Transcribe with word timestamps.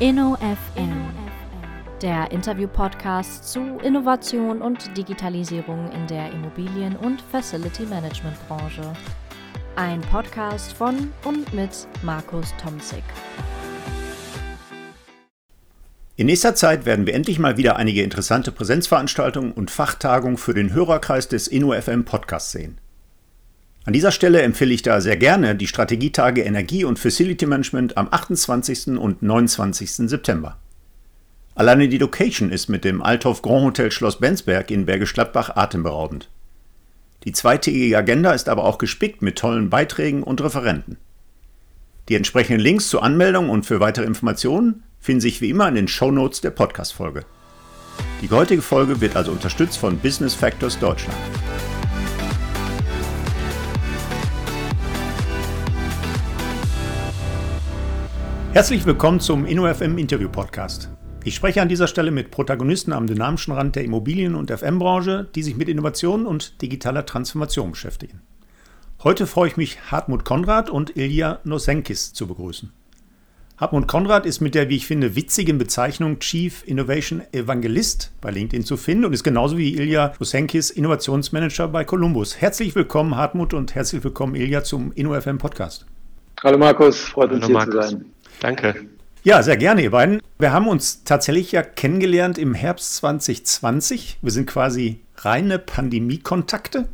InnoFM, 0.00 1.10
der 2.00 2.30
Interview-Podcast 2.30 3.52
zu 3.52 3.60
Innovation 3.84 4.62
und 4.62 4.96
Digitalisierung 4.96 5.92
in 5.92 6.06
der 6.06 6.32
Immobilien- 6.32 6.96
und 6.96 7.20
Facility 7.20 7.84
Management-Branche. 7.84 8.94
Ein 9.76 10.00
Podcast 10.00 10.72
von 10.72 11.12
und 11.26 11.52
mit 11.52 11.86
Markus 12.02 12.54
Tomzig. 12.56 13.02
In 16.16 16.28
nächster 16.28 16.54
Zeit 16.54 16.86
werden 16.86 17.04
wir 17.04 17.12
endlich 17.12 17.38
mal 17.38 17.58
wieder 17.58 17.76
einige 17.76 18.02
interessante 18.02 18.52
Präsenzveranstaltungen 18.52 19.52
und 19.52 19.70
Fachtagungen 19.70 20.38
für 20.38 20.54
den 20.54 20.72
Hörerkreis 20.72 21.28
des 21.28 21.46
InnoFM 21.46 22.06
Podcasts 22.06 22.52
sehen. 22.52 22.78
An 23.84 23.94
dieser 23.94 24.12
Stelle 24.12 24.42
empfehle 24.42 24.74
ich 24.74 24.82
da 24.82 25.00
sehr 25.00 25.16
gerne 25.16 25.56
die 25.56 25.66
Strategietage 25.66 26.42
Energie 26.42 26.84
und 26.84 26.98
Facility 26.98 27.46
Management 27.46 27.96
am 27.96 28.08
28. 28.10 28.98
und 28.98 29.22
29. 29.22 29.90
September. 30.08 30.58
Alleine 31.54 31.88
die 31.88 31.98
Location 31.98 32.50
ist 32.50 32.68
mit 32.68 32.84
dem 32.84 33.02
Althoff 33.02 33.42
Grand 33.42 33.64
Hotel 33.64 33.90
Schloss 33.90 34.20
Bensberg 34.20 34.70
in 34.70 34.84
Bergisch 34.84 35.14
Gladbach 35.14 35.56
atemberaubend. 35.56 36.28
Die 37.24 37.32
zweitägige 37.32 37.96
Agenda 37.96 38.32
ist 38.32 38.48
aber 38.48 38.64
auch 38.64 38.78
gespickt 38.78 39.22
mit 39.22 39.38
tollen 39.38 39.70
Beiträgen 39.70 40.22
und 40.22 40.42
Referenten. 40.42 40.98
Die 42.08 42.16
entsprechenden 42.16 42.60
Links 42.60 42.88
zur 42.88 43.02
Anmeldung 43.02 43.50
und 43.50 43.66
für 43.66 43.80
weitere 43.80 44.04
Informationen 44.04 44.82
finden 44.98 45.20
sich 45.20 45.40
wie 45.40 45.50
immer 45.50 45.68
in 45.68 45.74
den 45.74 45.88
Show 45.88 46.10
Notes 46.10 46.40
der 46.40 46.50
Podcast-Folge. 46.50 47.24
Die 48.22 48.30
heutige 48.30 48.62
Folge 48.62 49.00
wird 49.00 49.16
also 49.16 49.32
unterstützt 49.32 49.78
von 49.78 49.98
Business 49.98 50.34
Factors 50.34 50.78
Deutschland. 50.78 51.16
Herzlich 58.52 58.84
willkommen 58.84 59.20
zum 59.20 59.46
InnoFM 59.46 59.96
Interview 59.96 60.28
Podcast. 60.28 60.90
Ich 61.22 61.36
spreche 61.36 61.62
an 61.62 61.68
dieser 61.68 61.86
Stelle 61.86 62.10
mit 62.10 62.32
Protagonisten 62.32 62.92
am 62.92 63.06
dynamischen 63.06 63.54
Rand 63.54 63.76
der 63.76 63.84
Immobilien- 63.84 64.34
und 64.34 64.50
FM-Branche, 64.50 65.28
die 65.36 65.44
sich 65.44 65.56
mit 65.56 65.68
Innovation 65.68 66.26
und 66.26 66.60
digitaler 66.60 67.06
Transformation 67.06 67.70
beschäftigen. 67.70 68.22
Heute 69.04 69.28
freue 69.28 69.46
ich 69.46 69.56
mich, 69.56 69.92
Hartmut 69.92 70.24
Konrad 70.24 70.68
und 70.68 70.96
Ilja 70.96 71.38
Nosenkis 71.44 72.12
zu 72.12 72.26
begrüßen. 72.26 72.72
Hartmut 73.56 73.86
Konrad 73.86 74.26
ist 74.26 74.40
mit 74.40 74.56
der, 74.56 74.68
wie 74.68 74.76
ich 74.76 74.86
finde, 74.86 75.14
witzigen 75.14 75.56
Bezeichnung 75.56 76.18
Chief 76.18 76.66
Innovation 76.66 77.22
Evangelist 77.30 78.10
bei 78.20 78.32
LinkedIn 78.32 78.64
zu 78.64 78.76
finden 78.76 79.04
und 79.04 79.12
ist 79.12 79.22
genauso 79.22 79.58
wie 79.58 79.76
Ilja 79.76 80.12
Nosenkis 80.18 80.70
Innovationsmanager 80.70 81.68
bei 81.68 81.84
Columbus. 81.84 82.40
Herzlich 82.40 82.74
willkommen, 82.74 83.14
Hartmut, 83.14 83.54
und 83.54 83.76
herzlich 83.76 84.02
willkommen, 84.02 84.34
Ilja, 84.34 84.64
zum 84.64 84.90
InnoFM 84.90 85.38
Podcast. 85.38 85.86
Hallo 86.42 86.58
Markus, 86.58 86.98
freut 86.98 87.30
uns 87.32 87.44
Hallo, 87.44 87.46
hier 87.46 87.54
Markus. 87.54 87.74
zu 87.74 87.96
sein. 87.96 88.06
Danke. 88.40 88.74
Ja, 89.22 89.42
sehr 89.42 89.58
gerne, 89.58 89.82
ihr 89.82 89.90
beiden. 89.90 90.22
Wir 90.38 90.52
haben 90.52 90.66
uns 90.66 91.04
tatsächlich 91.04 91.52
ja 91.52 91.62
kennengelernt 91.62 92.38
im 92.38 92.54
Herbst 92.54 92.96
2020. 92.96 94.18
Wir 94.22 94.32
sind 94.32 94.46
quasi 94.46 95.00
reine 95.16 95.58
Pandemie-Kontakte. 95.58 96.88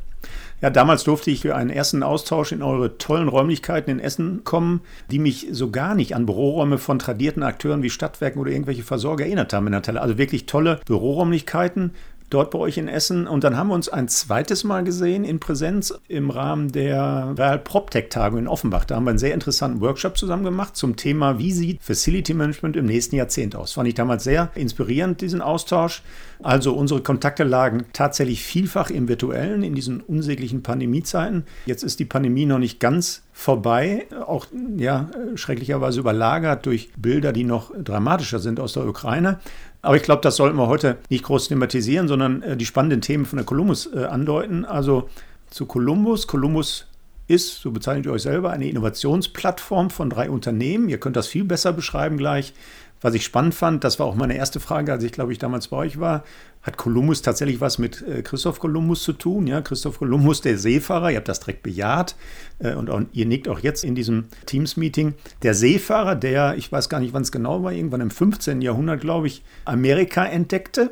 Ja, 0.60 0.70
damals 0.70 1.04
durfte 1.04 1.30
ich 1.30 1.42
für 1.42 1.54
einen 1.54 1.70
ersten 1.70 2.02
Austausch 2.02 2.50
in 2.50 2.62
eure 2.62 2.98
tollen 2.98 3.28
Räumlichkeiten 3.28 3.90
in 3.90 4.00
Essen 4.00 4.42
kommen, 4.42 4.80
die 5.10 5.18
mich 5.18 5.48
so 5.52 5.70
gar 5.70 5.94
nicht 5.94 6.16
an 6.16 6.26
Büroräume 6.26 6.78
von 6.78 6.98
tradierten 6.98 7.42
Akteuren 7.42 7.82
wie 7.82 7.90
Stadtwerken 7.90 8.40
oder 8.40 8.50
irgendwelche 8.50 8.82
Versorger 8.82 9.24
erinnert 9.24 9.52
haben 9.52 9.66
in 9.66 9.72
der 9.72 9.82
Tele. 9.82 10.00
Also 10.00 10.18
wirklich 10.18 10.46
tolle 10.46 10.80
Büroräumlichkeiten, 10.86 11.92
dort 12.30 12.50
bei 12.50 12.58
euch 12.58 12.78
in 12.78 12.88
Essen. 12.88 13.26
Und 13.26 13.44
dann 13.44 13.56
haben 13.56 13.68
wir 13.68 13.74
uns 13.74 13.88
ein 13.88 14.08
zweites 14.08 14.64
Mal 14.64 14.84
gesehen 14.84 15.24
in 15.24 15.40
Präsenz 15.40 15.94
im 16.08 16.30
Rahmen 16.30 16.72
der 16.72 17.34
Real 17.36 17.58
PropTech-Tagung 17.58 18.38
in 18.38 18.48
Offenbach. 18.48 18.84
Da 18.84 18.96
haben 18.96 19.04
wir 19.04 19.10
einen 19.10 19.18
sehr 19.18 19.34
interessanten 19.34 19.80
Workshop 19.80 20.16
zusammen 20.18 20.44
gemacht 20.44 20.76
zum 20.76 20.96
Thema, 20.96 21.38
wie 21.38 21.52
sieht 21.52 21.82
Facility 21.82 22.34
Management 22.34 22.76
im 22.76 22.86
nächsten 22.86 23.16
Jahrzehnt 23.16 23.54
aus. 23.54 23.72
Fand 23.72 23.88
ich 23.88 23.94
damals 23.94 24.24
sehr 24.24 24.50
inspirierend, 24.54 25.20
diesen 25.20 25.40
Austausch. 25.40 26.02
Also 26.42 26.74
unsere 26.74 27.02
Kontakte 27.02 27.44
lagen 27.44 27.86
tatsächlich 27.92 28.42
vielfach 28.42 28.90
im 28.90 29.08
virtuellen 29.08 29.62
in 29.62 29.74
diesen 29.74 30.00
unsäglichen 30.00 30.62
Pandemiezeiten. 30.62 31.44
Jetzt 31.66 31.82
ist 31.82 31.98
die 31.98 32.04
Pandemie 32.04 32.46
noch 32.46 32.58
nicht 32.58 32.80
ganz 32.80 33.22
vorbei, 33.32 34.06
auch 34.26 34.46
ja 34.76 35.10
schrecklicherweise 35.34 36.00
überlagert 36.00 36.64
durch 36.64 36.90
Bilder, 36.96 37.32
die 37.32 37.44
noch 37.44 37.70
dramatischer 37.76 38.38
sind 38.38 38.60
aus 38.60 38.72
der 38.72 38.86
Ukraine. 38.86 39.40
Aber 39.86 39.96
ich 39.96 40.02
glaube, 40.02 40.20
das 40.20 40.34
sollten 40.34 40.56
wir 40.56 40.66
heute 40.66 40.98
nicht 41.10 41.22
groß 41.22 41.46
thematisieren, 41.46 42.08
sondern 42.08 42.42
äh, 42.42 42.56
die 42.56 42.66
spannenden 42.66 43.00
Themen 43.00 43.24
von 43.24 43.36
der 43.36 43.46
Columbus 43.46 43.88
äh, 43.94 44.04
andeuten. 44.04 44.64
Also 44.64 45.08
zu 45.48 45.64
Columbus. 45.64 46.26
Columbus 46.26 46.88
ist, 47.28 47.60
so 47.60 47.70
bezeichnet 47.70 48.06
ihr 48.06 48.12
euch 48.12 48.22
selber, 48.22 48.50
eine 48.50 48.68
Innovationsplattform 48.68 49.90
von 49.90 50.10
drei 50.10 50.28
Unternehmen. 50.28 50.88
Ihr 50.88 50.98
könnt 50.98 51.14
das 51.14 51.28
viel 51.28 51.44
besser 51.44 51.72
beschreiben 51.72 52.16
gleich. 52.16 52.52
Was 53.00 53.14
ich 53.14 53.24
spannend 53.24 53.54
fand, 53.54 53.84
das 53.84 53.98
war 53.98 54.06
auch 54.06 54.14
meine 54.14 54.36
erste 54.36 54.60
Frage, 54.60 54.92
als 54.92 55.04
ich 55.04 55.12
glaube 55.12 55.32
ich 55.32 55.38
damals 55.38 55.68
bei 55.68 55.76
euch 55.76 56.00
war, 56.00 56.24
hat 56.66 56.76
Kolumbus 56.76 57.22
tatsächlich 57.22 57.60
was 57.60 57.78
mit 57.78 58.02
äh, 58.02 58.22
Christoph 58.22 58.58
Kolumbus 58.58 59.02
zu 59.04 59.12
tun? 59.12 59.46
Ja, 59.46 59.60
Christoph 59.60 59.98
Kolumbus, 59.98 60.40
der 60.40 60.58
Seefahrer, 60.58 61.10
ihr 61.10 61.18
habt 61.18 61.28
das 61.28 61.38
direkt 61.38 61.62
bejaht 61.62 62.16
äh, 62.58 62.74
und 62.74 62.90
auch, 62.90 63.02
ihr 63.12 63.26
nickt 63.26 63.48
auch 63.48 63.60
jetzt 63.60 63.84
in 63.84 63.94
diesem 63.94 64.24
Teams-Meeting. 64.46 65.14
Der 65.42 65.54
Seefahrer, 65.54 66.16
der, 66.16 66.56
ich 66.56 66.72
weiß 66.72 66.88
gar 66.88 66.98
nicht, 66.98 67.14
wann 67.14 67.22
es 67.22 67.30
genau 67.30 67.62
war, 67.62 67.72
irgendwann 67.72 68.00
im 68.00 68.10
15. 68.10 68.62
Jahrhundert, 68.62 69.00
glaube 69.00 69.28
ich, 69.28 69.44
Amerika 69.64 70.24
entdeckte. 70.24 70.90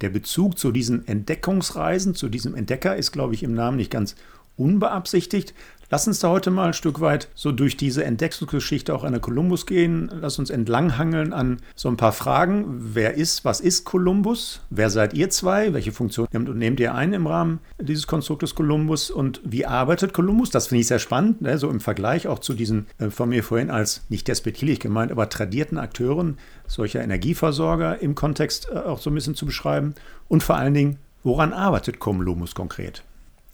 Der 0.00 0.10
Bezug 0.10 0.56
zu 0.56 0.70
diesen 0.70 1.08
Entdeckungsreisen, 1.08 2.14
zu 2.14 2.28
diesem 2.28 2.54
Entdecker 2.54 2.94
ist, 2.94 3.10
glaube 3.10 3.34
ich, 3.34 3.42
im 3.42 3.54
Namen 3.54 3.78
nicht 3.78 3.90
ganz 3.90 4.14
unbeabsichtigt. 4.58 5.54
Lass 5.90 6.06
uns 6.06 6.20
da 6.20 6.28
heute 6.28 6.50
mal 6.50 6.66
ein 6.66 6.72
Stück 6.74 7.00
weit 7.00 7.28
so 7.34 7.50
durch 7.50 7.78
diese 7.78 8.04
Entdeckungsgeschichte 8.04 8.94
auch 8.94 9.04
einer 9.04 9.20
Kolumbus 9.20 9.64
gehen. 9.64 10.10
Lass 10.20 10.38
uns 10.38 10.50
entlanghangeln 10.50 11.32
an 11.32 11.62
so 11.74 11.88
ein 11.88 11.96
paar 11.96 12.12
Fragen. 12.12 12.66
Wer 12.92 13.14
ist, 13.14 13.46
was 13.46 13.60
ist 13.60 13.86
Kolumbus? 13.86 14.60
Wer 14.68 14.90
seid 14.90 15.14
ihr 15.14 15.30
zwei? 15.30 15.72
Welche 15.72 15.92
Funktion 15.92 16.28
nehmt, 16.30 16.54
nehmt 16.54 16.80
ihr 16.80 16.94
ein 16.94 17.14
im 17.14 17.26
Rahmen 17.26 17.60
dieses 17.80 18.06
Konstruktes 18.06 18.54
Kolumbus? 18.54 19.10
Und 19.10 19.40
wie 19.44 19.64
arbeitet 19.64 20.12
Kolumbus? 20.12 20.50
Das 20.50 20.66
finde 20.66 20.82
ich 20.82 20.88
sehr 20.88 20.98
spannend, 20.98 21.40
ne? 21.40 21.56
so 21.56 21.70
im 21.70 21.80
Vergleich 21.80 22.28
auch 22.28 22.40
zu 22.40 22.52
diesen 22.52 22.86
äh, 22.98 23.08
von 23.08 23.30
mir 23.30 23.42
vorhin 23.42 23.70
als 23.70 24.02
nicht 24.10 24.28
despektierlich 24.28 24.80
gemeint, 24.80 25.10
aber 25.10 25.30
tradierten 25.30 25.78
Akteuren 25.78 26.36
solcher 26.66 27.02
Energieversorger 27.02 28.02
im 28.02 28.14
Kontext 28.14 28.68
äh, 28.70 28.76
auch 28.76 28.98
so 28.98 29.08
ein 29.08 29.14
bisschen 29.14 29.36
zu 29.36 29.46
beschreiben. 29.46 29.94
Und 30.28 30.42
vor 30.42 30.56
allen 30.56 30.74
Dingen, 30.74 30.98
woran 31.22 31.54
arbeitet 31.54 31.98
Kolumbus 31.98 32.54
konkret? 32.54 33.04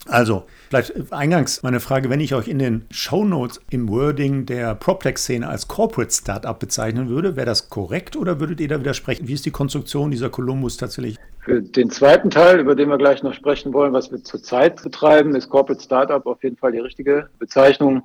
Also, 0.06 0.44
vielleicht 0.69 1.12
eingangs 1.12 1.62
meine 1.62 1.81
Frage, 1.81 2.10
wenn 2.10 2.20
ich 2.20 2.34
euch 2.34 2.48
in 2.48 2.59
den 2.59 2.84
Show 2.91 3.25
Notes 3.25 3.60
im 3.70 3.88
Wording 3.88 4.44
der 4.44 4.75
PropTech-Szene 4.75 5.48
als 5.48 5.66
Corporate 5.66 6.12
Startup 6.12 6.59
bezeichnen 6.59 7.09
würde, 7.09 7.37
wäre 7.37 7.47
das 7.47 7.70
korrekt 7.70 8.14
oder 8.14 8.38
würdet 8.38 8.60
ihr 8.60 8.69
da 8.69 8.78
widersprechen? 8.81 9.28
Wie 9.28 9.32
ist 9.32 9.47
die 9.47 9.50
Konstruktion 9.50 10.10
dieser 10.10 10.28
Columbus 10.28 10.76
tatsächlich? 10.76 11.16
Für 11.41 11.62
den 11.62 11.91
zweiten 11.91 12.31
Teil, 12.31 12.60
über 12.60 12.75
den 12.75 12.88
wir 12.88 12.98
gleich 12.98 13.22
noch 13.22 13.34
sprechen 13.34 13.72
wollen, 13.72 13.93
was 13.93 14.10
wir 14.10 14.22
zurzeit 14.22 14.82
betreiben, 14.82 15.34
ist 15.34 15.48
Corporate 15.48 15.82
Startup 15.82 16.25
auf 16.26 16.43
jeden 16.43 16.56
Fall 16.56 16.72
die 16.72 16.78
richtige 16.78 17.28
Bezeichnung. 17.38 18.03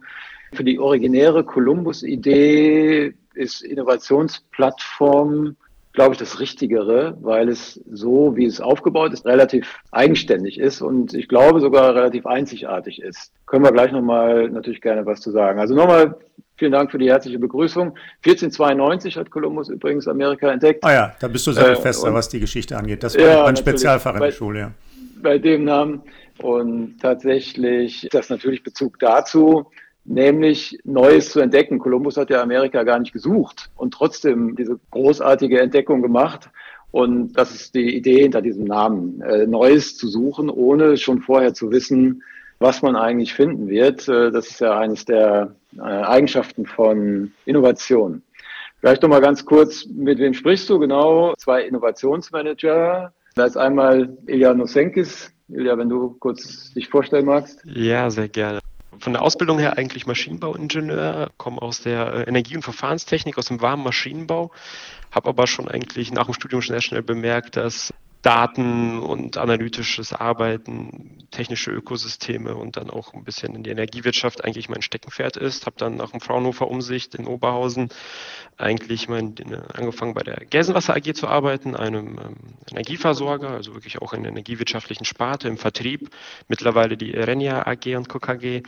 Für 0.54 0.64
die 0.64 0.80
originäre 0.80 1.44
Columbus-Idee 1.44 3.14
ist 3.36 3.62
Innovationsplattform 3.62 5.56
glaube 5.94 6.14
ich, 6.14 6.20
das 6.20 6.40
Richtigere, 6.40 7.18
weil 7.22 7.50
es 7.50 7.82
so, 7.92 8.36
wie 8.36 8.46
es 8.46 8.62
aufgebaut 8.62 9.12
ist, 9.14 9.26
relativ 9.26 9.80
eigenständig 9.92 10.60
ist 10.60 10.82
und 10.82 11.14
ich 11.14 11.28
glaube 11.28 11.60
sogar 11.60 11.96
relativ 11.96 12.26
einzigartig 12.26 13.02
ist. 13.02 13.32
Können 13.48 13.64
wir 13.64 13.72
gleich 13.72 13.92
nochmal 13.92 14.50
natürlich 14.50 14.82
gerne 14.82 15.06
was 15.06 15.20
zu 15.22 15.32
sagen. 15.32 15.60
Also 15.60 15.74
nochmal 15.74 16.16
vielen 16.58 16.72
Dank 16.72 16.92
für 16.92 17.00
die 17.00 17.10
herzliche 17.10 17.40
Begrüßung. 17.40 17.96
1492 18.26 19.18
hat 19.18 19.32
Kolumbus 19.32 19.70
übrigens 19.70 20.08
Amerika 20.08 20.52
entdeckt. 20.52 20.84
Ah 20.84 20.94
ja, 20.94 21.16
da 21.20 21.28
bist 21.28 21.48
du 21.48 21.54
sehr 21.54 21.70
äh, 21.70 21.76
fester, 21.76 22.14
was 22.14 22.30
die 22.30 22.40
Geschichte 22.40 22.78
angeht. 22.78 23.02
Das 23.04 23.18
war 23.18 23.26
ja, 23.26 23.46
ein 23.46 23.56
Spezialfach 23.56 24.14
in 24.14 24.22
der 24.22 24.32
Schule, 24.32 24.60
ja. 24.60 24.72
Bei 25.22 25.38
dem 25.38 25.64
Namen. 25.64 26.04
Und 26.42 27.00
tatsächlich 27.02 28.06
ist 28.06 28.14
das 28.14 28.30
natürlich 28.30 28.64
Bezug 28.64 29.00
dazu, 29.00 29.66
nämlich 30.10 30.78
Neues 30.84 31.32
zu 31.32 31.40
entdecken. 31.40 31.80
Kolumbus 31.80 32.18
hat 32.18 32.30
ja 32.30 32.42
Amerika 32.42 32.84
gar 32.84 33.00
nicht 33.00 33.14
gesucht 33.14 33.70
und 33.76 33.94
trotzdem 33.94 34.56
diese 34.56 34.80
großartige 34.92 35.62
Entdeckung 35.62 36.02
gemacht. 36.02 36.50
Und 36.92 37.34
das 37.34 37.54
ist 37.54 37.76
die 37.76 37.96
Idee 37.96 38.24
hinter 38.24 38.42
diesem 38.42 38.66
Namen, 38.66 39.22
äh, 39.22 39.46
Neues 39.46 39.96
zu 39.96 40.08
suchen, 40.08 40.50
ohne 40.50 40.98
schon 40.98 41.22
vorher 41.22 41.54
zu 41.54 41.70
wissen, 41.72 42.24
was 42.58 42.82
man 42.82 42.96
eigentlich 42.96 43.36
finden 43.36 43.70
wird. 43.70 44.08
Äh, 44.08 44.32
das 44.32 44.48
ist 44.48 44.62
ja 44.62 44.80
eines 44.80 45.06
der 45.06 45.56
äh, 45.78 45.82
Eigenschaften 45.82 46.66
von 46.66 47.32
Innovation. 47.46 48.24
Vielleicht 48.80 49.04
noch 49.04 49.10
mal 49.10 49.22
ganz 49.22 49.46
kurz, 49.46 49.86
mit 49.86 50.18
wem 50.18 50.34
sprichst 50.34 50.68
du 50.70 50.80
genau? 50.80 51.36
Zwei 51.38 51.62
Innovationsmanager. 51.62 53.14
Da 53.36 53.46
ist 53.46 53.58
einmal 53.58 54.18
Ilya 54.26 54.56
Nosenkis. 54.56 55.32
Ilya, 55.50 55.78
wenn 55.78 55.90
du 55.90 56.16
kurz 56.20 56.74
dich 56.74 56.88
vorstellen 56.88 57.26
magst. 57.26 57.62
Ja, 57.66 58.10
sehr 58.10 58.30
gerne 58.30 58.60
von 59.00 59.14
der 59.14 59.22
Ausbildung 59.22 59.60
her 59.60 59.78
eigentlich 59.78 60.06
Maschinenbauingenieur, 60.06 61.32
komme 61.38 61.62
aus 61.62 61.82
der 61.82 62.14
äh, 62.14 62.24
Energie- 62.24 62.56
und 62.56 62.64
Verfahrenstechnik, 62.64 63.38
aus 63.38 63.48
dem 63.48 63.62
warmen 63.62 63.84
Maschinenbau, 63.84 64.52
habe 65.12 65.30
aber 65.30 65.48
schon 65.48 65.68
eigentlich 65.68 66.12
nach 66.12 66.26
dem 66.26 66.34
Studium 66.34 66.62
schnell, 66.62 66.82
schnell 66.82 67.02
bemerkt, 67.02 67.58
dass 67.58 67.94
Daten 68.22 69.00
und 69.00 69.38
analytisches 69.38 70.12
Arbeiten, 70.12 71.26
technische 71.32 71.72
Ökosysteme 71.72 72.54
und 72.56 72.76
dann 72.76 72.90
auch 72.90 73.14
ein 73.14 73.24
bisschen 73.24 73.56
in 73.56 73.64
die 73.64 73.70
Energiewirtschaft 73.70 74.44
eigentlich 74.44 74.68
mein 74.68 74.82
Steckenpferd 74.82 75.38
ist. 75.38 75.66
Habe 75.66 75.78
dann 75.78 75.96
nach 75.96 76.12
dem 76.12 76.20
Fraunhofer 76.20 76.68
Umsicht 76.68 77.16
in 77.16 77.28
Oberhausen 77.28 77.90
eigentlich 78.58 79.08
mein, 79.08 79.36
angefangen 79.74 80.14
bei 80.14 80.24
der 80.24 80.46
Gelsenwasser 80.46 80.98
AG 80.98 81.14
zu 81.14 81.30
arbeiten, 81.30 81.78
einem 81.78 82.20
ähm, 82.20 82.36
Energieversorger, 82.70 83.52
also 83.52 83.74
wirklich 83.74 84.02
auch 84.02 84.12
in 84.12 84.24
der 84.24 84.34
energiewirtschaftlichen 84.34 85.06
Sparte, 85.06 85.48
im 85.48 85.58
Vertrieb. 85.58 86.10
Mittlerweile 86.50 86.98
die 86.98 87.12
Renia 87.12 87.66
AG 87.68 87.96
und 87.96 88.10
KKG 88.10 88.64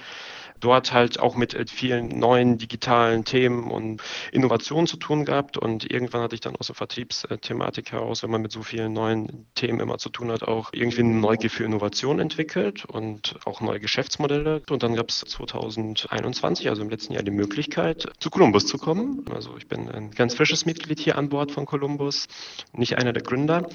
dort 0.61 0.93
halt 0.93 1.19
auch 1.19 1.35
mit 1.35 1.53
äh, 1.53 1.65
vielen 1.67 2.07
neuen 2.07 2.57
digitalen 2.57 3.25
Themen 3.25 3.69
und 3.69 4.01
Innovationen 4.31 4.87
zu 4.87 4.97
tun 4.97 5.25
gehabt. 5.25 5.57
Und 5.57 5.91
irgendwann 5.91 6.21
hatte 6.21 6.35
ich 6.35 6.41
dann 6.41 6.55
aus 6.55 6.67
der 6.67 6.75
Vertriebsthematik 6.75 7.91
heraus, 7.91 8.23
wenn 8.23 8.31
man 8.31 8.41
mit 8.41 8.51
so 8.51 8.63
vielen 8.63 8.93
neuen 8.93 9.47
Themen 9.55 9.79
immer 9.79 9.97
zu 9.97 10.09
tun 10.09 10.31
hat, 10.31 10.43
auch 10.43 10.69
irgendwie 10.71 11.01
eine 11.01 11.15
Neugier 11.15 11.49
für 11.49 11.65
Innovation 11.65 12.19
entwickelt 12.19 12.85
und 12.85 13.35
auch 13.45 13.61
neue 13.61 13.79
Geschäftsmodelle. 13.79 14.61
Und 14.69 14.83
dann 14.83 14.95
gab 14.95 15.09
es 15.09 15.19
2021, 15.19 16.69
also 16.69 16.81
im 16.81 16.89
letzten 16.89 17.13
Jahr, 17.13 17.23
die 17.23 17.31
Möglichkeit, 17.31 18.07
zu 18.19 18.29
Columbus 18.29 18.65
zu 18.65 18.77
kommen. 18.77 19.25
Also 19.33 19.57
ich 19.57 19.67
bin 19.67 19.89
ein 19.89 20.11
ganz 20.11 20.35
frisches 20.35 20.65
Mitglied 20.65 20.99
hier 20.99 21.17
an 21.17 21.29
Bord 21.29 21.51
von 21.51 21.65
Columbus, 21.65 22.27
nicht 22.73 22.97
einer 22.97 23.13
der 23.13 23.23
Gründer. 23.23 23.67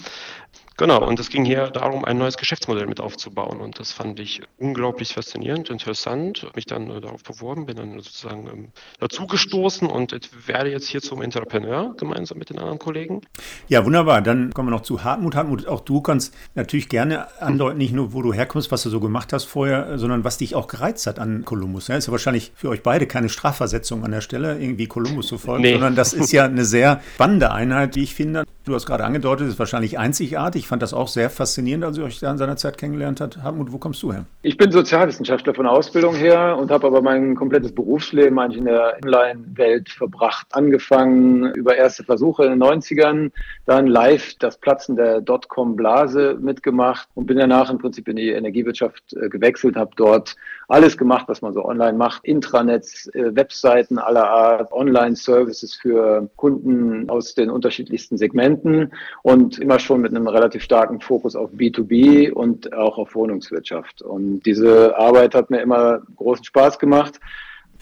Genau, 0.79 1.03
und 1.07 1.19
es 1.19 1.31
ging 1.31 1.45
hier 1.47 1.69
darum, 1.69 2.05
ein 2.05 2.19
neues 2.19 2.37
Geschäftsmodell 2.37 2.87
mit 2.87 3.01
aufzubauen. 3.01 3.61
Und 3.61 3.81
das 3.81 3.93
fand 3.93 4.21
ich 4.21 4.43
unglaublich 4.59 5.15
faszinierend, 5.15 5.71
interessant. 5.71 6.47
Mich 6.55 6.67
dann 6.67 6.91
äh, 6.91 7.01
darauf 7.01 7.23
beworben, 7.23 7.65
bin 7.65 7.77
dann 7.77 7.99
sozusagen 7.99 8.47
ähm, 8.47 8.69
dazugestoßen 9.01 9.89
und 9.89 10.13
werde 10.47 10.71
jetzt 10.71 10.89
hier 10.89 11.01
zum 11.01 11.23
Entrepreneur 11.23 11.95
gemeinsam 11.97 12.37
mit 12.39 12.51
den 12.51 12.59
anderen 12.59 12.79
Kollegen. 12.79 13.23
Ja, 13.69 13.87
wunderbar. 13.87 14.21
Dann 14.21 14.53
kommen 14.53 14.69
wir 14.69 14.73
noch 14.73 14.83
zu 14.83 15.03
Hartmut. 15.03 15.35
Hartmut, 15.35 15.67
auch 15.67 15.81
du 15.81 16.03
kannst 16.03 16.35
natürlich 16.55 16.91
gerne 16.91 17.27
andeuten, 17.41 17.79
nicht 17.79 17.95
nur, 17.95 18.13
wo 18.13 18.21
du 18.21 18.35
herkommst, 18.35 18.71
was 18.71 18.83
du 18.83 18.91
so 18.91 19.01
gemacht 19.01 19.33
hast 19.33 19.45
vorher, 19.45 19.99
sondern 19.99 20.25
was 20.25 20.37
dich 20.37 20.55
auch 20.55 20.67
gereizt 20.67 21.07
hat 21.07 21.19
an 21.19 21.47
Kolumbus. 21.47 21.89
Ja, 21.89 21.97
ist 21.97 22.07
ja 22.07 22.13
wahrscheinlich 22.13 22.53
für 22.55 22.69
euch 22.69 22.83
beide 22.83 23.07
keine 23.07 23.31
Strafversetzung 23.31 24.05
an 24.05 24.11
der 24.11 24.21
Stelle, 24.21 24.59
irgendwie 24.59 24.87
Kolumbus 24.87 25.29
zu 25.29 25.39
folgen, 25.39 25.63
nee. 25.63 25.73
sondern 25.73 25.95
das 25.95 26.13
ist 26.13 26.33
ja 26.33 26.45
eine 26.45 26.67
sehr 26.67 27.01
spannende 27.15 27.51
Einheit, 27.51 27.95
die 27.95 28.03
ich 28.03 28.15
finde. 28.15 28.45
Du 28.65 28.75
hast 28.75 28.85
gerade 28.85 29.05
angedeutet, 29.05 29.49
ist 29.49 29.59
wahrscheinlich 29.59 29.99
einzigartig 29.99 30.66
ich 30.67 30.69
fand 30.69 30.83
das 30.83 30.93
auch 30.93 31.07
sehr 31.07 31.31
faszinierend, 31.31 31.85
als 31.85 31.97
ich 31.97 32.03
euch 32.03 32.19
da 32.19 32.29
in 32.29 32.39
seiner 32.39 32.57
Zeit 32.57 32.77
kennengelernt 32.77 33.21
habe. 33.21 33.41
Hartmut, 33.41 33.71
wo 33.71 33.79
kommst 33.79 34.03
du 34.03 34.13
her? 34.13 34.25
Ich 34.43 34.57
bin 34.57 34.73
Sozialwissenschaftler 34.73 35.55
von 35.55 35.65
Ausbildung 35.65 36.17
her 36.17 36.57
und 36.59 36.73
habe 36.73 36.89
aber 36.89 37.03
mein 37.03 37.37
komplettes 37.37 37.73
Berufsleben 37.73 38.37
eigentlich 38.37 38.59
in 38.59 38.65
der 38.65 38.99
Online-Welt 39.05 39.89
verbracht. 39.89 40.49
Angefangen 40.51 41.55
über 41.55 41.77
erste 41.77 42.03
Versuche 42.03 42.47
in 42.47 42.51
den 42.51 42.63
90ern, 42.65 43.31
dann 43.65 43.87
live 43.87 44.35
das 44.41 44.59
Platzen 44.59 44.97
der 44.97 45.21
Dotcom-Blase 45.21 46.37
mitgemacht 46.41 47.07
und 47.15 47.27
bin 47.27 47.39
danach 47.39 47.71
im 47.71 47.79
Prinzip 47.79 48.09
in 48.09 48.17
die 48.17 48.31
Energiewirtschaft 48.31 49.13
äh, 49.13 49.29
gewechselt, 49.29 49.77
habe 49.77 49.93
dort 49.95 50.35
alles 50.69 50.97
gemacht, 50.97 51.29
was 51.29 51.43
man 51.43 51.53
so 51.53 51.65
online 51.65 51.97
macht. 51.97 52.25
Intranets, 52.25 53.07
äh, 53.15 53.35
Webseiten 53.35 53.99
aller 53.99 54.29
Art, 54.29 54.73
Online-Services 54.73 55.75
für 55.75 56.29
Kunden 56.37 57.09
aus 57.09 57.35
den 57.35 57.51
unterschiedlichsten 57.51 58.19
Segmenten 58.19 58.93
und 59.23 59.59
immer 59.59 59.79
schon 59.79 60.01
mit 60.01 60.13
einem 60.13 60.29
relativ 60.29 60.63
starken 60.63 61.01
Fokus 61.01 61.37
auf 61.37 61.51
B2B 61.53 62.33
und 62.33 62.73
auch 62.73 62.99
auf 62.99 63.15
Wohnungswirtschaft. 63.15 64.03
Und 64.03 64.41
diese 64.41 64.97
Arbeit 64.97 65.35
hat 65.35 65.51
mir 65.51 65.61
immer 65.61 66.01
großen 66.17 66.45
Spaß 66.45 66.79
gemacht. 66.79 67.21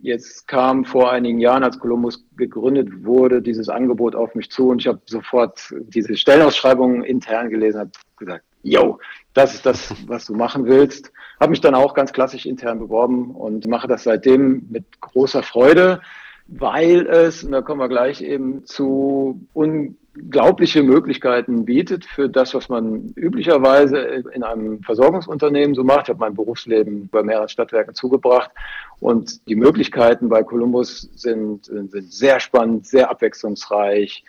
Jetzt 0.02 0.46
kam 0.48 0.84
vor 0.84 1.10
einigen 1.10 1.38
Jahren, 1.38 1.64
als 1.64 1.78
Columbus 1.78 2.26
gegründet 2.37 3.04
wurde, 3.04 3.40
dieses 3.40 3.70
Angebot 3.70 4.14
auf 4.14 4.34
mich 4.34 4.50
zu 4.50 4.69
und 4.69 4.82
ich 4.82 4.87
habe 4.87 5.00
sofort 5.06 5.75
diese 5.88 6.14
Stellenausschreibung 6.14 7.04
intern 7.04 7.48
gelesen, 7.48 7.80
habe 7.80 7.90
gesagt, 8.19 8.44
yo, 8.64 8.99
das 9.32 9.55
ist 9.55 9.64
das, 9.66 9.94
was 10.08 10.26
du 10.26 10.34
machen 10.34 10.66
willst. 10.66 11.12
Habe 11.38 11.50
mich 11.50 11.61
dann 11.61 11.75
auch 11.75 11.94
ganz 11.94 12.12
klassisch 12.12 12.46
intern 12.46 12.78
beworben 12.78 13.31
und 13.31 13.66
mache 13.66 13.87
das 13.87 14.05
seitdem 14.05 14.66
mit 14.70 15.00
großer 15.00 15.43
Freude, 15.43 16.00
weil 16.46 17.06
es, 17.06 17.44
und 17.44 17.52
da 17.52 17.62
kommen 17.62 17.81
wir 17.81 17.88
gleich 17.88 18.20
eben 18.20 18.66
zu 18.66 19.46
un 19.55 19.96
unglaubliche 20.16 20.82
Möglichkeiten 20.82 21.64
bietet 21.64 22.05
für 22.05 22.28
das, 22.28 22.55
was 22.55 22.69
man 22.69 23.12
üblicherweise 23.16 23.99
in 23.99 24.43
einem 24.43 24.82
Versorgungsunternehmen 24.82 25.75
so 25.75 25.82
macht. 25.82 26.02
Ich 26.05 26.08
habe 26.11 26.20
mein 26.20 26.34
Berufsleben 26.34 27.08
bei 27.08 27.22
mehreren 27.22 27.49
Stadtwerken 27.49 27.94
zugebracht 27.94 28.50
und 29.00 29.46
die 29.49 29.56
Möglichkeiten 29.56 30.28
bei 30.28 30.43
Columbus 30.43 31.11
sind, 31.14 31.66
sind 31.66 32.12
sehr 32.12 32.40
spannend, 32.40 32.87
sehr 32.87 33.11
abwechslungsreich 33.11 34.25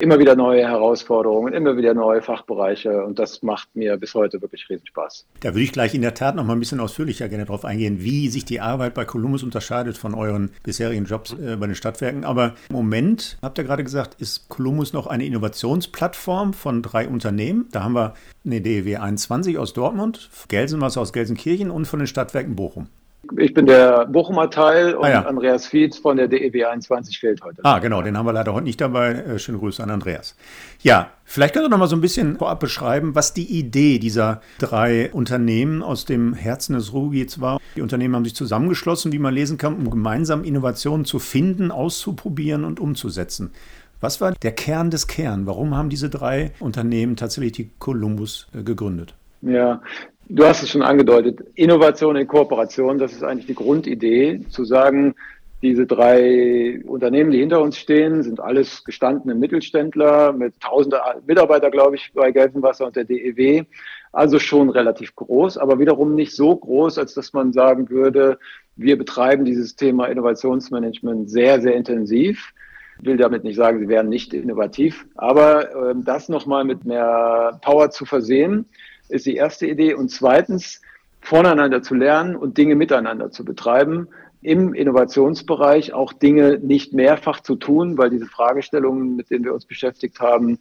immer 0.00 0.18
wieder 0.20 0.36
neue 0.36 0.66
Herausforderungen, 0.66 1.52
immer 1.52 1.76
wieder 1.76 1.92
neue 1.92 2.22
Fachbereiche 2.22 3.04
und 3.04 3.18
das 3.18 3.42
macht 3.42 3.74
mir 3.74 3.96
bis 3.96 4.14
heute 4.14 4.40
wirklich 4.40 4.68
riesen 4.70 4.86
Spaß. 4.86 5.26
Da 5.40 5.48
würde 5.48 5.62
ich 5.62 5.72
gleich 5.72 5.92
in 5.94 6.02
der 6.02 6.14
Tat 6.14 6.36
noch 6.36 6.44
mal 6.44 6.52
ein 6.52 6.60
bisschen 6.60 6.78
ausführlicher 6.78 7.28
gerne 7.28 7.46
darauf 7.46 7.64
eingehen, 7.64 8.00
wie 8.00 8.28
sich 8.28 8.44
die 8.44 8.60
Arbeit 8.60 8.94
bei 8.94 9.04
Columbus 9.04 9.42
unterscheidet 9.42 9.98
von 9.98 10.14
euren 10.14 10.50
bisherigen 10.62 11.04
Jobs 11.04 11.32
äh, 11.32 11.56
bei 11.56 11.66
den 11.66 11.74
Stadtwerken. 11.74 12.24
Aber 12.24 12.54
im 12.68 12.76
Moment, 12.76 13.38
habt 13.42 13.58
ihr 13.58 13.64
gerade 13.64 13.82
gesagt, 13.82 14.20
ist 14.20 14.48
Columbus 14.48 14.92
noch 14.92 15.08
eine 15.08 15.26
Innovationsplattform 15.26 16.52
von 16.52 16.82
drei 16.82 17.08
Unternehmen. 17.08 17.68
Da 17.72 17.82
haben 17.82 17.94
wir 17.94 18.14
eine 18.46 18.60
DEW 18.60 18.98
21 18.98 19.58
aus 19.58 19.72
Dortmund, 19.72 20.30
Gelsenwasser 20.48 21.00
aus 21.00 21.12
Gelsenkirchen 21.12 21.70
und 21.70 21.86
von 21.86 21.98
den 21.98 22.06
Stadtwerken 22.06 22.54
Bochum. 22.54 22.86
Ich 23.36 23.52
bin 23.52 23.66
der 23.66 24.06
Bochumer 24.06 24.48
Teil 24.48 24.94
und 24.94 25.04
ah, 25.04 25.10
ja. 25.10 25.22
Andreas 25.22 25.66
Fietz 25.66 25.98
von 25.98 26.16
der 26.16 26.28
DEW 26.28 26.64
21 26.64 27.18
fehlt 27.18 27.42
heute. 27.42 27.60
Ah, 27.64 27.78
genau, 27.78 28.00
den 28.02 28.16
haben 28.16 28.26
wir 28.26 28.32
leider 28.32 28.54
heute 28.54 28.64
nicht 28.64 28.80
dabei. 28.80 29.12
Äh, 29.12 29.38
schöne 29.38 29.58
Grüße 29.58 29.82
an 29.82 29.90
Andreas. 29.90 30.34
Ja, 30.80 31.10
vielleicht 31.24 31.54
könnt 31.54 31.66
ihr 31.66 31.68
noch 31.68 31.78
mal 31.78 31.88
so 31.88 31.96
ein 31.96 32.00
bisschen 32.00 32.38
vorab 32.38 32.60
beschreiben, 32.60 33.14
was 33.14 33.34
die 33.34 33.44
Idee 33.44 33.98
dieser 33.98 34.40
drei 34.58 35.10
Unternehmen 35.12 35.82
aus 35.82 36.04
dem 36.04 36.32
Herzen 36.32 36.74
des 36.74 36.92
Ruhrgebiets 36.92 37.40
war. 37.40 37.60
Die 37.76 37.82
Unternehmen 37.82 38.14
haben 38.14 38.24
sich 38.24 38.34
zusammengeschlossen, 38.34 39.12
wie 39.12 39.18
man 39.18 39.34
lesen 39.34 39.58
kann, 39.58 39.74
um 39.74 39.90
gemeinsam 39.90 40.44
Innovationen 40.44 41.04
zu 41.04 41.18
finden, 41.18 41.70
auszuprobieren 41.70 42.64
und 42.64 42.80
umzusetzen. 42.80 43.52
Was 44.00 44.20
war 44.20 44.32
der 44.32 44.52
Kern 44.52 44.90
des 44.90 45.08
Kern? 45.08 45.46
Warum 45.46 45.76
haben 45.76 45.90
diese 45.90 46.08
drei 46.08 46.52
Unternehmen 46.60 47.16
tatsächlich 47.16 47.52
die 47.52 47.70
Columbus 47.78 48.46
äh, 48.54 48.62
gegründet? 48.62 49.14
Ja, 49.40 49.82
Du 50.30 50.44
hast 50.44 50.62
es 50.62 50.70
schon 50.70 50.82
angedeutet, 50.82 51.40
Innovation 51.54 52.16
in 52.16 52.26
Kooperation, 52.28 52.98
das 52.98 53.12
ist 53.12 53.24
eigentlich 53.24 53.46
die 53.46 53.54
Grundidee, 53.54 54.42
zu 54.50 54.66
sagen, 54.66 55.14
diese 55.62 55.86
drei 55.86 56.82
Unternehmen, 56.84 57.30
die 57.30 57.38
hinter 57.38 57.62
uns 57.62 57.78
stehen, 57.78 58.22
sind 58.22 58.38
alles 58.38 58.84
gestandene 58.84 59.34
Mittelständler 59.34 60.34
mit 60.34 60.60
tausende 60.60 61.00
Mitarbeiter, 61.26 61.70
glaube 61.70 61.96
ich, 61.96 62.12
bei 62.14 62.30
Gelsenwasser 62.30 62.86
und 62.86 62.96
der 62.96 63.04
DEW. 63.04 63.64
Also 64.12 64.38
schon 64.38 64.68
relativ 64.68 65.16
groß, 65.16 65.56
aber 65.56 65.78
wiederum 65.78 66.14
nicht 66.14 66.36
so 66.36 66.54
groß, 66.54 66.98
als 66.98 67.14
dass 67.14 67.32
man 67.32 67.54
sagen 67.54 67.88
würde, 67.88 68.38
wir 68.76 68.98
betreiben 68.98 69.46
dieses 69.46 69.76
Thema 69.76 70.06
Innovationsmanagement 70.06 71.30
sehr, 71.30 71.60
sehr 71.62 71.74
intensiv. 71.74 72.52
Ich 73.00 73.06
will 73.06 73.16
damit 73.16 73.44
nicht 73.44 73.56
sagen, 73.56 73.78
sie 73.78 73.88
wären 73.88 74.10
nicht 74.10 74.34
innovativ, 74.34 75.06
aber 75.14 75.90
äh, 75.90 75.94
das 76.04 76.28
nochmal 76.28 76.64
mit 76.64 76.84
mehr 76.84 77.58
Power 77.62 77.90
zu 77.90 78.04
versehen, 78.04 78.66
ist 79.08 79.26
die 79.26 79.36
erste 79.36 79.66
Idee. 79.66 79.94
Und 79.94 80.10
zweitens, 80.10 80.80
voneinander 81.20 81.82
zu 81.82 81.94
lernen 81.94 82.36
und 82.36 82.58
Dinge 82.58 82.74
miteinander 82.74 83.30
zu 83.30 83.44
betreiben. 83.44 84.08
Im 84.40 84.72
Innovationsbereich 84.72 85.92
auch 85.92 86.12
Dinge 86.12 86.58
nicht 86.58 86.92
mehrfach 86.92 87.40
zu 87.40 87.56
tun, 87.56 87.98
weil 87.98 88.10
diese 88.10 88.26
Fragestellungen, 88.26 89.16
mit 89.16 89.30
denen 89.30 89.44
wir 89.44 89.52
uns 89.52 89.66
beschäftigt 89.66 90.20
haben, 90.20 90.58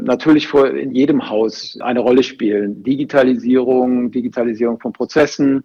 natürlich 0.00 0.46
vor, 0.46 0.68
in 0.70 0.94
jedem 0.94 1.28
Haus 1.28 1.76
eine 1.80 2.00
Rolle 2.00 2.22
spielen. 2.22 2.82
Digitalisierung, 2.82 4.10
Digitalisierung 4.10 4.78
von 4.78 4.92
Prozessen, 4.92 5.64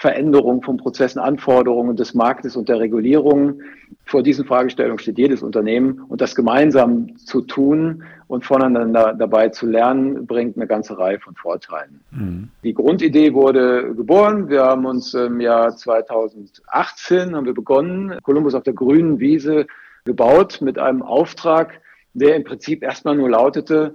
Veränderung 0.00 0.62
von 0.62 0.78
Prozessen, 0.78 1.18
Anforderungen 1.18 1.94
des 1.94 2.14
Marktes 2.14 2.56
und 2.56 2.70
der 2.70 2.80
Regulierung. 2.80 3.60
Vor 4.06 4.22
diesen 4.22 4.46
Fragestellungen 4.46 4.98
steht 4.98 5.18
jedes 5.18 5.42
Unternehmen 5.42 6.06
und 6.08 6.22
das 6.22 6.34
gemeinsam 6.34 7.18
zu 7.18 7.42
tun 7.42 8.02
und 8.26 8.46
voneinander 8.46 9.12
dabei 9.12 9.50
zu 9.50 9.66
lernen, 9.66 10.26
bringt 10.26 10.56
eine 10.56 10.66
ganze 10.66 10.98
Reihe 10.98 11.20
von 11.20 11.34
Vorteilen. 11.34 12.00
Mhm. 12.12 12.48
Die 12.64 12.72
Grundidee 12.72 13.34
wurde 13.34 13.94
geboren. 13.94 14.48
Wir 14.48 14.62
haben 14.62 14.86
uns 14.86 15.12
im 15.12 15.38
Jahr 15.38 15.76
2018 15.76 17.36
haben 17.36 17.44
wir 17.44 17.52
begonnen, 17.52 18.18
Columbus 18.22 18.54
auf 18.54 18.62
der 18.62 18.72
grünen 18.72 19.20
Wiese 19.20 19.66
gebaut 20.06 20.62
mit 20.62 20.78
einem 20.78 21.02
Auftrag, 21.02 21.78
der 22.14 22.36
im 22.36 22.44
Prinzip 22.44 22.82
erstmal 22.82 23.16
nur 23.16 23.28
lautete, 23.28 23.92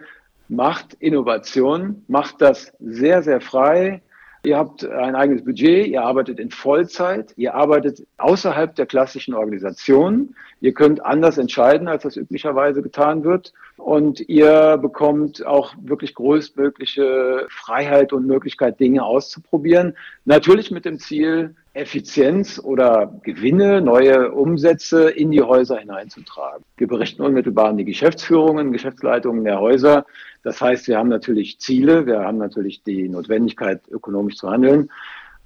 macht 0.49 0.93
Innovation, 0.99 2.03
macht 2.07 2.43
das 2.43 2.73
sehr, 2.79 3.23
sehr 3.23 3.41
frei, 3.41 4.03
Ihr 4.45 4.57
habt 4.57 4.87
ein 4.87 5.15
eigenes 5.15 5.43
Budget, 5.43 5.87
ihr 5.87 6.03
arbeitet 6.03 6.39
in 6.39 6.51
Vollzeit, 6.51 7.33
ihr 7.35 7.55
arbeitet 7.55 8.05
außerhalb 8.17 8.75
der 8.75 8.85
klassischen 8.85 9.33
Organisation. 9.33 10.35
Ihr 10.61 10.73
könnt 10.73 11.03
anders 11.03 11.39
entscheiden, 11.39 11.87
als 11.87 12.03
das 12.03 12.15
üblicherweise 12.15 12.83
getan 12.83 13.23
wird. 13.23 13.53
Und 13.77 14.21
ihr 14.29 14.77
bekommt 14.77 15.45
auch 15.45 15.73
wirklich 15.81 16.15
größtmögliche 16.15 17.45
Freiheit 17.49 18.13
und 18.13 18.25
Möglichkeit, 18.25 18.79
Dinge 18.79 19.03
auszuprobieren. 19.03 19.97
Natürlich 20.23 20.71
mit 20.71 20.85
dem 20.85 20.97
Ziel, 20.97 21.55
Effizienz 21.73 22.57
oder 22.63 23.19
Gewinne, 23.23 23.81
neue 23.81 24.31
Umsätze 24.31 25.09
in 25.09 25.29
die 25.29 25.41
Häuser 25.41 25.77
hineinzutragen. 25.77 26.63
Wir 26.77 26.87
berichten 26.87 27.21
unmittelbar 27.21 27.67
an 27.67 27.77
die 27.77 27.83
Geschäftsführungen, 27.83 28.71
Geschäftsleitungen 28.71 29.43
der 29.43 29.59
Häuser. 29.59 30.05
Das 30.41 30.61
heißt, 30.61 30.87
wir 30.87 30.97
haben 30.97 31.09
natürlich 31.09 31.59
Ziele, 31.59 32.05
wir 32.05 32.19
haben 32.21 32.37
natürlich 32.37 32.81
die 32.83 33.09
Notwendigkeit, 33.09 33.81
ökonomisch 33.89 34.37
zu 34.37 34.49
handeln, 34.49 34.89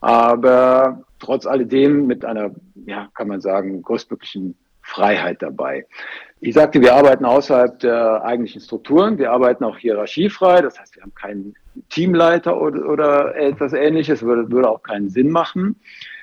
aber 0.02 1.04
trotz 1.20 1.48
alledem 1.48 2.06
mit 2.06 2.24
einer, 2.24 2.52
ja, 2.86 3.10
kann 3.16 3.28
man 3.28 3.42
sagen, 3.42 3.82
größtmöglichen 3.82 4.56
Freiheit 4.90 5.42
dabei. 5.42 5.86
Ich 6.42 6.54
sagte, 6.54 6.82
wir 6.82 6.96
arbeiten 6.96 7.26
außerhalb 7.26 7.80
der 7.80 8.24
eigentlichen 8.24 8.62
Strukturen. 8.62 9.18
Wir 9.18 9.32
arbeiten 9.32 9.64
auch 9.64 9.78
hierarchiefrei. 9.78 10.62
Das 10.62 10.80
heißt, 10.80 10.96
wir 10.96 11.04
haben 11.04 11.14
keinen 11.14 11.54
Teamleiter 11.90 12.60
oder, 12.60 12.88
oder 12.88 13.36
etwas 13.36 13.74
ähnliches. 13.74 14.24
Würde, 14.24 14.50
würde 14.50 14.70
auch 14.70 14.82
keinen 14.82 15.10
Sinn 15.10 15.32
machen. 15.32 15.76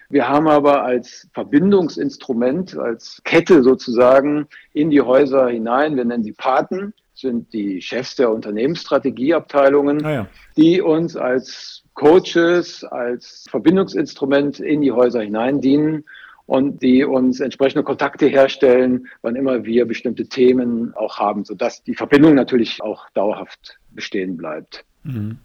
Wir 0.09 0.29
haben 0.29 0.49
aber 0.49 0.85
als 0.85 1.29
Verbindungsinstrument, 1.35 2.79
als 2.79 3.21
Kette 3.25 3.63
sozusagen 3.63 4.47
in 4.73 4.91
die 4.91 5.01
Häuser 5.01 5.49
hinein, 5.49 5.97
wir 5.97 6.05
nennen 6.05 6.23
sie 6.23 6.33
Paten, 6.33 6.95
sind 7.13 7.53
die 7.53 7.81
Chefs 7.83 8.15
der 8.15 8.31
Unternehmensstrategieabteilungen, 8.31 10.05
ah 10.05 10.13
ja. 10.13 10.29
die 10.57 10.81
uns 10.81 11.17
als 11.17 11.83
Coaches, 11.95 12.85
als 12.85 13.47
Verbindungsinstrument 13.51 14.61
in 14.61 14.83
die 14.83 14.93
Häuser 14.93 15.23
hinein 15.23 15.61
dienen 15.61 16.05
und 16.47 16.83
die 16.83 17.05
uns 17.05 17.41
entsprechende 17.41 17.83
Kontakte 17.83 18.26
herstellen, 18.26 19.09
wann 19.23 19.37
immer 19.37 19.65
wir 19.65 19.85
bestimmte 19.87 20.26
Themen 20.26 20.95
auch 20.95 21.19
haben, 21.19 21.45
sodass 21.45 21.83
die 21.83 21.95
Verbindung 21.95 22.35
natürlich 22.35 22.83
auch 22.83 23.09
dauerhaft 23.11 23.79
bestehen 23.91 24.37
bleibt. 24.37 24.85
Mhm. 25.07 25.38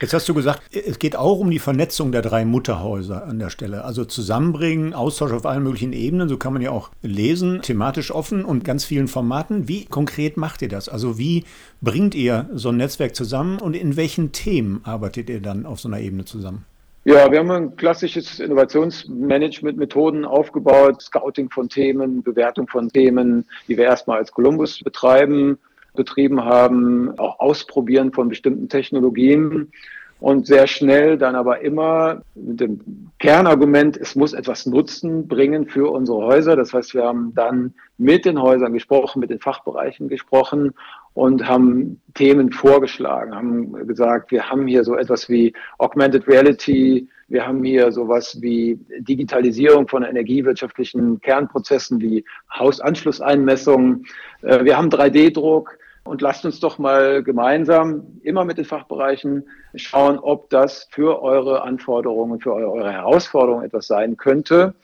Jetzt 0.00 0.12
hast 0.12 0.28
du 0.28 0.34
gesagt, 0.34 0.62
es 0.72 0.98
geht 0.98 1.16
auch 1.16 1.40
um 1.40 1.50
die 1.50 1.58
Vernetzung 1.58 2.12
der 2.12 2.22
drei 2.22 2.44
Mutterhäuser 2.44 3.26
an 3.26 3.38
der 3.38 3.50
Stelle. 3.50 3.84
Also 3.84 4.04
zusammenbringen, 4.04 4.94
Austausch 4.94 5.32
auf 5.32 5.46
allen 5.46 5.62
möglichen 5.62 5.92
Ebenen, 5.92 6.28
so 6.28 6.36
kann 6.36 6.52
man 6.52 6.62
ja 6.62 6.70
auch 6.70 6.90
lesen, 7.02 7.62
thematisch 7.62 8.10
offen 8.12 8.44
und 8.44 8.64
ganz 8.64 8.84
vielen 8.84 9.08
Formaten. 9.08 9.68
Wie 9.68 9.86
konkret 9.86 10.36
macht 10.36 10.62
ihr 10.62 10.68
das? 10.68 10.88
Also 10.88 11.18
wie 11.18 11.44
bringt 11.80 12.14
ihr 12.14 12.48
so 12.52 12.68
ein 12.68 12.76
Netzwerk 12.76 13.16
zusammen 13.16 13.58
und 13.58 13.74
in 13.74 13.96
welchen 13.96 14.32
Themen 14.32 14.80
arbeitet 14.84 15.30
ihr 15.30 15.40
dann 15.40 15.66
auf 15.66 15.80
so 15.80 15.88
einer 15.88 16.00
Ebene 16.00 16.24
zusammen? 16.24 16.64
Ja, 17.08 17.30
wir 17.30 17.38
haben 17.38 17.52
ein 17.52 17.76
klassisches 17.76 18.40
Innovationsmanagement-Methoden 18.40 20.24
aufgebaut, 20.24 21.02
Scouting 21.02 21.50
von 21.50 21.68
Themen, 21.68 22.24
Bewertung 22.24 22.66
von 22.66 22.88
Themen, 22.88 23.44
die 23.68 23.76
wir 23.76 23.84
erstmal 23.84 24.18
als 24.18 24.32
Columbus 24.32 24.82
betreiben 24.82 25.56
betrieben 25.94 26.44
haben, 26.44 27.16
auch 27.16 27.38
Ausprobieren 27.38 28.12
von 28.12 28.28
bestimmten 28.28 28.68
Technologien 28.68 29.70
und 30.18 30.48
sehr 30.48 30.66
schnell 30.66 31.16
dann 31.16 31.36
aber 31.36 31.60
immer 31.60 32.22
mit 32.34 32.58
dem 32.58 32.80
Kernargument, 33.20 33.96
es 33.96 34.16
muss 34.16 34.32
etwas 34.32 34.66
Nutzen 34.66 35.28
bringen 35.28 35.68
für 35.68 35.92
unsere 35.92 36.18
Häuser. 36.18 36.56
Das 36.56 36.74
heißt, 36.74 36.92
wir 36.94 37.04
haben 37.04 37.32
dann 37.36 37.74
mit 37.98 38.24
den 38.24 38.42
Häusern 38.42 38.72
gesprochen, 38.72 39.20
mit 39.20 39.30
den 39.30 39.38
Fachbereichen 39.38 40.08
gesprochen 40.08 40.74
und 41.16 41.48
haben 41.48 41.98
Themen 42.12 42.52
vorgeschlagen, 42.52 43.34
haben 43.34 43.72
gesagt, 43.86 44.30
wir 44.30 44.50
haben 44.50 44.66
hier 44.66 44.84
so 44.84 44.96
etwas 44.96 45.30
wie 45.30 45.54
Augmented 45.78 46.28
Reality, 46.28 47.08
wir 47.28 47.46
haben 47.46 47.64
hier 47.64 47.90
sowas 47.90 48.36
wie 48.42 48.78
Digitalisierung 48.98 49.88
von 49.88 50.02
energiewirtschaftlichen 50.02 51.18
Kernprozessen 51.22 52.02
wie 52.02 52.22
Hausanschlusseinmessungen. 52.54 54.04
Äh, 54.42 54.64
wir 54.64 54.76
haben 54.76 54.90
3D-Druck. 54.90 55.78
Und 56.04 56.20
lasst 56.20 56.44
uns 56.44 56.60
doch 56.60 56.78
mal 56.78 57.24
gemeinsam 57.24 58.04
immer 58.22 58.44
mit 58.44 58.58
den 58.58 58.64
Fachbereichen 58.64 59.42
schauen, 59.74 60.20
ob 60.20 60.48
das 60.50 60.86
für 60.92 61.20
eure 61.20 61.62
Anforderungen, 61.62 62.38
für 62.38 62.54
eure 62.54 62.92
Herausforderungen 62.92 63.64
etwas 63.64 63.88
sein 63.88 64.16
könnte. 64.16 64.74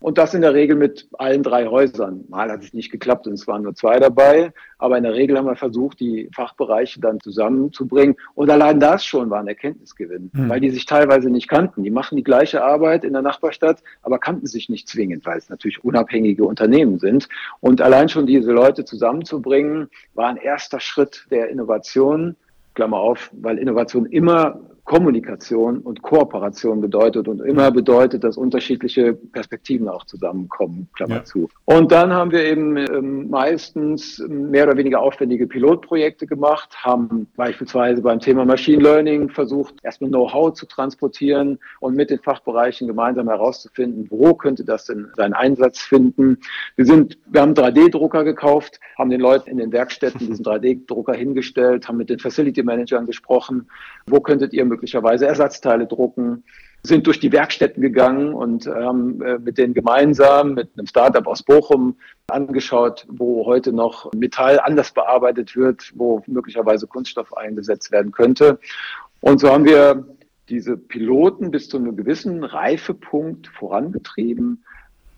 Und 0.00 0.16
das 0.16 0.32
in 0.32 0.42
der 0.42 0.54
Regel 0.54 0.76
mit 0.76 1.08
allen 1.18 1.42
drei 1.42 1.66
Häusern. 1.66 2.24
Mal 2.28 2.50
hat 2.50 2.62
es 2.62 2.72
nicht 2.72 2.90
geklappt 2.90 3.26
und 3.26 3.32
es 3.32 3.48
waren 3.48 3.62
nur 3.62 3.74
zwei 3.74 3.98
dabei. 3.98 4.52
Aber 4.78 4.96
in 4.96 5.02
der 5.02 5.14
Regel 5.14 5.36
haben 5.36 5.46
wir 5.46 5.56
versucht, 5.56 5.98
die 5.98 6.30
Fachbereiche 6.32 7.00
dann 7.00 7.18
zusammenzubringen. 7.18 8.14
Und 8.34 8.48
allein 8.48 8.78
das 8.78 9.04
schon 9.04 9.28
war 9.30 9.40
ein 9.40 9.48
Erkenntnisgewinn, 9.48 10.30
mhm. 10.32 10.48
weil 10.48 10.60
die 10.60 10.70
sich 10.70 10.86
teilweise 10.86 11.30
nicht 11.30 11.48
kannten. 11.48 11.82
Die 11.82 11.90
machen 11.90 12.16
die 12.16 12.22
gleiche 12.22 12.62
Arbeit 12.62 13.02
in 13.04 13.12
der 13.12 13.22
Nachbarstadt, 13.22 13.82
aber 14.02 14.18
kannten 14.18 14.46
sich 14.46 14.68
nicht 14.68 14.88
zwingend, 14.88 15.26
weil 15.26 15.38
es 15.38 15.48
natürlich 15.48 15.82
unabhängige 15.82 16.44
Unternehmen 16.44 17.00
sind. 17.00 17.28
Und 17.58 17.80
allein 17.80 18.08
schon 18.08 18.26
diese 18.26 18.52
Leute 18.52 18.84
zusammenzubringen, 18.84 19.88
war 20.14 20.28
ein 20.28 20.36
erster 20.36 20.78
Schritt 20.78 21.26
der 21.30 21.48
Innovation. 21.48 22.36
Klammer 22.74 22.98
auf, 22.98 23.30
weil 23.32 23.58
Innovation 23.58 24.06
immer 24.06 24.60
Kommunikation 24.88 25.80
und 25.80 26.00
Kooperation 26.00 26.80
bedeutet 26.80 27.28
und 27.28 27.42
immer 27.42 27.70
bedeutet, 27.70 28.24
dass 28.24 28.38
unterschiedliche 28.38 29.12
Perspektiven 29.12 29.86
auch 29.86 30.04
zusammenkommen, 30.04 30.88
Klammer 30.96 31.16
ja. 31.16 31.24
zu. 31.24 31.50
Und 31.66 31.92
dann 31.92 32.10
haben 32.10 32.30
wir 32.30 32.42
eben 32.44 32.78
ähm, 32.78 33.28
meistens 33.28 34.18
mehr 34.26 34.64
oder 34.64 34.78
weniger 34.78 35.00
aufwendige 35.00 35.46
Pilotprojekte 35.46 36.26
gemacht, 36.26 36.74
haben 36.82 37.26
beispielsweise 37.36 38.00
beim 38.00 38.18
Thema 38.18 38.46
Machine 38.46 38.82
Learning 38.82 39.28
versucht, 39.28 39.74
erstmal 39.82 40.08
Know-how 40.08 40.54
zu 40.54 40.64
transportieren 40.64 41.58
und 41.80 41.94
mit 41.94 42.08
den 42.08 42.20
Fachbereichen 42.20 42.88
gemeinsam 42.88 43.28
herauszufinden, 43.28 44.06
wo 44.08 44.32
könnte 44.32 44.64
das 44.64 44.86
denn 44.86 45.08
seinen 45.16 45.34
Einsatz 45.34 45.80
finden. 45.80 46.38
Wir 46.76 46.86
sind, 46.86 47.18
wir 47.26 47.42
haben 47.42 47.52
3D-Drucker 47.52 48.24
gekauft, 48.24 48.80
haben 48.96 49.10
den 49.10 49.20
Leuten 49.20 49.50
in 49.50 49.58
den 49.58 49.70
Werkstätten 49.70 50.26
diesen 50.26 50.44
3D-Drucker 50.46 51.12
hingestellt, 51.12 51.88
haben 51.88 51.98
mit 51.98 52.08
den 52.08 52.20
Facility 52.20 52.62
Managern 52.62 53.04
gesprochen, 53.04 53.68
wo 54.06 54.20
könntet 54.20 54.54
ihr 54.54 54.77
möglicherweise 54.78 55.26
Ersatzteile 55.26 55.86
drucken, 55.86 56.44
sind 56.84 57.08
durch 57.08 57.18
die 57.18 57.32
Werkstätten 57.32 57.82
gegangen 57.82 58.32
und 58.32 58.68
haben 58.68 59.20
äh, 59.20 59.38
mit 59.38 59.58
denen 59.58 59.74
gemeinsam, 59.74 60.54
mit 60.54 60.70
einem 60.76 60.86
Startup 60.86 61.26
aus 61.26 61.42
Bochum, 61.42 61.96
angeschaut, 62.28 63.04
wo 63.08 63.44
heute 63.46 63.72
noch 63.72 64.12
Metall 64.12 64.60
anders 64.60 64.92
bearbeitet 64.92 65.56
wird, 65.56 65.92
wo 65.96 66.22
möglicherweise 66.26 66.86
Kunststoff 66.86 67.36
eingesetzt 67.36 67.90
werden 67.90 68.12
könnte. 68.12 68.60
Und 69.20 69.40
so 69.40 69.50
haben 69.50 69.64
wir 69.64 70.06
diese 70.48 70.76
Piloten 70.76 71.50
bis 71.50 71.68
zu 71.68 71.78
einem 71.78 71.96
gewissen 71.96 72.44
Reifepunkt 72.44 73.48
vorangetrieben 73.48 74.64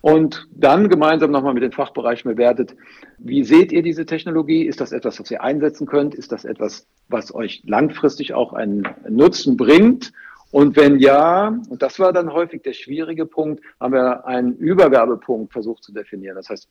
und 0.01 0.47
dann 0.51 0.89
gemeinsam 0.89 1.31
nochmal 1.31 1.53
mit 1.53 1.63
den 1.63 1.71
Fachbereichen 1.71 2.31
bewertet, 2.31 2.75
wie 3.19 3.43
seht 3.43 3.71
ihr 3.71 3.83
diese 3.83 4.05
Technologie? 4.05 4.63
Ist 4.63 4.81
das 4.81 4.91
etwas, 4.91 5.19
was 5.19 5.29
ihr 5.29 5.43
einsetzen 5.43 5.85
könnt? 5.85 6.15
Ist 6.15 6.31
das 6.31 6.43
etwas, 6.43 6.87
was 7.07 7.33
euch 7.33 7.61
langfristig 7.65 8.33
auch 8.33 8.53
einen 8.53 8.87
Nutzen 9.07 9.57
bringt? 9.57 10.11
Und 10.49 10.75
wenn 10.75 10.99
ja, 10.99 11.47
und 11.69 11.81
das 11.81 11.99
war 11.99 12.11
dann 12.11 12.33
häufig 12.33 12.61
der 12.63 12.73
schwierige 12.73 13.25
Punkt, 13.25 13.63
haben 13.79 13.93
wir 13.93 14.25
einen 14.25 14.57
Übergabepunkt 14.57 15.53
versucht 15.53 15.83
zu 15.83 15.93
definieren. 15.93 16.35
Das 16.35 16.49
heißt, 16.49 16.67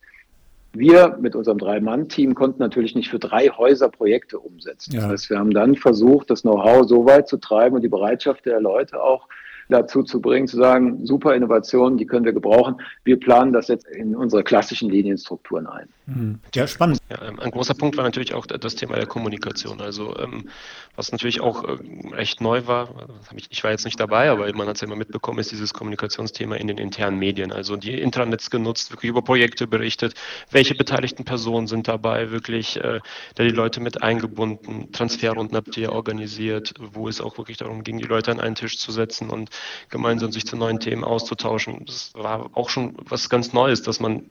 wir 0.72 1.16
mit 1.20 1.34
unserem 1.34 1.58
Drei-Mann-Team 1.58 2.34
konnten 2.34 2.60
natürlich 2.60 2.94
nicht 2.94 3.10
für 3.10 3.18
drei 3.18 3.48
Häuser 3.48 3.88
Projekte 3.88 4.38
umsetzen. 4.38 4.94
Ja. 4.94 5.02
Das 5.02 5.10
heißt, 5.10 5.30
wir 5.30 5.38
haben 5.38 5.52
dann 5.52 5.76
versucht, 5.76 6.30
das 6.30 6.42
Know-how 6.42 6.86
so 6.86 7.06
weit 7.06 7.26
zu 7.26 7.38
treiben 7.38 7.76
und 7.76 7.82
die 7.82 7.88
Bereitschaft 7.88 8.44
der 8.44 8.60
Leute 8.60 9.02
auch, 9.02 9.28
dazu 9.70 10.02
zu 10.02 10.20
bringen, 10.20 10.46
zu 10.46 10.56
sagen, 10.56 11.06
super 11.06 11.34
Innovationen, 11.34 11.96
die 11.98 12.06
können 12.06 12.24
wir 12.24 12.32
gebrauchen. 12.32 12.76
Wir 13.04 13.18
planen 13.18 13.52
das 13.52 13.68
jetzt 13.68 13.86
in 13.86 14.14
unsere 14.14 14.44
klassischen 14.44 14.90
Linienstrukturen 14.90 15.66
ein. 15.66 15.88
Mhm. 16.06 16.40
Ja, 16.54 16.66
spannend. 16.66 16.98
Ja, 17.10 17.22
ähm, 17.28 17.38
ein 17.40 17.50
großer 17.50 17.74
Punkt 17.74 17.96
war 17.96 18.04
natürlich 18.04 18.34
auch 18.34 18.46
das 18.46 18.74
Thema 18.74 18.96
der 18.96 19.06
Kommunikation. 19.06 19.80
Also 19.80 20.16
ähm, 20.18 20.48
was 20.96 21.12
natürlich 21.12 21.40
auch 21.40 21.64
äh, 21.64 22.16
echt 22.16 22.40
neu 22.40 22.66
war, 22.66 23.08
ich 23.48 23.62
war 23.62 23.70
jetzt 23.70 23.84
nicht 23.84 24.00
dabei, 24.00 24.30
aber 24.30 24.52
man 24.54 24.66
hat 24.66 24.76
es 24.76 24.80
ja 24.80 24.86
immer 24.86 24.96
mitbekommen, 24.96 25.38
ist 25.38 25.52
dieses 25.52 25.72
Kommunikationsthema 25.72 26.56
in 26.56 26.66
den 26.66 26.78
internen 26.78 27.18
Medien. 27.18 27.52
Also 27.52 27.76
die 27.76 27.98
Intranets 27.98 28.50
genutzt, 28.50 28.90
wirklich 28.90 29.08
über 29.08 29.22
Projekte 29.22 29.66
berichtet, 29.66 30.14
welche 30.50 30.74
beteiligten 30.74 31.24
Personen 31.24 31.66
sind 31.66 31.88
dabei, 31.88 32.30
wirklich 32.30 32.76
äh, 32.78 33.00
da 33.34 33.44
die 33.44 33.50
Leute 33.50 33.80
mit 33.80 34.02
eingebunden, 34.02 34.90
Transferrunden 34.92 35.56
habt 35.56 35.76
ihr 35.76 35.92
organisiert, 35.92 36.74
wo 36.78 37.08
es 37.08 37.20
auch 37.20 37.38
wirklich 37.38 37.58
darum 37.58 37.84
ging, 37.84 37.98
die 37.98 38.06
Leute 38.06 38.30
an 38.30 38.40
einen 38.40 38.54
Tisch 38.54 38.78
zu 38.78 38.90
setzen 38.90 39.30
und 39.30 39.50
gemeinsam 39.88 40.32
sich 40.32 40.46
zu 40.46 40.56
neuen 40.56 40.80
Themen 40.80 41.04
auszutauschen. 41.04 41.84
Das 41.86 42.12
war 42.14 42.50
auch 42.54 42.70
schon 42.70 42.96
was 43.08 43.28
ganz 43.28 43.52
Neues, 43.52 43.82
dass 43.82 44.00
man 44.00 44.30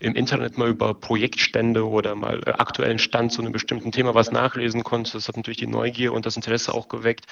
im 0.00 0.14
Internet 0.14 0.56
mal 0.56 0.68
über 0.68 0.94
Projektstände 0.94 1.86
oder 1.86 2.14
mal 2.14 2.40
äh, 2.46 2.50
aktuellen 2.52 2.98
Stand 2.98 3.32
zu 3.32 3.42
einem 3.42 3.52
bestimmten 3.52 3.92
Thema 3.92 4.14
was 4.14 4.32
nachlesen 4.32 4.82
konnte. 4.82 5.12
Das 5.12 5.28
hat 5.28 5.36
natürlich 5.36 5.58
die 5.58 5.66
Neugier 5.66 6.14
und 6.14 6.24
das 6.24 6.36
Interesse 6.36 6.72
auch 6.72 6.88
geweckt. 6.88 7.26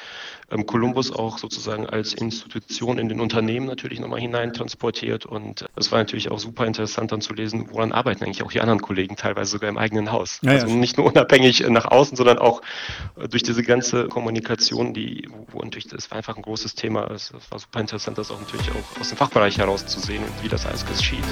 Ähm, 0.50 0.66
Columbus 0.66 1.10
auch 1.10 1.38
sozusagen 1.38 1.86
als 1.86 2.12
Institution 2.12 2.98
in 2.98 3.08
den 3.08 3.20
Unternehmen 3.20 3.66
natürlich 3.66 4.00
nochmal 4.00 4.20
hineintransportiert 4.20 5.24
und 5.24 5.64
es 5.76 5.90
war 5.90 5.98
natürlich 5.98 6.30
auch 6.30 6.38
super 6.38 6.66
interessant 6.66 7.10
dann 7.10 7.22
zu 7.22 7.32
lesen, 7.32 7.68
woran 7.70 7.90
arbeiten 7.90 8.24
eigentlich 8.24 8.42
auch 8.42 8.52
die 8.52 8.60
anderen 8.60 8.82
Kollegen, 8.82 9.16
teilweise 9.16 9.50
sogar 9.50 9.70
im 9.70 9.78
eigenen 9.78 10.12
Haus. 10.12 10.38
Ja, 10.42 10.52
also 10.52 10.66
nicht 10.66 10.98
nur 10.98 11.06
unabhängig 11.06 11.66
nach 11.68 11.86
außen, 11.86 12.16
sondern 12.18 12.38
auch 12.38 12.60
äh, 13.16 13.28
durch 13.28 13.42
diese 13.42 13.62
ganze 13.62 14.08
Kommunikation, 14.08 14.92
die, 14.92 15.26
wo 15.50 15.60
natürlich 15.60 15.88
das 15.88 16.10
war 16.10 16.18
einfach 16.18 16.36
ein 16.36 16.42
großes 16.42 16.74
Thema. 16.74 17.10
Es 17.10 17.32
das 17.38 17.50
war 17.50 17.58
super 17.58 17.80
interessant, 17.80 18.18
das 18.18 18.30
auch 18.30 18.40
natürlich 18.40 18.70
auch 18.70 19.00
aus 19.00 19.08
dem 19.08 19.18
Fachbereich 19.18 19.58
herauszusehen 19.58 20.24
und 20.24 20.42
wie 20.42 20.48
das 20.48 20.66
alles 20.66 20.84
geschieht. 20.84 21.24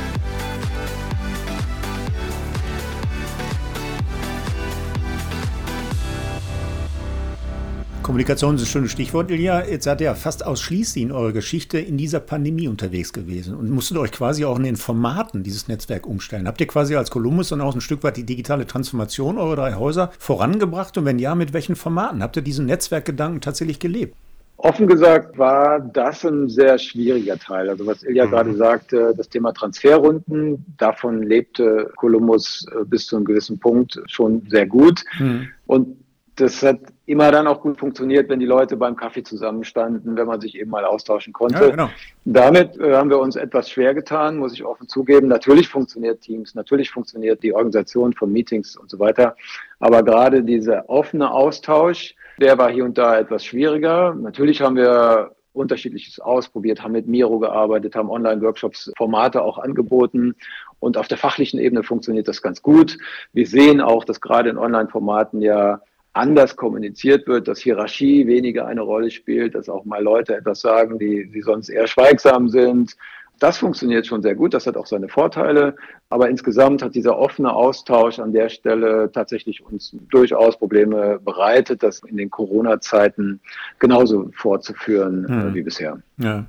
Kommunikation 8.03 8.55
ist 8.55 8.63
ein 8.63 8.67
schönes 8.67 8.93
Stichwort, 8.93 9.33
Ilja. 9.33 9.67
Jetzt 9.67 9.83
seid 9.83 10.01
ihr 10.01 10.05
ja 10.05 10.15
fast 10.15 10.47
ausschließlich 10.47 11.03
in 11.03 11.11
eurer 11.11 11.33
Geschichte 11.33 11.81
in 11.81 11.97
dieser 11.97 12.21
Pandemie 12.21 12.69
unterwegs 12.69 13.13
gewesen 13.13 13.57
und 13.57 13.69
musstet 13.69 13.99
euch 13.99 14.13
quasi 14.13 14.45
auch 14.45 14.57
in 14.59 14.63
den 14.63 14.77
Formaten 14.77 15.43
dieses 15.43 15.67
Netzwerk 15.67 16.07
umstellen. 16.07 16.47
Habt 16.47 16.61
ihr 16.61 16.69
quasi 16.69 16.95
als 16.95 17.11
Columbus 17.11 17.49
dann 17.49 17.61
auch 17.61 17.75
ein 17.75 17.81
Stück 17.81 18.05
weit 18.05 18.17
die 18.17 18.25
digitale 18.25 18.65
Transformation 18.65 19.39
eurer 19.39 19.57
drei 19.57 19.75
Häuser 19.75 20.13
vorangebracht? 20.21 20.97
Und 20.97 21.05
wenn 21.05 21.19
ja, 21.19 21.35
mit 21.35 21.53
welchen 21.53 21.75
Formaten? 21.75 22.23
Habt 22.23 22.37
ihr 22.37 22.43
diesen 22.43 22.67
Netzwerkgedanken 22.67 23.41
tatsächlich 23.41 23.81
gelebt? 23.81 24.15
Offen 24.59 24.87
gesagt 24.87 25.37
war 25.37 25.81
das 25.81 26.25
ein 26.25 26.49
sehr 26.49 26.79
schwieriger 26.79 27.39
Teil. 27.39 27.69
Also 27.69 27.87
was 27.87 28.03
Ilja 28.03 28.27
mhm. 28.27 28.31
gerade 28.31 28.55
sagte, 28.55 29.15
das 29.17 29.29
Thema 29.29 29.53
Transferrunden, 29.53 30.65
davon 30.79 31.23
lebte 31.23 31.93
Columbus 31.97 32.67
äh, 32.73 32.85
bis 32.85 33.07
zu 33.07 33.17
einem 33.17 33.27
gewissen 33.27 33.59
Punkt 33.59 34.01
schon 34.07 34.47
sehr 34.49 34.67
gut. 34.67 35.05
Mhm. 35.19 35.49
Und 35.67 35.97
das 36.37 36.63
hat 36.63 36.81
immer 37.07 37.31
dann 37.31 37.47
auch 37.47 37.63
gut 37.63 37.79
funktioniert, 37.79 38.29
wenn 38.29 38.41
die 38.41 38.47
Leute 38.47 38.77
beim 38.77 38.97
Kaffee 38.97 39.23
zusammenstanden, 39.23 40.17
wenn 40.17 40.27
man 40.27 40.41
sich 40.41 40.55
eben 40.57 40.71
mal 40.71 40.85
austauschen 40.85 41.33
konnte. 41.33 41.65
Ja, 41.65 41.71
genau. 41.71 41.91
Damit 42.25 42.79
äh, 42.79 42.95
haben 42.95 43.11
wir 43.11 43.19
uns 43.19 43.37
etwas 43.37 43.71
schwer 43.71 43.95
getan, 43.95 44.37
muss 44.37 44.53
ich 44.53 44.65
offen 44.65 44.89
zugeben. 44.89 45.29
Natürlich 45.29 45.69
funktioniert 45.69 46.21
Teams, 46.21 46.55
natürlich 46.55 46.91
funktioniert 46.91 47.43
die 47.43 47.55
Organisation 47.55 48.13
von 48.13 48.33
Meetings 48.33 48.77
und 48.77 48.91
so 48.91 48.99
weiter. 48.99 49.37
Aber 49.81 50.03
gerade 50.03 50.43
dieser 50.43 50.89
offene 50.89 51.31
Austausch, 51.31 52.15
der 52.40 52.59
war 52.59 52.71
hier 52.71 52.85
und 52.85 52.99
da 52.99 53.19
etwas 53.19 53.45
schwieriger. 53.45 54.14
Natürlich 54.14 54.61
haben 54.61 54.76
wir 54.76 55.33
unterschiedliches 55.52 56.21
ausprobiert, 56.21 56.83
haben 56.83 56.93
mit 56.93 57.09
Miro 57.09 57.38
gearbeitet, 57.38 57.97
haben 57.97 58.11
Online-Workshops, 58.11 58.93
Formate 58.97 59.43
auch 59.43 59.59
angeboten. 59.59 60.35
Und 60.78 60.99
auf 60.99 61.09
der 61.09 61.19
fachlichen 61.19 61.59
Ebene 61.59 61.83
funktioniert 61.83 62.28
das 62.28 62.43
ganz 62.43 62.61
gut. 62.62 62.99
Wir 63.33 63.47
sehen 63.47 63.81
auch, 63.81 64.05
dass 64.05 64.21
gerade 64.21 64.50
in 64.50 64.59
Online-Formaten 64.59 65.40
ja 65.40 65.81
anders 66.12 66.57
kommuniziert 66.57 67.26
wird, 67.26 67.49
dass 67.49 67.61
Hierarchie 67.61 68.26
weniger 68.26 68.66
eine 68.66 68.81
Rolle 68.81 69.11
spielt, 69.11 69.55
dass 69.55 69.69
auch 69.69 69.85
mal 69.85 70.02
Leute 70.02 70.37
etwas 70.37 70.61
sagen, 70.61 70.99
die, 70.99 71.31
die 71.31 71.43
sonst 71.43 71.69
eher 71.69 71.87
schweigsam 71.87 72.49
sind. 72.49 72.97
Das 73.38 73.59
funktioniert 73.59 74.07
schon 74.07 74.23
sehr 74.23 74.35
gut, 74.35 74.55
das 74.55 74.66
hat 74.66 74.76
auch 74.76 74.87
seine 74.87 75.09
Vorteile, 75.09 75.76
aber 76.09 76.31
insgesamt 76.31 76.83
hat 76.83 76.95
dieser 76.95 77.19
offene 77.19 77.52
Austausch 77.52 78.19
an 78.19 78.33
der 78.33 78.49
Stelle 78.49 79.11
tatsächlich 79.12 79.62
uns 79.64 79.95
durchaus 80.11 80.57
Probleme 80.57 81.21
bereitet, 81.23 81.83
das 81.83 82.00
in 82.07 82.16
den 82.16 82.31
Corona-Zeiten 82.31 83.40
genauso 83.78 84.31
fortzuführen 84.35 85.26
hm. 85.28 85.55
wie 85.55 85.62
bisher. 85.62 85.99
Ja. 86.19 86.47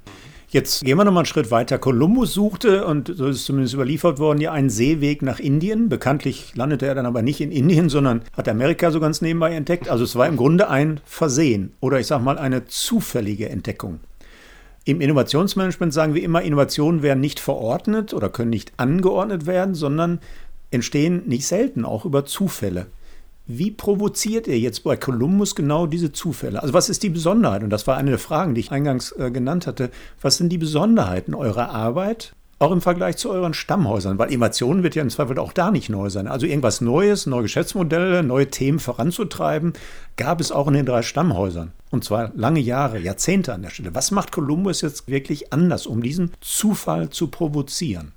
Jetzt 0.50 0.86
gehen 0.86 0.98
wir 0.98 1.03
nochmal 1.03 1.22
einen 1.22 1.25
Schritt 1.25 1.51
weiter. 1.51 1.77
Kolumbus 1.77 2.34
suchte, 2.34 2.86
und 2.86 3.12
so 3.13 3.27
ist 3.27 3.36
es 3.36 3.44
zumindest 3.44 3.74
überliefert 3.74 4.17
worden, 4.17 4.39
ja 4.39 4.53
einen 4.53 4.70
Seeweg 4.70 5.22
nach 5.22 5.39
Indien. 5.39 5.89
Bekanntlich 5.89 6.56
landete 6.56 6.86
er 6.86 6.96
dann 6.96 7.06
aber 7.06 7.22
nicht 7.22 7.41
in 7.41 7.51
Indien, 7.51 7.89
sondern 7.89 8.22
hat 8.32 8.48
Amerika 8.48 8.89
so 8.91 9.01
ganz 9.01 9.22
nebenbei 9.22 9.53
entdeckt. 9.53 9.89
Also 9.89 10.06
es 10.06 10.15
war 10.15 10.25
im 10.25 10.38
Grunde 10.38 10.70
ein 10.70 11.01
Versehen 11.03 11.74
oder 11.82 12.00
ich 12.00 12.08
sage 12.08 12.24
mal 12.24 12.38
eine 12.38 12.65
zufällige 12.65 13.50
Entdeckung. 13.50 14.00
Im 14.88 15.01
Innovationsmanagement 15.01 15.94
sagen 15.94 16.13
wir 16.13 16.24
immer, 16.24 16.44
Innovationen 16.44 17.01
werden 17.01 17.20
nicht 17.20 17.41
verordnet 17.41 18.13
oder 18.13 18.29
können 18.29 18.51
nicht 18.51 18.72
angeordnet 18.77 19.46
werden, 19.46 19.75
sondern 19.75 20.20
entstehen 20.72 21.24
nicht 21.25 21.46
selten 21.46 21.84
auch 21.84 22.06
über 22.06 22.24
Zufälle. 22.24 22.86
Wie 23.48 23.70
provoziert 23.70 24.48
ihr 24.48 24.58
jetzt 24.58 24.86
bei 24.86 24.96
Columbus 24.96 25.56
genau 25.56 25.88
diese 25.88 26.13
Zufälle? 26.13 26.62
Also 26.62 26.74
was 26.74 26.88
ist 26.88 27.03
die 27.03 27.10
Besonderheit? 27.10 27.63
Und 27.63 27.70
das 27.70 27.86
war 27.86 27.98
eine 27.98 28.12
der 28.12 28.20
Fragen, 28.20 28.56
die 28.56 28.62
ich 28.62 28.72
eingangs 28.72 29.12
äh, 29.12 29.29
genannt 29.29 29.67
hatte. 29.67 29.89
Was 30.22 30.38
sind 30.38 30.53
die 30.53 30.58
Besonderheiten 30.58 31.34
eurer 31.34 31.70
Arbeit, 31.70 32.34
auch 32.60 32.72
im 32.72 32.82
Vergleich 32.82 33.18
zu 33.18 33.30
euren 33.30 33.54
Stammhäusern? 33.54 34.18
Weil 34.18 34.32
Innovation 34.32 34.84
wird 34.84 34.96
ja 34.96 35.02
im 35.02 35.10
Zweifel 35.10 35.38
auch 35.40 35.54
da 35.54 35.72
nicht 35.72 35.90
neu 35.90 36.10
sein. 36.10 36.28
Also 36.28 36.46
irgendwas 36.46 36.82
Neues, 36.82 37.26
neue 37.26 37.44
Geschäftsmodelle, 37.44 38.24
neue 38.24 38.48
Themen 38.48 38.80
voranzutreiben, 38.80 39.74
gab 40.16 40.42
es 40.42 40.52
auch 40.52 40.68
in 40.68 40.74
den 40.74 40.86
drei 40.86 41.02
Stammhäusern. 41.02 41.72
Und 41.92 42.04
zwar 42.04 42.32
lange 42.36 42.60
Jahre, 42.60 43.00
Jahrzehnte 43.00 43.54
an 43.54 43.62
der 43.62 43.70
Stelle. 43.70 43.96
Was 43.96 44.12
macht 44.12 44.32
Columbus 44.32 44.82
jetzt 44.82 45.08
wirklich 45.08 45.54
anders, 45.54 45.88
um 45.88 46.02
diesen 46.02 46.32
Zufall 46.42 47.10
zu 47.10 47.28
provozieren? 47.28 48.12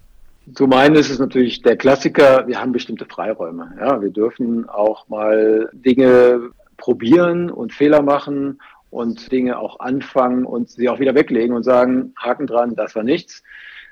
Zum 0.55 0.73
einen 0.73 0.97
ist 0.97 1.11
es 1.11 1.19
natürlich 1.19 1.63
der 1.63 1.77
Klassiker, 1.77 2.47
wir 2.47 2.61
haben 2.61 2.73
bestimmte 2.73 3.05
Freiräume. 3.05 3.73
Ja, 3.79 4.01
wir 4.01 4.11
dürfen 4.11 4.69
auch 4.69 5.09
mal 5.09 5.69
Dinge 5.73 6.51
probieren 6.77 7.51
und 7.51 7.73
Fehler 7.73 8.03
machen 8.03 8.59
und 8.91 9.31
Dinge 9.31 9.59
auch 9.59 9.79
anfangen 9.79 10.45
und 10.45 10.71
sie 10.71 10.89
auch 10.89 10.99
wieder 10.99 11.15
weglegen 11.15 11.55
und 11.55 11.63
sagen, 11.63 12.13
Haken 12.17 12.47
dran, 12.47 12.75
das 12.75 12.97
war 12.97 13.05
nichts. 13.05 13.43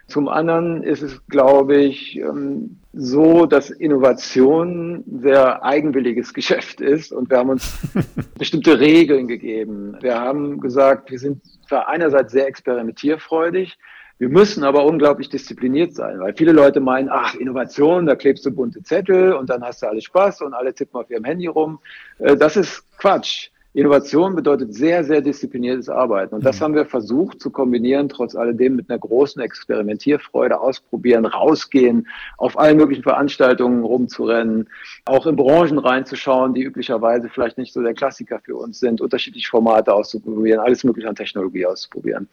Zum 0.08 0.28
anderen 0.28 0.82
ist 0.82 1.02
es, 1.02 1.24
glaube 1.26 1.76
ich, 1.76 2.16
ähm, 2.16 2.78
so, 2.94 3.44
dass 3.44 3.68
Innovation 3.68 5.04
ein 5.06 5.20
sehr 5.20 5.62
eigenwilliges 5.62 6.32
Geschäft 6.34 6.80
ist 6.80 7.12
und 7.12 7.30
wir 7.30 7.38
haben 7.38 7.50
uns 7.50 7.78
bestimmte 8.38 8.80
Regeln 8.80 9.28
gegeben. 9.28 9.96
Wir 10.00 10.18
haben 10.18 10.60
gesagt, 10.60 11.10
wir 11.10 11.18
sind 11.18 11.42
zwar 11.68 11.88
einerseits 11.88 12.32
sehr 12.32 12.46
experimentierfreudig, 12.46 13.78
wir 14.18 14.30
müssen 14.30 14.64
aber 14.64 14.84
unglaublich 14.84 15.28
diszipliniert 15.28 15.94
sein, 15.94 16.18
weil 16.18 16.34
viele 16.34 16.50
Leute 16.50 16.80
meinen, 16.80 17.08
ach, 17.08 17.34
Innovation, 17.34 18.06
da 18.06 18.16
klebst 18.16 18.44
du 18.46 18.50
bunte 18.50 18.82
Zettel 18.82 19.32
und 19.32 19.48
dann 19.48 19.62
hast 19.62 19.82
du 19.82 19.86
alles 19.86 20.04
Spaß 20.04 20.40
und 20.40 20.54
alle 20.54 20.74
tippen 20.74 20.98
auf 21.00 21.08
ihrem 21.08 21.24
Handy 21.24 21.46
rum. 21.46 21.78
Äh, 22.18 22.36
das 22.36 22.56
ist 22.56 22.82
Quatsch. 22.98 23.50
Innovation 23.78 24.34
bedeutet 24.34 24.74
sehr, 24.74 25.04
sehr 25.04 25.20
diszipliniertes 25.20 25.88
Arbeiten. 25.88 26.34
Und 26.34 26.44
das 26.44 26.58
mhm. 26.58 26.64
haben 26.64 26.74
wir 26.74 26.84
versucht 26.84 27.40
zu 27.40 27.50
kombinieren, 27.50 28.08
trotz 28.08 28.34
alledem 28.34 28.74
mit 28.74 28.90
einer 28.90 28.98
großen 28.98 29.40
Experimentierfreude, 29.40 30.60
ausprobieren, 30.60 31.24
rausgehen, 31.24 32.08
auf 32.38 32.58
allen 32.58 32.76
möglichen 32.76 33.04
Veranstaltungen 33.04 33.84
rumzurennen, 33.84 34.68
auch 35.04 35.26
in 35.26 35.36
Branchen 35.36 35.78
reinzuschauen, 35.78 36.54
die 36.54 36.64
üblicherweise 36.64 37.28
vielleicht 37.28 37.56
nicht 37.56 37.72
so 37.72 37.80
der 37.80 37.94
Klassiker 37.94 38.40
für 38.40 38.56
uns 38.56 38.80
sind, 38.80 39.00
unterschiedliche 39.00 39.48
Formate 39.48 39.94
auszuprobieren, 39.94 40.58
alles 40.58 40.82
mögliche 40.82 41.08
an 41.08 41.14
Technologie 41.14 41.64
auszuprobieren. 41.64 42.28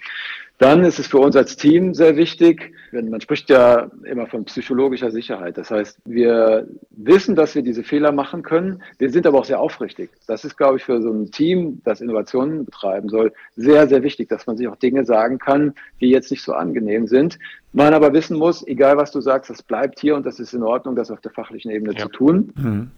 Dann 0.57 0.85
ist 0.85 0.99
es 0.99 1.07
für 1.07 1.17
uns 1.17 1.35
als 1.35 1.57
Team 1.57 1.93
sehr 1.93 2.15
wichtig, 2.15 2.71
wenn 2.91 3.09
man 3.09 3.19
spricht 3.19 3.49
ja 3.49 3.91
immer 4.05 4.25
von 4.25 4.45
psychologischer 4.45 5.11
Sicherheit. 5.11 5.57
Das 5.57 5.69
heißt, 5.69 5.99
wir 6.05 6.65
wissen, 6.91 7.35
dass 7.35 7.55
wir 7.55 7.61
diese 7.61 7.83
Fehler 7.83 8.13
machen 8.13 8.41
können. 8.41 8.81
Wir 8.97 9.09
sind 9.09 9.27
aber 9.27 9.39
auch 9.39 9.45
sehr 9.45 9.59
aufrichtig. 9.59 10.11
Das 10.27 10.45
ist, 10.45 10.55
glaube 10.55 10.77
ich, 10.77 10.85
für 10.85 11.01
so 11.01 11.11
ein 11.11 11.29
Team, 11.29 11.81
das 11.83 11.99
Innovationen 11.99 12.63
betreiben 12.63 13.09
soll, 13.09 13.33
sehr, 13.57 13.89
sehr 13.89 14.01
wichtig, 14.01 14.29
dass 14.29 14.47
man 14.47 14.55
sich 14.55 14.69
auch 14.69 14.77
Dinge 14.77 15.03
sagen 15.03 15.39
kann, 15.39 15.73
die 15.99 16.09
jetzt 16.09 16.31
nicht 16.31 16.43
so 16.43 16.53
angenehm 16.53 17.07
sind. 17.07 17.37
Man 17.73 17.93
aber 17.93 18.13
wissen 18.13 18.37
muss, 18.37 18.65
egal 18.65 18.95
was 18.95 19.11
du 19.11 19.19
sagst, 19.19 19.49
das 19.49 19.61
bleibt 19.61 19.99
hier 19.99 20.15
und 20.15 20.25
das 20.25 20.39
ist 20.39 20.53
in 20.53 20.63
Ordnung, 20.63 20.95
das 20.95 21.11
auf 21.11 21.19
der 21.19 21.31
fachlichen 21.31 21.71
Ebene 21.71 21.93
ja. 21.93 22.03
zu 22.03 22.07
tun. 22.09 22.53
Mhm. 22.55 22.91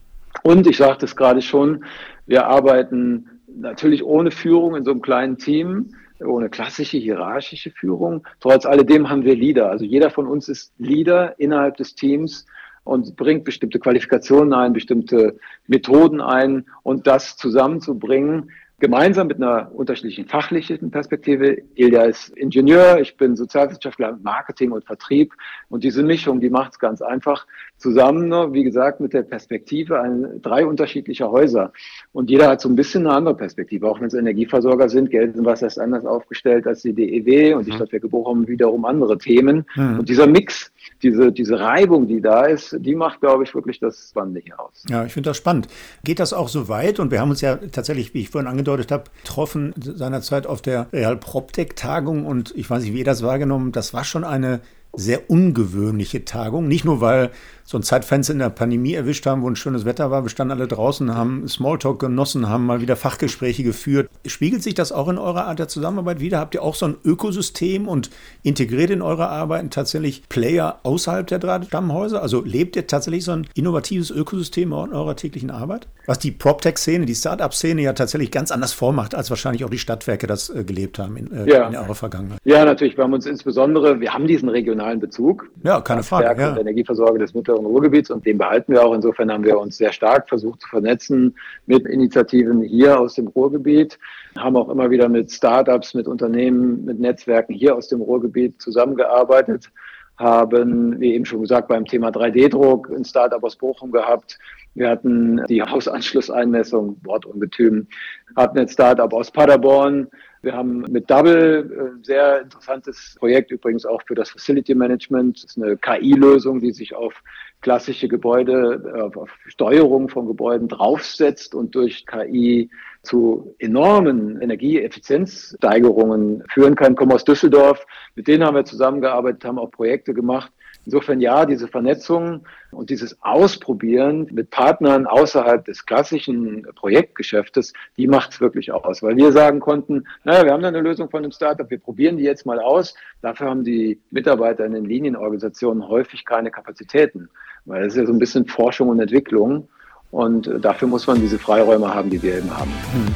Und 0.44 0.68
ich 0.68 0.78
sagte 0.78 1.06
es 1.06 1.16
gerade 1.16 1.42
schon, 1.42 1.84
wir 2.28 2.46
arbeiten 2.46 3.30
natürlich 3.48 4.04
ohne 4.04 4.30
Führung 4.30 4.76
in 4.76 4.84
so 4.84 4.92
einem 4.92 5.02
kleinen 5.02 5.40
Team 5.40 5.90
ohne 6.26 6.50
klassische 6.50 6.98
hierarchische 6.98 7.72
Führung. 7.72 8.26
Trotz 8.40 8.66
alledem 8.66 9.10
haben 9.10 9.24
wir 9.24 9.36
Leader. 9.36 9.70
Also 9.70 9.86
jeder 9.86 10.10
von 10.10 10.28
uns 10.28 10.50
ist 10.50 10.74
Leader 10.78 11.40
innerhalb 11.40 11.78
des 11.78 11.96
Teams 11.96 12.46
und 12.84 13.16
bringt 13.16 13.44
bestimmte 13.44 13.80
Qualifikationen 13.80 14.54
ein, 14.54 14.74
bestimmte 14.74 15.38
Methoden 15.68 16.22
ein 16.22 16.66
und 16.84 17.06
das 17.06 17.36
zusammenzubringen, 17.38 18.52
gemeinsam 18.80 19.26
mit 19.26 19.38
einer 19.38 19.72
unterschiedlichen 19.74 20.28
fachlichen 20.28 20.92
Perspektive. 20.92 21.64
Ilja 21.74 22.04
ist 22.04 22.30
Ingenieur, 22.38 23.00
ich 23.00 23.18
bin 23.18 23.36
Sozialwissenschaftler 23.36 24.12
mit 24.12 24.24
Marketing 24.24 24.72
und 24.72 24.86
Vertrieb. 24.86 25.34
Und 25.68 25.84
diese 25.84 26.04
Mischung, 26.04 26.40
die 26.40 26.52
macht 26.52 26.74
es 26.74 26.80
ganz 26.80 27.02
einfach 27.02 27.48
zusammen, 27.78 28.28
ne, 28.28 28.50
wie 28.52 28.64
gesagt, 28.64 29.00
mit 29.00 29.14
der 29.14 29.24
Perspektive 29.24 30.00
ein, 30.00 30.42
drei 30.44 30.64
unterschiedlicher 30.64 31.32
Häuser. 31.32 31.74
Und 32.14 32.30
jeder 32.30 32.50
hat 32.50 32.62
so 32.62 32.70
ein 32.70 32.76
bisschen 32.76 33.08
eine 33.08 33.16
andere 33.16 33.36
Perspektive. 33.36 33.90
Auch 33.90 34.00
wenn 34.00 34.08
es 34.08 34.14
Energieversorger 34.14 34.90
sind, 34.90 35.10
Gelsenwasser 35.10 35.66
ist 35.66 35.80
anders 35.80 36.06
aufgestellt 36.06 36.68
als 36.68 36.84
die 36.84 36.94
DEW 36.94 37.56
und 37.56 37.66
die 37.66 37.72
mhm. 37.72 37.76
Stadtwerke 37.78 38.10
Bochum 38.10 38.48
wiederum 38.48 38.86
andere 38.86 39.18
Themen. 39.18 39.66
Mhm. 39.76 40.00
Und 40.00 40.10
dieser 40.10 40.28
Mix, 40.28 40.72
diese, 41.04 41.32
diese 41.32 41.60
Reibung, 41.60 42.08
die 42.08 42.22
da 42.22 42.46
ist, 42.46 42.76
die 42.80 42.96
macht, 42.96 43.22
glaube 43.22 43.44
ich, 43.44 43.54
wirklich 43.54 43.80
das 43.80 44.10
Spannende 44.10 44.42
hier 44.44 44.60
aus. 44.60 44.84
Ja, 44.90 45.06
ich 45.06 45.14
finde 45.14 45.30
das 45.30 45.38
spannend. 45.38 45.68
Geht 46.04 46.20
das 46.20 46.34
auch 46.34 46.50
so 46.50 46.68
weit? 46.68 47.00
Und 47.00 47.12
wir 47.12 47.22
haben 47.22 47.30
uns 47.30 47.42
ja 47.42 47.58
tatsächlich, 47.58 48.14
wie 48.14 48.22
ich 48.22 48.30
vorhin 48.30 48.50
angedeutet 48.50 48.92
habe, 48.92 49.06
getroffen 49.24 49.74
seinerzeit 49.78 50.48
auf 50.48 50.62
der 50.62 50.88
Real 50.92 51.18
PropTech-Tagung 51.18 52.26
und 52.26 52.54
ich 52.56 52.70
weiß 52.70 52.84
nicht, 52.84 52.94
wie 52.94 53.00
ihr 53.00 53.06
das 53.06 53.24
wahrgenommen 53.24 53.72
Das 53.72 53.94
war 53.94 54.04
schon 54.04 54.24
eine 54.24 54.62
sehr 54.94 55.30
ungewöhnliche 55.30 56.26
Tagung. 56.26 56.68
Nicht 56.68 56.86
nur, 56.86 57.02
weil 57.02 57.32
so 57.70 57.78
ein 57.78 57.84
Zeitfenster 57.84 58.32
in 58.32 58.40
der 58.40 58.50
Pandemie 58.50 58.94
erwischt 58.94 59.26
haben, 59.26 59.42
wo 59.42 59.50
ein 59.50 59.58
schönes 59.58 59.84
Wetter 59.84 60.10
war. 60.10 60.24
Wir 60.24 60.30
standen 60.30 60.54
alle 60.54 60.70
draußen, 60.70 61.14
haben 61.14 61.46
Smalltalk 61.50 62.00
genossen, 62.00 62.48
haben 62.48 62.66
mal 62.66 62.80
wieder 62.80 62.96
Fachgespräche 62.96 63.62
geführt. 63.62 64.10
Spiegelt 64.26 64.64
sich 64.64 64.74
das 64.74 64.94
auch 64.94 65.10
in 65.10 65.18
eurer 65.18 65.48
Art 65.48 65.60
der 65.60 65.68
Zusammenarbeit 65.68 66.22
wieder? 66.22 66.40
Habt 66.40 66.56
ihr 66.56 66.64
auch 66.64 66.76
so 66.76 66.86
ein 66.86 66.96
Ökosystem 67.04 67.90
und 67.90 68.10
integriert 68.42 68.90
in 68.90 69.02
eure 69.02 69.28
Arbeiten 69.28 69.70
tatsächlich 69.70 70.24
Player 70.30 70.80
außerhalb 70.84 71.28
der 71.28 71.40
drei 71.40 71.62
Stammhäuser? 71.62 72.22
Also 72.22 72.42
lebt 72.42 72.78
ihr 72.78 72.88
tatsächlich 72.88 73.26
so 73.26 73.34
ein 73.34 73.48
innovatives 73.54 74.12
Ökosystem 74.12 74.70
in 74.72 74.94
eurer 74.94 75.18
täglichen 75.18 75.52
Arbeit? 75.52 75.90
Was 76.06 76.20
die 76.20 76.32
PropTech-Szene, 76.32 77.06
die 77.06 77.16
Startup-Szene 77.16 77.82
ja 77.82 77.92
tatsächlich 77.92 78.32
ganz 78.32 78.50
anders 78.50 78.72
vormacht, 78.72 79.14
als 79.14 79.30
wahrscheinlich 79.30 79.66
auch 79.66 79.70
die 79.70 79.78
Stadtwerke 79.78 80.26
das 80.26 80.50
äh, 80.50 80.64
gelebt 80.64 81.00
haben 81.00 81.18
in, 81.18 81.34
äh, 81.34 81.50
ja. 81.50 81.68
in 81.68 81.76
eurer 81.76 81.96
Vergangenheit. 81.96 82.40
Ja, 82.46 82.64
natürlich. 82.64 82.96
Wir 82.96 83.04
haben 83.04 83.12
uns 83.12 83.26
insbesondere, 83.26 84.00
wir 84.00 84.14
haben 84.14 84.26
diesen 84.26 84.48
regionalen 84.48 85.02
Bezug. 85.02 85.50
Ja, 85.64 85.82
keine 85.82 86.04
Frage. 86.04 86.42
Ja. 86.42 86.58
Energieversorger 86.58 87.20
des 87.20 87.34
Mittleren 87.58 87.66
Ruhrgebiets 87.66 88.12
und 88.12 88.26
den 88.26 88.38
behalten 88.38 88.74
wir 88.74 88.84
auch. 88.84 88.94
Insofern 88.94 89.32
haben 89.32 89.44
wir 89.44 89.60
uns 89.60 89.78
sehr 89.78 89.92
stark 89.92 90.30
versucht 90.30 90.62
zu 90.62 90.70
vernetzen 90.70 91.36
mit 91.66 91.86
Initiativen 91.88 92.62
hier 92.62 93.00
aus 93.00 93.16
dem 93.16 93.28
Ruhrgebiet, 93.28 93.98
haben 94.38 94.56
auch 94.56 94.70
immer 94.70 94.90
wieder 94.90 95.10
mit 95.10 95.32
Startups, 95.32 95.94
mit 95.94 96.08
Unternehmen, 96.08 96.86
mit 96.86 97.00
Netzwerken 97.00 97.54
hier 97.54 97.76
aus 97.76 97.88
dem 97.88 98.02
Ruhrgebiet 98.02 98.62
zusammengearbeitet 98.62 99.72
haben, 100.18 101.00
wie 101.00 101.14
eben 101.14 101.26
schon 101.26 101.42
gesagt, 101.42 101.68
beim 101.68 101.86
Thema 101.86 102.10
3D-Druck 102.10 102.90
ein 102.90 103.06
Startup 103.06 103.44
aus 103.44 103.56
Bochum 103.56 103.92
gehabt. 103.92 104.40
Wir 104.74 104.90
hatten 104.90 105.44
die 105.48 105.62
Hausanschlusseinmessung, 105.62 106.98
Wortungetüm, 107.04 107.88
hatten 108.36 108.60
ein 108.60 108.68
Startup 108.68 109.12
aus 109.14 109.32
Paderborn. 109.32 110.08
Wir 110.42 110.54
haben 110.54 110.86
mit 110.90 111.10
Double 111.10 111.96
ein 111.98 112.04
sehr 112.04 112.42
interessantes 112.42 113.16
Projekt, 113.20 113.52
übrigens 113.52 113.86
auch 113.86 114.02
für 114.08 114.16
das 114.16 114.30
Facility 114.30 114.76
Management. 114.76 115.44
Das 115.44 115.52
ist 115.52 115.62
eine 115.62 115.78
KI-Lösung, 115.78 116.60
die 116.60 116.72
sich 116.72 116.96
auf 116.96 117.14
klassische 117.62 118.08
Gebäude, 118.08 119.12
auf 119.16 119.30
Steuerung 119.48 120.10
von 120.10 120.28
Gebäuden 120.28 120.68
draufsetzt 120.68 121.56
und 121.56 121.74
durch 121.76 122.06
KI 122.06 122.70
zu 123.04 123.56
enormen 123.60 124.42
Energieeffizienzsteigerungen 124.42 126.44
führen 126.52 126.76
kann. 126.76 126.94
Ich 126.94 126.98
komme 126.98 127.14
aus 127.16 127.24
Düsseldorf. 127.24 127.86
Mit 128.16 128.28
denen 128.28 128.44
haben 128.44 128.56
wir 128.56 128.66
zusammengearbeitet, 128.66 129.46
haben 129.46 129.60
auch 129.60 129.72
Projekte 129.72 130.14
gemacht. 130.14 130.52
Insofern 130.86 131.20
ja, 131.20 131.46
diese 131.46 131.68
Vernetzung 131.68 132.46
und 132.72 132.90
dieses 132.90 133.22
Ausprobieren 133.22 134.30
mit 134.32 134.52
Partnern 134.52 135.06
außerhalb 135.06 135.66
des 135.66 135.86
klassischen 135.86 136.66
Projektgeschäftes, 136.76 137.74
die 137.98 138.08
macht 138.08 138.32
es 138.32 138.40
wirklich 138.40 138.72
aus. 138.72 139.04
Weil 139.04 139.18
wir 139.18 139.34
sagen 139.34 139.60
konnten, 139.60 140.06
naja, 140.24 140.46
wir 140.46 140.54
haben 140.54 140.62
da 140.62 140.70
eine 140.70 140.80
Lösung 140.80 141.10
von 141.10 141.24
einem 141.24 141.34
Startup, 141.34 141.70
wir 141.70 141.80
probieren 141.80 142.16
die 142.16 142.24
jetzt 142.24 142.46
mal 142.46 142.62
aus. 142.62 142.96
Dafür 143.22 143.50
haben 143.50 143.66
die 143.66 144.00
Mitarbeiter 144.12 144.66
in 144.66 144.72
den 144.72 144.86
Linienorganisationen 144.86 145.90
häufig 145.90 146.24
keine 146.24 146.52
Kapazitäten. 146.52 147.30
Weil 147.68 147.84
es 147.84 147.94
ist 147.94 148.00
ja 148.00 148.06
so 148.06 148.14
ein 148.14 148.20
bisschen 148.20 148.46
Forschung 148.46 148.88
und 148.88 149.00
Entwicklung. 149.02 149.68
Und 150.10 150.50
dafür 150.62 150.88
muss 150.88 151.06
man 151.06 151.20
diese 151.20 151.38
Freiräume 151.38 151.94
haben, 151.94 152.10
die 152.10 152.24
wir 152.24 152.38
eben 152.38 152.50
haben. 152.50 152.72
Hm. 152.94 153.14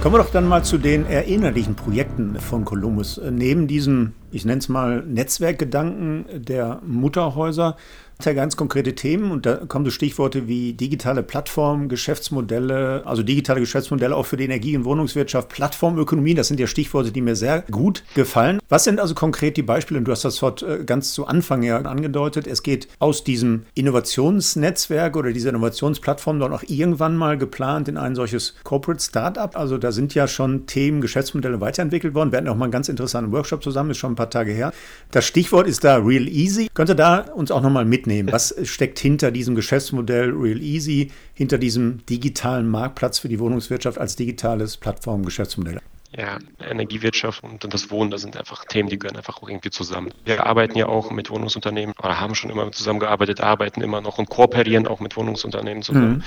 Kommen 0.00 0.14
wir 0.14 0.22
doch 0.22 0.30
dann 0.30 0.46
mal 0.46 0.62
zu 0.62 0.78
den 0.78 1.06
erinnerlichen 1.06 1.74
Projekten 1.74 2.38
von 2.38 2.64
Columbus. 2.64 3.20
Neben 3.30 3.66
diesem, 3.66 4.12
ich 4.30 4.44
nenne 4.44 4.60
es 4.60 4.68
mal 4.68 5.02
Netzwerkgedanken 5.02 6.24
der 6.32 6.80
Mutterhäuser, 6.86 7.76
ja 8.24 8.32
ganz 8.32 8.56
konkrete 8.56 8.94
Themen 8.94 9.30
und 9.30 9.46
da 9.46 9.56
kommen 9.56 9.84
so 9.84 9.90
Stichworte 9.90 10.48
wie 10.48 10.72
digitale 10.72 11.22
Plattformen, 11.22 11.88
Geschäftsmodelle, 11.88 13.02
also 13.04 13.22
digitale 13.22 13.60
Geschäftsmodelle 13.60 14.16
auch 14.16 14.26
für 14.26 14.36
die 14.36 14.44
Energie- 14.44 14.76
und 14.76 14.84
Wohnungswirtschaft, 14.84 15.48
Plattformökonomie, 15.48 16.34
das 16.34 16.48
sind 16.48 16.60
ja 16.60 16.66
Stichworte, 16.66 17.12
die 17.12 17.20
mir 17.20 17.36
sehr 17.36 17.62
gut 17.70 18.04
gefallen. 18.14 18.60
Was 18.68 18.84
sind 18.84 19.00
also 19.00 19.14
konkret 19.14 19.56
die 19.56 19.62
Beispiele? 19.62 19.98
Und 19.98 20.04
du 20.04 20.12
hast 20.12 20.24
das 20.24 20.36
dort 20.38 20.62
äh, 20.62 20.84
ganz 20.84 21.12
zu 21.12 21.26
Anfang 21.26 21.62
ja 21.62 21.78
angedeutet. 21.78 22.46
Es 22.46 22.62
geht 22.62 22.88
aus 22.98 23.24
diesem 23.24 23.64
Innovationsnetzwerk 23.74 25.16
oder 25.16 25.32
dieser 25.32 25.50
Innovationsplattform 25.50 26.40
dann 26.40 26.52
auch 26.52 26.62
irgendwann 26.66 27.16
mal 27.16 27.38
geplant 27.38 27.88
in 27.88 27.96
ein 27.96 28.14
solches 28.14 28.54
Corporate 28.64 29.02
Startup. 29.02 29.56
Also 29.56 29.78
da 29.78 29.92
sind 29.92 30.14
ja 30.14 30.28
schon 30.28 30.66
Themen, 30.66 31.00
Geschäftsmodelle 31.00 31.60
weiterentwickelt 31.60 32.14
worden. 32.14 32.32
Wir 32.32 32.38
hatten 32.38 32.48
auch 32.48 32.56
mal 32.56 32.66
einen 32.66 32.72
ganz 32.72 32.88
interessanten 32.88 33.32
Workshop 33.32 33.62
zusammen, 33.62 33.90
ist 33.90 33.98
schon 33.98 34.12
ein 34.12 34.16
paar 34.16 34.30
Tage 34.30 34.52
her. 34.52 34.72
Das 35.10 35.24
Stichwort 35.24 35.66
ist 35.66 35.84
da 35.84 35.96
Real 35.96 36.28
Easy. 36.28 36.68
Könnt 36.74 36.90
ihr 36.90 36.94
da 36.94 37.20
uns 37.20 37.50
auch 37.50 37.62
nochmal 37.62 37.84
mitnehmen? 37.84 38.09
Mitnehmen. 38.10 38.32
Was 38.32 38.54
steckt 38.64 38.98
hinter 38.98 39.30
diesem 39.30 39.54
Geschäftsmodell 39.54 40.30
Real 40.30 40.60
Easy, 40.60 41.10
hinter 41.34 41.58
diesem 41.58 42.04
digitalen 42.06 42.68
Marktplatz 42.68 43.18
für 43.18 43.28
die 43.28 43.38
Wohnungswirtschaft 43.38 43.98
als 43.98 44.16
digitales 44.16 44.76
Plattformgeschäftsmodell? 44.76 45.80
Ja, 46.16 46.38
Energiewirtschaft 46.60 47.44
und 47.44 47.72
das 47.72 47.90
Wohnen, 47.90 48.10
das 48.10 48.22
sind 48.22 48.36
einfach 48.36 48.64
Themen, 48.64 48.88
die 48.88 48.98
gehören 48.98 49.16
einfach 49.16 49.40
auch 49.42 49.48
irgendwie 49.48 49.70
zusammen. 49.70 50.12
Wir 50.24 50.44
arbeiten 50.44 50.76
ja 50.76 50.86
auch 50.86 51.10
mit 51.12 51.30
Wohnungsunternehmen 51.30 51.94
oder 52.02 52.18
haben 52.18 52.34
schon 52.34 52.50
immer 52.50 52.70
zusammengearbeitet, 52.72 53.40
arbeiten 53.40 53.80
immer 53.80 54.00
noch 54.00 54.18
und 54.18 54.28
kooperieren 54.28 54.88
auch 54.88 54.98
mit 54.98 55.16
Wohnungsunternehmen 55.16 55.84
zusammen. 55.84 56.14
Mhm. 56.14 56.24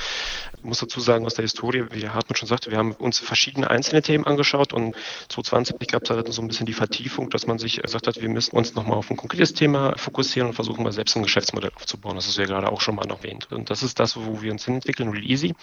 Ich 0.60 0.64
muss 0.64 0.80
dazu 0.80 1.02
sagen, 1.02 1.26
aus 1.26 1.34
der 1.34 1.44
Historie, 1.44 1.86
wie 1.92 2.08
Hartmut 2.08 2.38
schon 2.38 2.48
sagte, 2.48 2.72
wir 2.72 2.78
haben 2.78 2.94
uns 2.94 3.20
verschiedene 3.20 3.70
einzelne 3.70 4.02
Themen 4.02 4.26
angeschaut 4.26 4.72
und 4.72 4.96
2020 5.28 5.88
gab 5.90 6.04
es 6.04 6.10
halt 6.10 6.32
so 6.32 6.42
ein 6.42 6.48
bisschen 6.48 6.66
die 6.66 6.74
Vertiefung, 6.74 7.30
dass 7.30 7.46
man 7.46 7.60
sich 7.60 7.82
gesagt 7.82 8.08
hat, 8.08 8.22
wir 8.22 8.30
müssen 8.30 8.56
uns 8.56 8.76
nochmal 8.76 8.98
auf 8.98 9.12
ein 9.12 9.18
konkretes 9.18 9.54
Thema 9.54 9.98
fokussieren 9.98 10.50
und 10.50 10.54
versuchen 10.54 10.84
mal 10.84 10.94
selbst 10.94 11.18
ein 11.18 11.24
Geschäftsmodell 11.24 11.72
aufzubauen. 11.76 12.16
Das 12.16 12.28
ist 12.28 12.38
ja 12.38 12.46
gerade 12.46 12.72
auch 12.72 12.80
schon 12.80 12.96
mal 12.96 13.10
erwähnt. 13.10 13.50
Und 13.52 13.70
das 13.70 13.84
ist 13.84 14.00
das, 14.00 14.16
wo 14.16 14.42
wir 14.42 14.52
uns 14.54 14.64
hinentwickeln, 14.64 15.10
Real 15.10 15.26
Easy. 15.26 15.54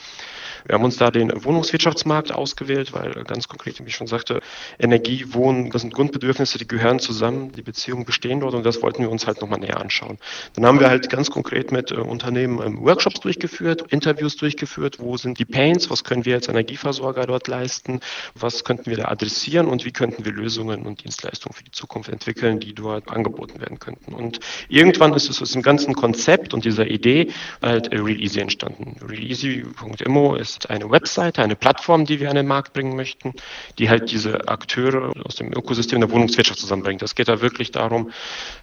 Wir 0.66 0.74
haben 0.74 0.84
uns 0.84 0.98
da 0.98 1.10
den 1.10 1.32
Wohnungswirtschaftsmarkt 1.42 2.32
ausgewählt, 2.32 2.92
weil 2.92 3.12
ganz 3.24 3.48
konkret, 3.48 3.80
wie 3.80 3.88
ich 3.88 3.96
schon 3.96 4.09
sagte, 4.10 4.40
Energie, 4.78 5.24
Wohnen, 5.32 5.70
das 5.70 5.82
sind 5.82 5.94
Grundbedürfnisse, 5.94 6.58
die 6.58 6.68
gehören 6.68 6.98
zusammen, 6.98 7.52
die 7.52 7.62
Beziehungen 7.62 8.04
bestehen 8.04 8.40
dort 8.40 8.54
und 8.54 8.64
das 8.64 8.82
wollten 8.82 9.02
wir 9.02 9.10
uns 9.10 9.26
halt 9.26 9.40
nochmal 9.40 9.60
näher 9.60 9.80
anschauen. 9.80 10.18
Dann 10.54 10.66
haben 10.66 10.80
wir 10.80 10.90
halt 10.90 11.08
ganz 11.08 11.30
konkret 11.30 11.72
mit 11.72 11.90
äh, 11.90 11.94
Unternehmen 11.94 12.60
ähm, 12.62 12.84
Workshops 12.84 13.20
durchgeführt, 13.20 13.84
Interviews 13.90 14.36
durchgeführt, 14.36 14.98
wo 14.98 15.16
sind 15.16 15.38
die 15.38 15.44
Pains, 15.44 15.90
was 15.90 16.04
können 16.04 16.24
wir 16.24 16.34
als 16.34 16.48
Energieversorger 16.48 17.26
dort 17.26 17.48
leisten, 17.48 18.00
was 18.34 18.64
könnten 18.64 18.90
wir 18.90 18.98
da 18.98 19.04
adressieren 19.06 19.66
und 19.66 19.84
wie 19.84 19.92
könnten 19.92 20.24
wir 20.24 20.32
Lösungen 20.32 20.86
und 20.86 21.04
Dienstleistungen 21.04 21.54
für 21.54 21.64
die 21.64 21.70
Zukunft 21.70 22.10
entwickeln, 22.10 22.60
die 22.60 22.74
dort 22.74 23.10
angeboten 23.10 23.60
werden 23.60 23.78
könnten. 23.78 24.12
Und 24.12 24.40
irgendwann 24.68 25.14
ist 25.14 25.30
es 25.30 25.40
aus 25.40 25.52
dem 25.52 25.62
ganzen 25.62 25.94
Konzept 25.94 26.52
und 26.54 26.64
dieser 26.64 26.86
Idee 26.86 27.28
halt 27.62 27.90
Real 27.92 28.20
Easy 28.20 28.40
entstanden. 28.40 28.96
RealEasy.mo 29.06 30.34
ist 30.34 30.70
eine 30.70 30.90
Webseite, 30.90 31.42
eine 31.42 31.56
Plattform, 31.56 32.04
die 32.04 32.20
wir 32.20 32.30
an 32.30 32.36
den 32.36 32.46
Markt 32.46 32.72
bringen 32.72 32.96
möchten, 32.96 33.34
die 33.78 33.88
halt 33.88 33.99
diese 34.00 34.48
Akteure 34.48 35.12
aus 35.24 35.36
dem 35.36 35.52
Ökosystem 35.52 36.00
der 36.00 36.10
Wohnungswirtschaft 36.10 36.58
zusammenbringt. 36.58 37.02
Es 37.02 37.14
geht 37.14 37.28
da 37.28 37.40
wirklich 37.40 37.70
darum, 37.70 38.10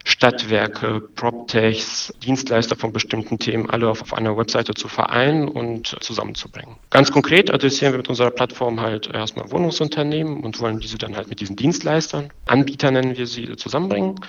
Stadtwerke, 0.04 1.02
PropTechs, 1.16 2.14
Dienstleister 2.24 2.76
von 2.76 2.94
bestimmten 2.94 3.40
Themen 3.40 3.70
alle 3.70 3.90
auf, 3.90 4.02
auf 4.02 4.14
einer 4.14 4.38
Webseite 4.38 4.74
zu 4.74 4.88
vereinen 4.88 5.48
und 5.48 5.98
zusammenzubringen. 6.02 6.76
Ganz 6.90 7.12
konkret 7.12 7.52
adressieren 7.52 7.94
wir 7.94 7.98
mit 7.98 8.10
unserer 8.10 8.32
Plattform 8.32 8.82
halt 8.82 9.08
erstmal 9.14 9.52
Wohnungsunternehmen 9.52 10.44
und 10.44 10.60
wollen 10.60 10.80
diese 10.80 10.98
dann 10.98 11.16
halt 11.16 11.30
mit 11.30 11.40
diesen 11.40 11.56
Dienstleistern, 11.56 12.32
Anbieter 12.46 12.92
nennen 12.92 13.18
wir 13.18 13.28
sie, 13.28 13.56
zusammenbringen. 13.56 14.20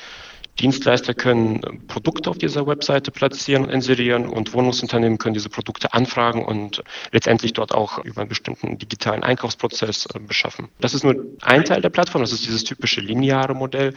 Dienstleister 0.61 1.14
können 1.14 1.61
Produkte 1.87 2.31
auf 2.31 2.38
dieser 2.38 2.66
Webseite 2.66 3.12
platzieren 3.12 3.64
und 3.64 3.71
inserieren 3.71 4.27
und 4.27 4.53
Wohnungsunternehmen 4.53 5.18
können 5.18 5.35
diese 5.35 5.49
Produkte 5.49 5.94
anfragen 5.94 6.44
und 6.44 6.83
letztendlich 7.12 7.53
dort 7.53 7.73
auch 7.73 8.05
über 8.05 8.23
einen 8.23 8.29
bestimmten 8.29 8.77
digitalen 8.77 9.23
Einkaufsprozess 9.23 10.07
äh, 10.07 10.18
beschaffen. 10.18 10.68
Das 10.81 10.94
ist 10.94 11.05
nur 11.05 11.14
ein 11.42 11.64
Teil 11.64 11.81
der 11.81 11.90
Plattform, 11.90 12.23
das 12.23 12.33
ist 12.33 12.44
dieses 12.44 12.64
typische 12.64 13.01
lineare 13.01 13.55
Modell. 13.55 13.94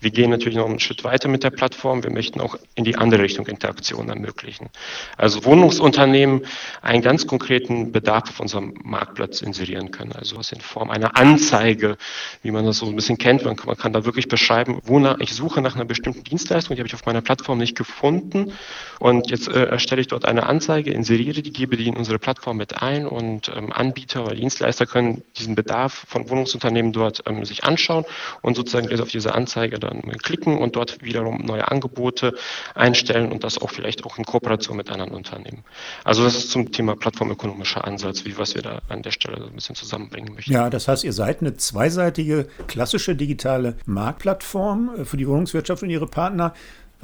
Wir 0.00 0.10
gehen 0.10 0.30
natürlich 0.30 0.56
noch 0.56 0.66
einen 0.66 0.80
Schritt 0.80 1.02
weiter 1.02 1.28
mit 1.28 1.42
der 1.42 1.50
Plattform. 1.50 2.04
Wir 2.04 2.10
möchten 2.10 2.40
auch 2.40 2.56
in 2.74 2.84
die 2.84 2.96
andere 2.96 3.22
Richtung 3.22 3.46
Interaktion 3.46 4.08
ermöglichen. 4.08 4.68
Also 5.16 5.44
Wohnungsunternehmen 5.44 6.42
einen 6.82 7.02
ganz 7.02 7.26
konkreten 7.26 7.90
Bedarf 7.90 8.28
auf 8.28 8.40
unserem 8.40 8.74
Marktplatz 8.84 9.42
inserieren 9.42 9.90
können. 9.90 10.12
Also 10.12 10.36
was 10.36 10.52
in 10.52 10.60
Form 10.60 10.90
einer 10.90 11.16
Anzeige, 11.16 11.96
wie 12.42 12.50
man 12.50 12.64
das 12.66 12.78
so 12.78 12.86
ein 12.86 12.94
bisschen 12.94 13.18
kennt. 13.18 13.44
Man 13.44 13.56
kann, 13.56 13.92
da 13.92 14.04
wirklich 14.04 14.28
beschreiben, 14.28 14.80
wonach 14.84 15.18
ich 15.20 15.32
suche 15.34 15.60
nach 15.60 15.74
einer 15.74 15.84
bestimmten 15.84 16.03
bestimmten 16.04 16.24
Dienstleistung, 16.24 16.76
die 16.76 16.80
habe 16.80 16.86
ich 16.86 16.94
auf 16.94 17.06
meiner 17.06 17.22
Plattform 17.22 17.58
nicht 17.58 17.76
gefunden. 17.76 18.52
Und 18.98 19.30
jetzt 19.30 19.48
äh, 19.48 19.64
erstelle 19.64 20.00
ich 20.00 20.08
dort 20.08 20.24
eine 20.24 20.46
Anzeige, 20.46 20.90
inseriere 20.90 21.42
die, 21.42 21.52
gebe 21.52 21.76
die 21.76 21.88
in 21.88 21.96
unsere 21.96 22.18
Plattform 22.18 22.58
mit 22.58 22.82
ein 22.82 23.06
und 23.06 23.50
ähm, 23.54 23.72
Anbieter 23.72 24.24
oder 24.24 24.34
Dienstleister 24.34 24.86
können 24.86 25.22
diesen 25.36 25.54
Bedarf 25.54 26.04
von 26.06 26.28
Wohnungsunternehmen 26.28 26.92
dort 26.92 27.22
ähm, 27.26 27.44
sich 27.44 27.64
anschauen 27.64 28.04
und 28.42 28.54
sozusagen 28.54 28.88
auf 29.00 29.08
diese 29.08 29.34
Anzeige 29.34 29.78
dann 29.78 30.02
klicken 30.22 30.58
und 30.58 30.76
dort 30.76 31.02
wiederum 31.02 31.38
neue 31.38 31.68
Angebote 31.70 32.34
einstellen 32.74 33.32
und 33.32 33.42
das 33.42 33.58
auch 33.58 33.70
vielleicht 33.70 34.04
auch 34.04 34.18
in 34.18 34.24
Kooperation 34.24 34.76
mit 34.76 34.90
anderen 34.90 35.12
Unternehmen. 35.12 35.64
Also 36.04 36.22
das 36.22 36.36
ist 36.36 36.50
zum 36.50 36.70
Thema 36.70 36.96
plattformökonomischer 36.96 37.84
Ansatz, 37.84 38.24
wie 38.24 38.36
was 38.38 38.54
wir 38.54 38.62
da 38.62 38.82
an 38.88 39.02
der 39.02 39.10
Stelle 39.10 39.36
ein 39.36 39.54
bisschen 39.54 39.74
zusammenbringen 39.74 40.34
möchten. 40.34 40.52
Ja, 40.52 40.70
das 40.70 40.86
heißt, 40.86 41.04
ihr 41.04 41.12
seid 41.12 41.40
eine 41.40 41.56
zweiseitige 41.56 42.46
klassische 42.68 43.16
digitale 43.16 43.76
Marktplattform 43.86 44.90
äh, 44.98 45.04
für 45.04 45.16
die 45.16 45.26
Wohnungswirtschaft 45.26 45.82
und 45.82 45.90
ihre 45.94 46.06
Partner. 46.06 46.52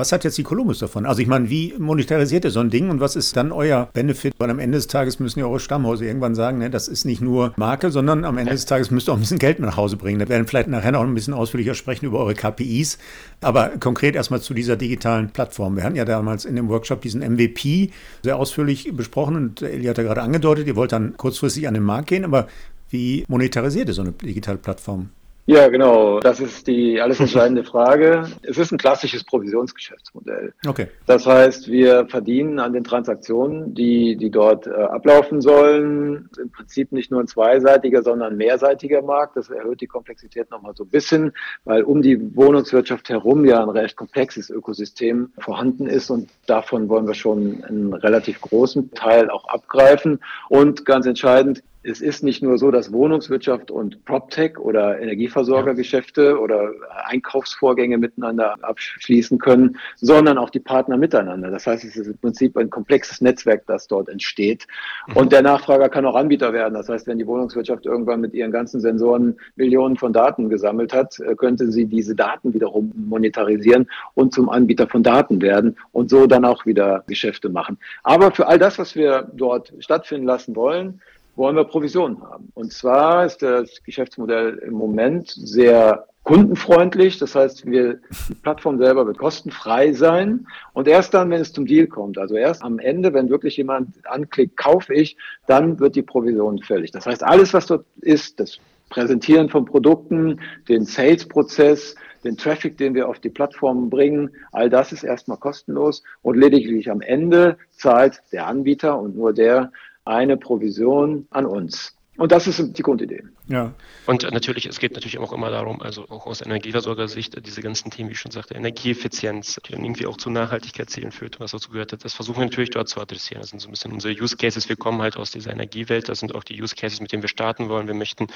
Was 0.01 0.13
hat 0.13 0.25
jetzt 0.25 0.39
die 0.39 0.45
Columbus 0.45 0.79
davon? 0.79 1.05
Also 1.05 1.21
ich 1.21 1.29
meine, 1.29 1.51
wie 1.51 1.75
monetarisiert 1.79 2.47
ihr 2.47 2.51
so 2.51 2.61
ein 2.61 2.71
Ding 2.71 2.89
und 2.89 3.01
was 3.01 3.17
ist 3.17 3.37
dann 3.37 3.53
euer 3.53 3.91
Benefit? 3.93 4.33
Weil 4.39 4.49
am 4.49 4.59
Ende 4.59 4.79
des 4.79 4.87
Tages 4.87 5.21
müssen 5.21 5.41
ja 5.41 5.45
eure 5.45 5.61
Stammhäuser 5.61 6.07
irgendwann 6.07 6.35
sagen, 6.35 6.57
ne, 6.57 6.71
das 6.71 6.89
ist 6.89 7.05
nicht 7.05 7.21
nur 7.21 7.53
Marke, 7.57 7.91
sondern 7.91 8.25
am 8.25 8.39
Ende 8.39 8.53
des 8.53 8.65
Tages 8.65 8.91
müsst 8.91 9.11
ihr 9.11 9.13
auch 9.13 9.19
ein 9.19 9.21
bisschen 9.21 9.39
Geld 9.39 9.59
nach 9.59 9.77
Hause 9.77 9.99
bringen. 9.99 10.19
Da 10.19 10.27
werden 10.31 10.47
vielleicht 10.47 10.69
nachher 10.69 10.93
noch 10.93 11.03
ein 11.03 11.13
bisschen 11.13 11.35
ausführlicher 11.35 11.75
sprechen 11.75 12.07
über 12.07 12.21
eure 12.21 12.35
KPIs. 12.35 12.97
Aber 13.43 13.73
konkret 13.79 14.15
erstmal 14.15 14.41
zu 14.41 14.55
dieser 14.55 14.79
digitalen 14.79 15.33
Plattform. 15.33 15.77
Wir 15.77 15.85
hatten 15.85 15.97
ja 15.97 16.07
damals 16.07 16.47
in 16.47 16.57
dem 16.57 16.71
Workshop 16.71 17.03
diesen 17.03 17.21
MVP 17.21 17.91
sehr 18.23 18.39
ausführlich 18.39 18.91
besprochen 18.97 19.37
und 19.37 19.61
Eli 19.61 19.85
hat 19.85 19.99
ja 19.99 20.05
gerade 20.05 20.23
angedeutet, 20.23 20.67
ihr 20.67 20.77
wollt 20.77 20.93
dann 20.93 21.19
kurzfristig 21.19 21.69
an 21.69 21.75
den 21.75 21.83
Markt 21.83 22.09
gehen, 22.09 22.25
aber 22.25 22.49
wie 22.89 23.25
monetarisiert 23.29 23.89
ihr 23.89 23.95
so 23.95 24.01
eine 24.01 24.13
digitale 24.13 24.57
Plattform? 24.57 25.11
Ja, 25.51 25.67
genau. 25.67 26.21
Das 26.21 26.39
ist 26.39 26.69
die 26.69 27.01
alles 27.01 27.19
entscheidende 27.19 27.65
Frage. 27.65 28.23
Es 28.43 28.57
ist 28.57 28.71
ein 28.71 28.79
klassisches 28.79 29.25
Provisionsgeschäftsmodell. 29.25 30.55
Okay. 30.65 30.87
Das 31.07 31.27
heißt, 31.27 31.67
wir 31.67 32.07
verdienen 32.07 32.61
an 32.61 32.73
den 32.73 32.85
Transaktionen, 32.85 33.75
die, 33.75 34.15
die 34.15 34.31
dort 34.31 34.69
äh, 34.69 34.71
ablaufen 34.71 35.41
sollen. 35.41 36.31
Im 36.41 36.53
Prinzip 36.53 36.93
nicht 36.93 37.11
nur 37.11 37.19
ein 37.19 37.27
zweiseitiger, 37.27 38.05
sondern 38.05 38.35
ein 38.35 38.37
mehrseitiger 38.37 39.03
Markt. 39.03 39.37
Das 39.37 39.51
erhöht 39.51 39.81
die 39.81 39.89
Komplexität 39.89 40.49
nochmal 40.53 40.77
so 40.77 40.85
ein 40.85 40.91
bisschen, 40.91 41.33
weil 41.65 41.83
um 41.83 42.01
die 42.01 42.37
Wohnungswirtschaft 42.37 43.09
herum 43.09 43.45
ja 43.45 43.61
ein 43.61 43.71
recht 43.71 43.97
komplexes 43.97 44.51
Ökosystem 44.51 45.33
vorhanden 45.41 45.89
ist 45.89 46.11
und 46.11 46.31
davon 46.47 46.89
wollen 46.89 47.09
wir 47.09 47.15
schon 47.15 47.65
einen 47.65 47.93
relativ 47.93 48.41
großen 48.41 48.93
Teil 48.93 49.29
auch 49.29 49.49
abgreifen. 49.49 50.21
Und 50.49 50.87
ganz 50.87 51.07
entscheidend, 51.07 51.65
es 51.83 52.03
ist 52.03 52.23
nicht 52.23 52.43
nur 52.43 52.59
so, 52.59 52.71
dass 52.71 52.93
Wohnungswirtschaft 52.93 53.71
und 53.71 54.05
PropTech 54.05 54.59
oder 54.59 55.01
Energieversorgergeschäfte 55.01 56.39
oder 56.39 56.73
Einkaufsvorgänge 57.07 57.97
miteinander 57.97 58.57
abschließen 58.61 59.39
können, 59.39 59.79
sondern 59.97 60.37
auch 60.37 60.51
die 60.51 60.61
Partner 60.61 60.99
miteinander. 60.99 61.51
Das 61.51 61.67
heißt, 61.67 61.85
es 61.85 61.97
ist 61.97 62.07
im 62.07 62.19
Prinzip 62.19 62.57
ein 62.59 62.69
komplexes 62.69 63.23
Netzwerk, 63.23 63.67
das 63.67 63.89
dort 63.89 64.11
entsteht. 64.11 64.67
Mhm. 65.09 65.17
Und 65.17 65.33
der 65.33 65.41
Nachfrager 65.41 65.89
kann 65.89 66.05
auch 66.05 66.17
Anbieter 66.17 66.53
werden. 66.53 66.75
Das 66.75 66.91
heißt, 66.91 67.07
wenn 67.07 67.19
die 67.19 67.27
Wohnungswirtschaft 67.27 67.87
irgendwann 67.87 68.21
mit 68.21 68.35
ihren 68.35 68.53
ganzen 68.53 68.81
Sensoren 68.81 69.39
Millionen 69.57 69.97
von 69.97 70.13
Daten 70.13 70.51
gesammelt 70.51 70.93
hat, 70.93 71.19
äh, 71.21 71.35
könnte 71.35 71.73
sie 71.73 71.87
diese 71.87 72.15
Daten 72.15 72.53
wiederum 72.53 72.93
monetarisieren 72.95 73.89
und 74.15 74.35
zum 74.35 74.51
Anbieter 74.51 74.87
von 74.87 75.03
Daten 75.03 75.41
werden 75.41 75.79
und 75.93 76.11
so 76.11 76.27
dann 76.27 76.45
auch 76.45 76.67
wieder 76.67 77.05
Geschäfte 77.07 77.49
machen. 77.49 77.79
Aber 78.03 78.33
für 78.33 78.47
all 78.49 78.59
das, 78.59 78.79
was 78.79 78.95
wir 78.95 79.31
dort 79.35 79.73
stattfinden 79.79 80.27
lassen 80.27 80.55
wollen, 80.55 81.01
wollen 81.41 81.57
wir 81.57 81.65
Provisionen 81.65 82.23
haben. 82.23 82.51
Und 82.53 82.71
zwar 82.71 83.25
ist 83.25 83.41
das 83.41 83.83
Geschäftsmodell 83.83 84.59
im 84.59 84.75
Moment 84.75 85.31
sehr 85.31 86.07
kundenfreundlich. 86.23 87.19
Das 87.19 87.35
heißt, 87.35 87.65
wir, 87.65 87.99
die 88.29 88.35
Plattform 88.35 88.77
selber 88.77 89.07
wird 89.07 89.17
kostenfrei 89.17 89.95
sein. 89.95 90.47
Und 90.75 90.87
erst 90.87 91.15
dann, 91.15 91.31
wenn 91.31 91.41
es 91.41 91.55
zum 91.55 91.65
Deal 91.65 91.87
kommt, 91.87 92.19
also 92.19 92.37
erst 92.37 92.63
am 92.63 92.79
Ende, 92.79 93.15
wenn 93.15 93.31
wirklich 93.31 93.57
jemand 93.57 93.89
anklickt, 94.07 94.59
kaufe 94.59 94.93
ich, 94.93 95.17
dann 95.47 95.81
wird 95.81 95.97
die 95.97 96.03
Provision 96.03 96.63
fällig. 96.63 96.91
Das 96.91 97.07
heißt, 97.07 97.25
alles, 97.25 97.55
was 97.55 97.65
dort 97.65 97.87
ist, 98.03 98.39
das 98.39 98.59
Präsentieren 98.91 99.49
von 99.49 99.65
Produkten, 99.65 100.41
den 100.69 100.85
Sales-Prozess, 100.85 101.95
den 102.23 102.37
Traffic, 102.37 102.77
den 102.77 102.95
wir 102.95 103.09
auf 103.09 103.19
die 103.19 103.31
Plattform 103.31 103.89
bringen, 103.89 104.31
all 104.53 104.69
das 104.69 104.93
ist 104.93 105.05
erstmal 105.05 105.39
kostenlos 105.39 106.03
und 106.21 106.37
lediglich 106.37 106.91
am 106.91 107.01
Ende 107.01 107.57
zahlt 107.71 108.21
der 108.31 108.47
Anbieter 108.47 108.99
und 108.99 109.17
nur 109.17 109.33
der 109.33 109.73
eine 110.05 110.37
Provision 110.37 111.27
an 111.31 111.47
uns. 111.47 111.95
Und 112.17 112.33
das 112.33 112.47
ist 112.47 112.77
die 112.77 112.83
Grundidee. 112.83 113.23
Ja. 113.51 113.75
Und 114.07 114.31
natürlich, 114.31 114.67
es 114.67 114.79
geht 114.79 114.93
natürlich 114.93 115.19
auch 115.19 115.33
immer 115.33 115.51
darum, 115.51 115.83
also 115.83 116.09
auch 116.09 116.27
aus 116.27 116.41
Energieversorgersicht, 116.41 117.45
diese 117.45 117.63
ganzen 117.63 117.91
Themen, 117.91 118.09
wie 118.09 118.13
ich 118.13 118.21
schon 118.21 118.31
sagte, 118.31 118.55
Energieeffizienz, 118.55 119.61
die 119.67 119.73
dann 119.73 119.85
irgendwie 119.85 120.07
auch 120.07 120.17
zu 120.17 120.31
Nachhaltigkeit 120.31 120.89
zählen 120.89 121.11
führt, 121.11 121.41
was 121.41 121.51
dazu 121.51 121.71
gehört 121.71 121.93
hat, 121.93 122.05
das 122.05 122.15
versuchen 122.15 122.39
wir 122.39 122.45
natürlich 122.45 122.71
dort 122.71 122.89
zu 122.89 123.01
adressieren. 123.01 123.41
Das 123.41 123.51
sind 123.51 123.61
so 123.61 123.67
ein 123.67 123.73
bisschen 123.73 123.93
unsere 123.93 124.15
Use 124.15 124.37
Cases. 124.37 124.69
Wir 124.69 124.77
kommen 124.77 125.03
halt 125.03 125.17
aus 125.17 125.33
dieser 125.33 125.53
Energiewelt. 125.53 126.09
Das 126.09 126.21
sind 126.21 126.33
auch 126.33 126.45
die 126.45 126.63
Use 126.63 126.77
Cases, 126.77 127.01
mit 127.01 127.11
denen 127.11 127.23
wir 127.23 127.29
starten 127.29 127.69
wollen. 127.69 127.89
Wir 127.89 127.95
möchten 127.95 128.29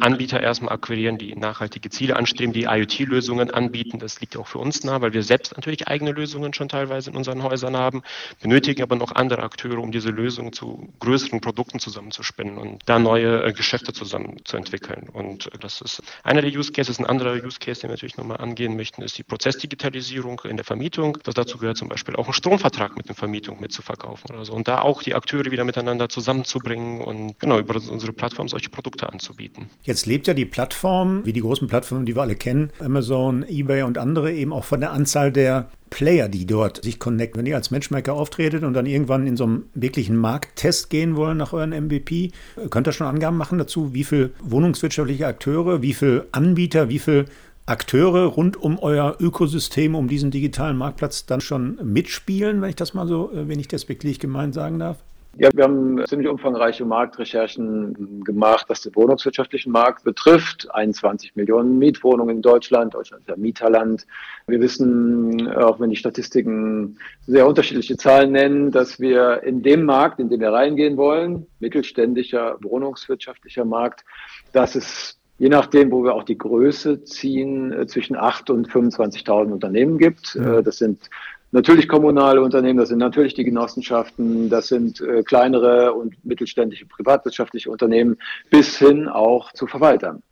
Anbieter 0.00 0.38
erstmal 0.40 0.74
akquirieren, 0.74 1.16
die 1.16 1.34
nachhaltige 1.34 1.88
Ziele 1.88 2.16
anstreben, 2.16 2.52
die 2.52 2.64
IoT-Lösungen 2.64 3.50
anbieten. 3.50 3.98
Das 3.98 4.20
liegt 4.20 4.36
auch 4.36 4.46
für 4.46 4.58
uns 4.58 4.84
nah, 4.84 5.00
weil 5.00 5.14
wir 5.14 5.22
selbst 5.22 5.56
natürlich 5.56 5.88
eigene 5.88 6.12
Lösungen 6.12 6.52
schon 6.52 6.68
teilweise 6.68 7.08
in 7.08 7.16
unseren 7.16 7.42
Häusern 7.42 7.74
haben, 7.74 8.02
benötigen 8.42 8.82
aber 8.82 8.96
noch 8.96 9.12
andere 9.12 9.42
Akteure, 9.42 9.78
um 9.78 9.92
diese 9.92 10.10
Lösungen 10.10 10.52
zu 10.52 10.92
größeren 11.00 11.40
Produkten 11.40 11.78
zusammenzuspinnen 11.78 12.58
und 12.58 12.82
da 12.84 12.98
neue 12.98 13.44
äh, 13.44 13.52
Geschäfte 13.54 13.94
zusammen 13.94 14.36
zu 14.44 14.57
entwickeln. 14.58 15.08
Und 15.10 15.50
das 15.60 15.80
ist 15.80 16.02
einer 16.22 16.42
der 16.42 16.50
Use 16.50 16.72
Cases. 16.72 16.98
Ein 16.98 17.06
anderer 17.06 17.32
Use 17.42 17.58
Case, 17.58 17.80
den 17.80 17.88
wir 17.88 17.94
natürlich 17.94 18.18
nochmal 18.18 18.36
angehen 18.38 18.76
möchten, 18.76 19.00
ist 19.02 19.16
die 19.16 19.22
Prozessdigitalisierung 19.22 20.42
in 20.44 20.56
der 20.56 20.64
Vermietung. 20.64 21.18
Das 21.22 21.34
dazu 21.34 21.56
gehört 21.56 21.78
zum 21.78 21.88
Beispiel 21.88 22.16
auch 22.16 22.26
ein 22.26 22.34
Stromvertrag 22.34 22.96
mit 22.96 23.08
einer 23.08 23.14
Vermietung 23.14 23.60
mitzuverkaufen 23.60 24.30
oder 24.34 24.44
so. 24.44 24.52
Und 24.52 24.68
da 24.68 24.82
auch 24.82 25.02
die 25.02 25.14
Akteure 25.14 25.50
wieder 25.50 25.64
miteinander 25.64 26.08
zusammenzubringen 26.08 27.00
und 27.00 27.38
genau 27.38 27.58
über 27.58 27.76
unsere 27.76 28.12
Plattform 28.12 28.48
solche 28.48 28.68
Produkte 28.68 29.10
anzubieten. 29.10 29.70
Jetzt 29.82 30.06
lebt 30.06 30.26
ja 30.26 30.34
die 30.34 30.44
Plattform, 30.44 31.24
wie 31.24 31.32
die 31.32 31.40
großen 31.40 31.68
Plattformen, 31.68 32.04
die 32.04 32.14
wir 32.14 32.22
alle 32.22 32.36
kennen, 32.36 32.70
Amazon, 32.80 33.44
eBay 33.48 33.82
und 33.82 33.96
andere, 33.98 34.32
eben 34.32 34.52
auch 34.52 34.64
von 34.64 34.80
der 34.80 34.92
Anzahl 34.92 35.32
der 35.32 35.70
Player, 35.90 36.28
die 36.28 36.46
dort 36.46 36.82
sich 36.82 36.98
connecten. 36.98 37.38
Wenn 37.38 37.46
ihr 37.46 37.56
als 37.56 37.70
Matchmaker 37.70 38.14
auftretet 38.14 38.64
und 38.64 38.74
dann 38.74 38.86
irgendwann 38.86 39.26
in 39.26 39.36
so 39.36 39.44
einem 39.44 39.64
wirklichen 39.74 40.16
Markttest 40.16 40.90
gehen 40.90 41.16
wollen 41.16 41.36
nach 41.36 41.52
euren 41.52 41.70
MVP, 41.70 42.32
könnt 42.70 42.86
ihr 42.86 42.92
schon 42.92 43.06
Angaben 43.06 43.36
machen 43.36 43.58
dazu, 43.58 43.94
wie 43.94 44.04
viele 44.04 44.30
wohnungswirtschaftliche 44.42 45.26
Akteure, 45.26 45.82
wie 45.82 45.94
viele 45.94 46.26
Anbieter, 46.32 46.88
wie 46.88 46.98
viele 46.98 47.26
Akteure 47.66 48.24
rund 48.24 48.56
um 48.56 48.78
euer 48.78 49.16
Ökosystem, 49.20 49.94
um 49.94 50.08
diesen 50.08 50.30
digitalen 50.30 50.78
Marktplatz 50.78 51.26
dann 51.26 51.40
schon 51.40 51.78
mitspielen, 51.82 52.62
wenn 52.62 52.70
ich 52.70 52.76
das 52.76 52.94
mal 52.94 53.06
so 53.06 53.30
äh, 53.32 53.46
wenig 53.46 53.68
despektierlich 53.68 54.18
gemeint 54.18 54.54
sagen 54.54 54.78
darf? 54.78 54.96
Ja, 55.36 55.50
wir 55.54 55.64
haben 55.64 56.04
ziemlich 56.06 56.28
umfangreiche 56.28 56.84
Marktrecherchen 56.84 58.24
gemacht, 58.24 58.64
was 58.68 58.80
den 58.80 58.96
wohnungswirtschaftlichen 58.96 59.70
Markt 59.70 60.02
betrifft. 60.02 60.68
21 60.74 61.36
Millionen 61.36 61.78
Mietwohnungen 61.78 62.36
in 62.36 62.42
Deutschland. 62.42 62.94
Deutschland 62.94 63.22
ist 63.22 63.28
ja 63.28 63.36
Mieterland. 63.36 64.04
Wir 64.48 64.60
wissen, 64.60 65.48
auch 65.52 65.78
wenn 65.78 65.90
die 65.90 65.96
Statistiken 65.96 66.98
sehr 67.26 67.46
unterschiedliche 67.46 67.96
Zahlen 67.96 68.32
nennen, 68.32 68.72
dass 68.72 68.98
wir 68.98 69.44
in 69.44 69.62
dem 69.62 69.84
Markt, 69.84 70.18
in 70.18 70.28
den 70.28 70.40
wir 70.40 70.52
reingehen 70.52 70.96
wollen, 70.96 71.46
mittelständischer 71.60 72.56
wohnungswirtschaftlicher 72.62 73.64
Markt, 73.64 74.04
dass 74.52 74.74
es 74.74 75.20
je 75.38 75.48
nachdem, 75.48 75.92
wo 75.92 76.02
wir 76.02 76.14
auch 76.14 76.24
die 76.24 76.36
Größe 76.36 77.04
ziehen, 77.04 77.86
zwischen 77.86 78.16
8 78.16 78.50
und 78.50 78.68
25.000 78.68 79.52
Unternehmen 79.52 79.98
gibt. 79.98 80.36
Das 80.64 80.78
sind 80.78 81.08
natürlich 81.52 81.88
kommunale 81.88 82.42
Unternehmen, 82.42 82.78
das 82.78 82.88
sind 82.90 82.98
natürlich 82.98 83.34
die 83.34 83.44
Genossenschaften, 83.44 84.48
das 84.48 84.68
sind 84.68 85.00
äh, 85.00 85.22
kleinere 85.22 85.92
und 85.92 86.24
mittelständische 86.24 86.86
privatwirtschaftliche 86.86 87.70
Unternehmen 87.70 88.18
bis 88.50 88.78
hin 88.78 89.08
auch 89.08 89.52
zu 89.52 89.66
Verwaltern. 89.66 90.22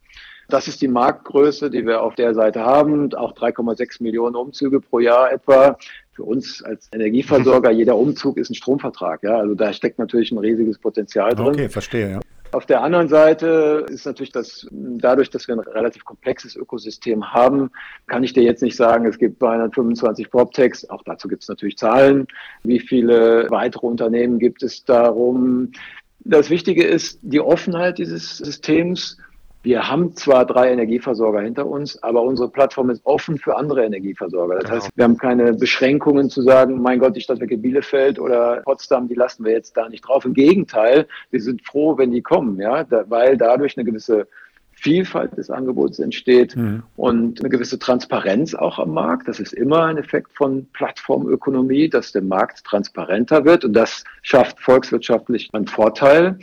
Das 0.48 0.68
ist 0.68 0.80
die 0.80 0.88
Marktgröße, 0.88 1.70
die 1.70 1.84
wir 1.84 2.02
auf 2.02 2.14
der 2.14 2.32
Seite 2.34 2.60
haben. 2.60 3.12
Auch 3.14 3.32
3,6 3.32 4.02
Millionen 4.02 4.36
Umzüge 4.36 4.80
pro 4.80 5.00
Jahr 5.00 5.32
etwa. 5.32 5.76
Für 6.12 6.22
uns 6.22 6.62
als 6.62 6.88
Energieversorger, 6.92 7.70
jeder 7.72 7.96
Umzug 7.96 8.36
ist 8.38 8.50
ein 8.50 8.54
Stromvertrag. 8.54 9.22
Ja, 9.24 9.38
also 9.38 9.54
da 9.54 9.72
steckt 9.72 9.98
natürlich 9.98 10.30
ein 10.30 10.38
riesiges 10.38 10.78
Potenzial 10.78 11.34
drin. 11.34 11.48
Okay, 11.48 11.68
verstehe. 11.68 12.10
Ja. 12.12 12.20
Auf 12.52 12.66
der 12.66 12.82
anderen 12.82 13.08
Seite 13.08 13.86
ist 13.88 14.06
natürlich 14.06 14.32
das, 14.32 14.66
dadurch, 14.70 15.30
dass 15.30 15.48
wir 15.48 15.56
ein 15.56 15.60
relativ 15.60 16.04
komplexes 16.04 16.56
Ökosystem 16.56 17.32
haben, 17.32 17.70
kann 18.06 18.24
ich 18.24 18.32
dir 18.32 18.42
jetzt 18.42 18.62
nicht 18.62 18.76
sagen, 18.76 19.06
es 19.06 19.18
gibt 19.18 19.38
225 19.40 20.30
PropTechs, 20.30 20.88
auch 20.88 21.02
dazu 21.04 21.28
gibt 21.28 21.42
es 21.42 21.48
natürlich 21.48 21.76
Zahlen. 21.76 22.26
Wie 22.62 22.80
viele 22.80 23.46
weitere 23.50 23.86
Unternehmen 23.86 24.38
gibt 24.38 24.62
es 24.62 24.84
darum? 24.84 25.72
Das 26.20 26.50
Wichtige 26.50 26.84
ist 26.84 27.18
die 27.22 27.40
Offenheit 27.40 27.98
dieses 27.98 28.38
Systems 28.38 29.18
wir 29.66 29.88
haben 29.88 30.14
zwar 30.14 30.46
drei 30.46 30.70
Energieversorger 30.70 31.40
hinter 31.40 31.66
uns, 31.66 32.00
aber 32.00 32.22
unsere 32.22 32.48
Plattform 32.48 32.88
ist 32.88 33.04
offen 33.04 33.36
für 33.36 33.56
andere 33.56 33.84
Energieversorger. 33.84 34.60
Das 34.60 34.64
genau. 34.64 34.76
heißt, 34.76 34.90
wir 34.94 35.04
haben 35.04 35.18
keine 35.18 35.54
Beschränkungen 35.54 36.30
zu 36.30 36.42
sagen, 36.42 36.80
mein 36.80 37.00
Gott, 37.00 37.16
die 37.16 37.20
Stadtwerke 37.20 37.58
Bielefeld 37.58 38.20
oder 38.20 38.62
Potsdam, 38.64 39.08
die 39.08 39.16
lassen 39.16 39.44
wir 39.44 39.50
jetzt 39.50 39.76
da 39.76 39.88
nicht 39.88 40.02
drauf. 40.02 40.24
Im 40.24 40.34
Gegenteil, 40.34 41.08
wir 41.32 41.42
sind 41.42 41.66
froh, 41.66 41.98
wenn 41.98 42.12
die 42.12 42.22
kommen, 42.22 42.60
ja, 42.60 42.84
da, 42.84 43.06
weil 43.08 43.36
dadurch 43.36 43.76
eine 43.76 43.84
gewisse 43.84 44.28
Vielfalt 44.70 45.36
des 45.36 45.50
Angebots 45.50 45.98
entsteht 45.98 46.54
mhm. 46.54 46.84
und 46.94 47.40
eine 47.40 47.48
gewisse 47.48 47.80
Transparenz 47.80 48.54
auch 48.54 48.78
am 48.78 48.92
Markt. 48.94 49.26
Das 49.26 49.40
ist 49.40 49.52
immer 49.52 49.86
ein 49.86 49.98
Effekt 49.98 50.30
von 50.36 50.66
Plattformökonomie, 50.74 51.88
dass 51.88 52.12
der 52.12 52.22
Markt 52.22 52.62
transparenter 52.62 53.44
wird 53.44 53.64
und 53.64 53.72
das 53.72 54.04
schafft 54.22 54.60
volkswirtschaftlich 54.60 55.50
einen 55.52 55.66
Vorteil. 55.66 56.38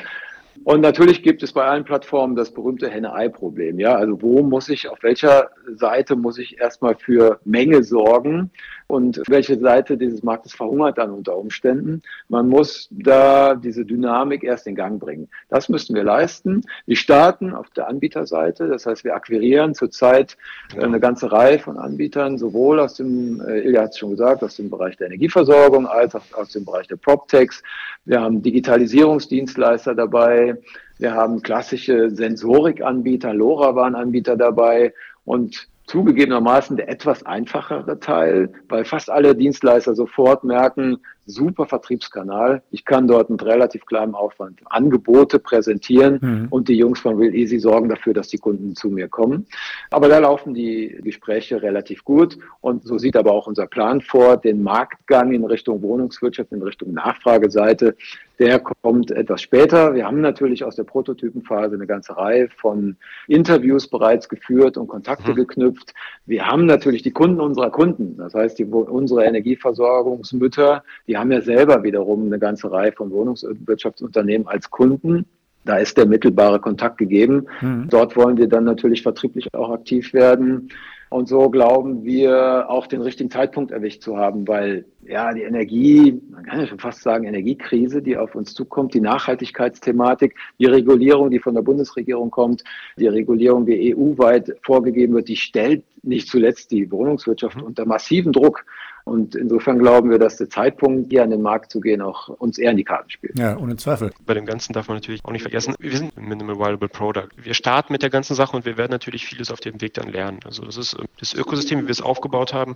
Und 0.63 0.81
natürlich 0.81 1.23
gibt 1.23 1.43
es 1.43 1.51
bei 1.51 1.63
allen 1.65 1.83
Plattformen 1.83 2.35
das 2.35 2.53
berühmte 2.53 2.89
Henne-Ei-Problem. 2.89 3.79
Ja, 3.79 3.95
also 3.95 4.21
wo 4.21 4.43
muss 4.43 4.69
ich, 4.69 4.87
auf 4.87 5.03
welcher 5.03 5.49
Seite 5.75 6.15
muss 6.15 6.37
ich 6.37 6.59
erstmal 6.59 6.95
für 6.95 7.39
Menge 7.43 7.83
sorgen 7.83 8.49
und 8.87 9.21
welche 9.27 9.59
Seite 9.59 9.97
dieses 9.97 10.23
Marktes 10.23 10.53
verhungert 10.53 10.97
dann 10.97 11.11
unter 11.11 11.37
Umständen. 11.37 12.01
Man 12.29 12.49
muss 12.49 12.87
da 12.91 13.55
diese 13.55 13.85
Dynamik 13.85 14.43
erst 14.43 14.67
in 14.67 14.75
Gang 14.75 14.99
bringen. 14.99 15.29
Das 15.49 15.69
müssen 15.69 15.95
wir 15.95 16.03
leisten. 16.03 16.61
Wir 16.85 16.95
starten 16.95 17.53
auf 17.53 17.69
der 17.71 17.87
Anbieterseite. 17.87 18.67
Das 18.67 18.85
heißt, 18.85 19.03
wir 19.03 19.15
akquirieren 19.15 19.73
zurzeit 19.73 20.37
eine 20.77 20.99
ganze 20.99 21.31
Reihe 21.31 21.59
von 21.59 21.77
Anbietern, 21.77 22.37
sowohl 22.37 22.79
aus 22.79 22.95
dem, 22.95 23.41
äh, 23.41 23.61
Ilja 23.61 23.83
hat 23.83 23.91
es 23.91 23.97
schon 23.97 24.11
gesagt, 24.11 24.43
aus 24.43 24.55
dem 24.55 24.69
Bereich 24.69 24.97
der 24.97 25.07
Energieversorgung 25.07 25.87
als 25.87 26.15
auch 26.15 26.23
aus 26.33 26.51
dem 26.51 26.65
Bereich 26.65 26.87
der 26.87 26.97
PropTechs. 26.97 27.63
Wir 28.05 28.21
haben 28.21 28.41
Digitalisierungsdienstleister 28.41 29.95
dabei. 29.95 30.57
Wir 30.99 31.13
haben 31.13 31.41
klassische 31.41 32.11
Sensorikanbieter, 32.11 33.33
LoRaWAN-Anbieter 33.33 34.37
dabei 34.37 34.93
und 35.25 35.67
zugegebenermaßen 35.85 36.77
der 36.77 36.89
etwas 36.89 37.25
einfachere 37.25 37.99
Teil, 37.99 38.53
weil 38.69 38.85
fast 38.85 39.09
alle 39.09 39.35
Dienstleister 39.35 39.95
sofort 39.95 40.43
merken, 40.43 40.97
super 41.25 41.65
Vertriebskanal. 41.65 42.63
Ich 42.71 42.85
kann 42.85 43.07
dort 43.07 43.29
mit 43.29 43.43
relativ 43.43 43.85
kleinem 43.85 44.15
Aufwand 44.15 44.61
Angebote 44.65 45.39
präsentieren 45.39 46.19
mhm. 46.21 46.47
und 46.49 46.67
die 46.67 46.77
Jungs 46.77 46.99
von 46.99 47.15
Real 47.17 47.33
Easy 47.33 47.59
sorgen 47.59 47.89
dafür, 47.89 48.13
dass 48.13 48.27
die 48.27 48.37
Kunden 48.37 48.75
zu 48.75 48.89
mir 48.89 49.07
kommen. 49.07 49.45
Aber 49.89 50.09
da 50.09 50.19
laufen 50.19 50.53
die 50.53 50.99
Gespräche 51.03 51.61
relativ 51.61 52.03
gut 52.03 52.37
und 52.61 52.83
so 52.83 52.97
sieht 52.97 53.15
aber 53.15 53.31
auch 53.31 53.47
unser 53.47 53.67
Plan 53.67 54.01
vor, 54.01 54.37
den 54.37 54.63
Marktgang 54.63 55.31
in 55.31 55.45
Richtung 55.45 55.81
Wohnungswirtschaft, 55.81 56.51
in 56.51 56.61
Richtung 56.61 56.93
Nachfrageseite, 56.93 57.95
der 58.39 58.59
kommt 58.59 59.11
etwas 59.11 59.41
später. 59.41 59.93
Wir 59.93 60.05
haben 60.05 60.21
natürlich 60.21 60.63
aus 60.63 60.75
der 60.75 60.83
Prototypenphase 60.83 61.75
eine 61.75 61.85
ganze 61.85 62.17
Reihe 62.17 62.49
von 62.49 62.97
Interviews 63.27 63.87
bereits 63.87 64.27
geführt 64.27 64.75
und 64.75 64.87
Kontakte 64.87 65.31
mhm. 65.31 65.35
geknüpft. 65.35 65.93
Wir 66.25 66.47
haben 66.47 66.65
natürlich 66.65 67.03
die 67.03 67.11
Kunden 67.11 67.39
unserer 67.39 67.69
Kunden, 67.69 68.17
das 68.17 68.33
heißt 68.33 68.57
die, 68.57 68.65
unsere 68.65 69.25
Energieversorgungsmütter, 69.25 70.83
die 71.07 71.12
die 71.13 71.17
haben 71.17 71.31
ja 71.31 71.41
selber 71.41 71.83
wiederum 71.83 72.25
eine 72.25 72.39
ganze 72.39 72.71
Reihe 72.71 72.91
von 72.91 73.11
Wohnungswirtschaftsunternehmen 73.11 74.47
als 74.47 74.71
Kunden. 74.71 75.27
Da 75.63 75.77
ist 75.77 75.95
der 75.95 76.07
mittelbare 76.07 76.59
Kontakt 76.59 76.97
gegeben. 76.97 77.45
Mhm. 77.61 77.87
Dort 77.87 78.15
wollen 78.15 78.37
wir 78.37 78.47
dann 78.47 78.63
natürlich 78.63 79.03
vertrieblich 79.03 79.53
auch 79.53 79.69
aktiv 79.69 80.11
werden. 80.11 80.69
Und 81.11 81.29
so 81.29 81.51
glauben 81.51 82.03
wir 82.03 82.67
auch 82.67 82.87
den 82.87 83.01
richtigen 83.01 83.29
Zeitpunkt 83.29 83.69
erwischt 83.69 84.01
zu 84.01 84.17
haben, 84.17 84.47
weil 84.47 84.85
ja 85.03 85.31
die 85.31 85.43
Energie, 85.43 86.19
man 86.31 86.43
kann 86.45 86.61
ja 86.61 86.65
schon 86.65 86.79
fast 86.79 87.03
sagen 87.03 87.25
Energiekrise, 87.25 88.01
die 88.01 88.17
auf 88.17 88.33
uns 88.33 88.55
zukommt, 88.55 88.95
die 88.95 88.99
Nachhaltigkeitsthematik, 88.99 90.33
die 90.57 90.65
Regulierung, 90.65 91.29
die 91.29 91.37
von 91.37 91.53
der 91.53 91.61
Bundesregierung 91.61 92.31
kommt, 92.31 92.63
die 92.97 93.05
Regulierung, 93.05 93.67
die 93.67 93.95
EU-weit 93.95 94.55
vorgegeben 94.63 95.13
wird, 95.13 95.27
die 95.27 95.35
stellt 95.35 95.83
nicht 96.01 96.27
zuletzt 96.27 96.71
die 96.71 96.89
Wohnungswirtschaft 96.89 97.57
mhm. 97.57 97.65
unter 97.65 97.85
massiven 97.85 98.33
Druck. 98.33 98.65
Und 99.05 99.35
insofern 99.35 99.79
glauben 99.79 100.09
wir, 100.09 100.19
dass 100.19 100.37
der 100.37 100.49
Zeitpunkt, 100.49 101.11
hier 101.11 101.23
an 101.23 101.29
den 101.29 101.41
Markt 101.41 101.71
zu 101.71 101.81
gehen, 101.81 102.01
auch 102.01 102.29
uns 102.29 102.57
eher 102.57 102.71
in 102.71 102.77
die 102.77 102.83
Karten 102.83 103.09
spielt. 103.09 103.37
Ja, 103.37 103.57
ohne 103.57 103.75
Zweifel. 103.75 104.11
Bei 104.25 104.33
dem 104.33 104.45
Ganzen 104.45 104.73
darf 104.73 104.87
man 104.87 104.97
natürlich 104.97 105.23
auch 105.25 105.31
nicht 105.31 105.41
vergessen, 105.41 105.75
wir 105.79 105.97
sind 105.97 106.17
ein 106.17 106.27
Minimal 106.27 106.57
Viable 106.57 106.87
Product. 106.87 107.29
Wir 107.35 107.53
starten 107.53 107.91
mit 107.91 108.01
der 108.01 108.09
ganzen 108.09 108.35
Sache 108.35 108.55
und 108.55 108.65
wir 108.65 108.77
werden 108.77 108.91
natürlich 108.91 109.25
vieles 109.25 109.51
auf 109.51 109.59
dem 109.59 109.81
Weg 109.81 109.93
dann 109.95 110.09
lernen. 110.09 110.39
Also 110.45 110.63
das 110.63 110.77
ist 110.77 110.97
das 111.19 111.33
Ökosystem, 111.33 111.79
wie 111.79 111.83
wir 111.83 111.91
es 111.91 112.01
aufgebaut 112.01 112.53
haben, 112.53 112.75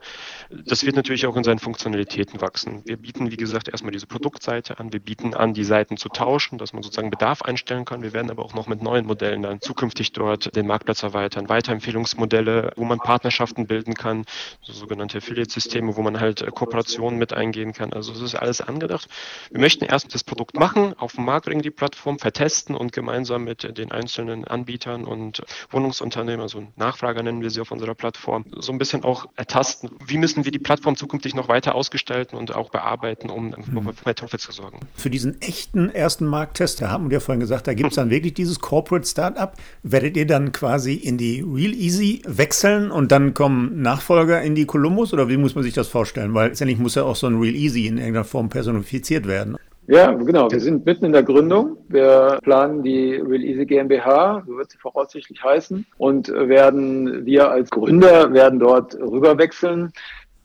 das 0.49 0.85
wird 0.85 0.95
natürlich 0.95 1.25
auch 1.27 1.35
in 1.35 1.43
seinen 1.43 1.59
Funktionalitäten 1.59 2.41
wachsen. 2.41 2.81
Wir 2.85 2.97
bieten, 2.97 3.31
wie 3.31 3.37
gesagt, 3.37 3.69
erstmal 3.69 3.91
diese 3.91 4.07
Produktseite 4.07 4.79
an. 4.79 4.91
Wir 4.93 4.99
bieten 4.99 5.33
an, 5.33 5.53
die 5.53 5.63
Seiten 5.63 5.97
zu 5.97 6.09
tauschen, 6.09 6.57
dass 6.57 6.73
man 6.73 6.83
sozusagen 6.83 7.09
Bedarf 7.09 7.41
einstellen 7.41 7.85
kann. 7.85 8.01
Wir 8.01 8.13
werden 8.13 8.31
aber 8.31 8.43
auch 8.43 8.53
noch 8.53 8.67
mit 8.67 8.81
neuen 8.81 9.05
Modellen 9.05 9.43
dann 9.43 9.61
zukünftig 9.61 10.11
dort 10.13 10.55
den 10.55 10.67
Marktplatz 10.67 11.03
erweitern, 11.03 11.49
Weiterempfehlungsmodelle, 11.49 12.71
wo 12.75 12.85
man 12.85 12.99
Partnerschaften 12.99 13.67
bilden 13.67 13.93
kann, 13.93 14.25
so 14.61 14.73
sogenannte 14.73 15.17
Affiliate-Systeme, 15.19 15.95
wo 15.95 16.01
man 16.01 16.16
halt 16.19 16.41
äh, 16.41 16.51
Kooperationen 16.51 17.19
mit 17.19 17.34
eingehen 17.34 17.73
kann. 17.73 17.93
Also 17.93 18.12
es 18.12 18.21
ist 18.21 18.36
alles 18.36 18.62
angedacht. 18.62 19.08
Wir 19.51 19.60
möchten 19.60 19.86
erst 19.86 20.13
das 20.13 20.23
Produkt 20.23 20.56
machen, 20.56 20.93
auf 20.97 21.13
den 21.13 21.25
Markt 21.25 21.45
bringen, 21.45 21.62
die 21.62 21.71
Plattform 21.71 22.19
vertesten 22.19 22.75
und 22.75 22.91
gemeinsam 22.91 23.43
mit 23.43 23.77
den 23.77 23.91
einzelnen 23.91 24.45
Anbietern 24.45 25.06
und 25.06 25.41
Wohnungsunternehmen, 25.69 26.41
also 26.41 26.67
Nachfrager 26.75 27.23
nennen 27.23 27.41
wir 27.41 27.49
sie 27.49 27.62
auf 27.62 27.71
unserer 27.71 27.95
Plattform, 27.95 28.45
so 28.58 28.71
ein 28.71 28.77
bisschen 28.77 29.03
auch 29.03 29.27
ertasten, 29.36 29.91
wie 30.06 30.17
müssen 30.17 30.45
wir 30.45 30.51
die 30.51 30.60
Plattform 30.60 30.95
zukünftig 30.95 31.36
noch 31.36 31.47
weiter 31.47 31.75
ausgestalten 31.75 32.38
und 32.38 32.56
auch 32.56 32.69
bearbeiten, 32.69 33.30
um 33.30 33.47
mhm. 33.47 33.93
mehr 34.06 34.15
Traffic 34.15 34.39
zu 34.39 34.51
sorgen. 34.51 34.80
Für 34.95 35.10
diesen 35.10 35.41
echten 35.41 35.89
ersten 35.89 36.25
Markttest, 36.25 36.82
da 36.82 36.89
haben 36.89 37.10
wir 37.10 37.15
ja 37.15 37.19
vorhin 37.19 37.39
gesagt, 37.39 37.67
da 37.67 37.73
gibt 37.73 37.89
es 37.89 37.95
dann 37.95 38.10
wirklich 38.10 38.34
dieses 38.34 38.60
Corporate 38.60 39.06
Startup. 39.06 39.53
Werdet 39.84 40.17
ihr 40.17 40.27
dann 40.27 40.51
quasi 40.51 40.93
in 40.93 41.17
die 41.17 41.41
Real 41.41 41.73
Easy 41.73 42.21
wechseln 42.25 42.91
und 42.91 43.12
dann 43.12 43.34
kommen 43.34 43.82
Nachfolger 43.82 44.41
in 44.41 44.56
die 44.56 44.65
Columbus 44.65 45.13
oder 45.13 45.30
wie 45.30 45.38
muss 45.38 45.56
man 45.56 45.63
sich 45.63 45.73
das 45.73 45.88
vorstellen? 45.88 46.06
Vorstellen, 46.07 46.33
weil 46.33 46.49
letztendlich 46.49 46.79
muss 46.79 46.95
ja 46.95 47.03
auch 47.03 47.15
so 47.15 47.27
ein 47.27 47.39
Real 47.39 47.55
Easy 47.55 47.87
in 47.87 47.97
irgendeiner 47.97 48.23
Form 48.23 48.49
personifiziert 48.49 49.27
werden. 49.27 49.57
Ja, 49.87 50.11
genau. 50.11 50.51
Wir 50.51 50.59
sind 50.59 50.85
mitten 50.85 51.05
in 51.05 51.13
der 51.13 51.23
Gründung. 51.23 51.77
Wir 51.87 52.39
planen 52.43 52.83
die 52.83 53.15
Real 53.15 53.43
Easy 53.43 53.65
GmbH, 53.65 54.43
so 54.45 54.57
wird 54.57 54.71
sie 54.71 54.77
voraussichtlich 54.77 55.41
heißen, 55.43 55.85
und 55.97 56.27
werden 56.29 57.25
wir 57.25 57.49
als 57.49 57.69
Gründer 57.69 58.33
werden 58.33 58.59
dort 58.59 58.95
rüberwechseln. 58.95 59.91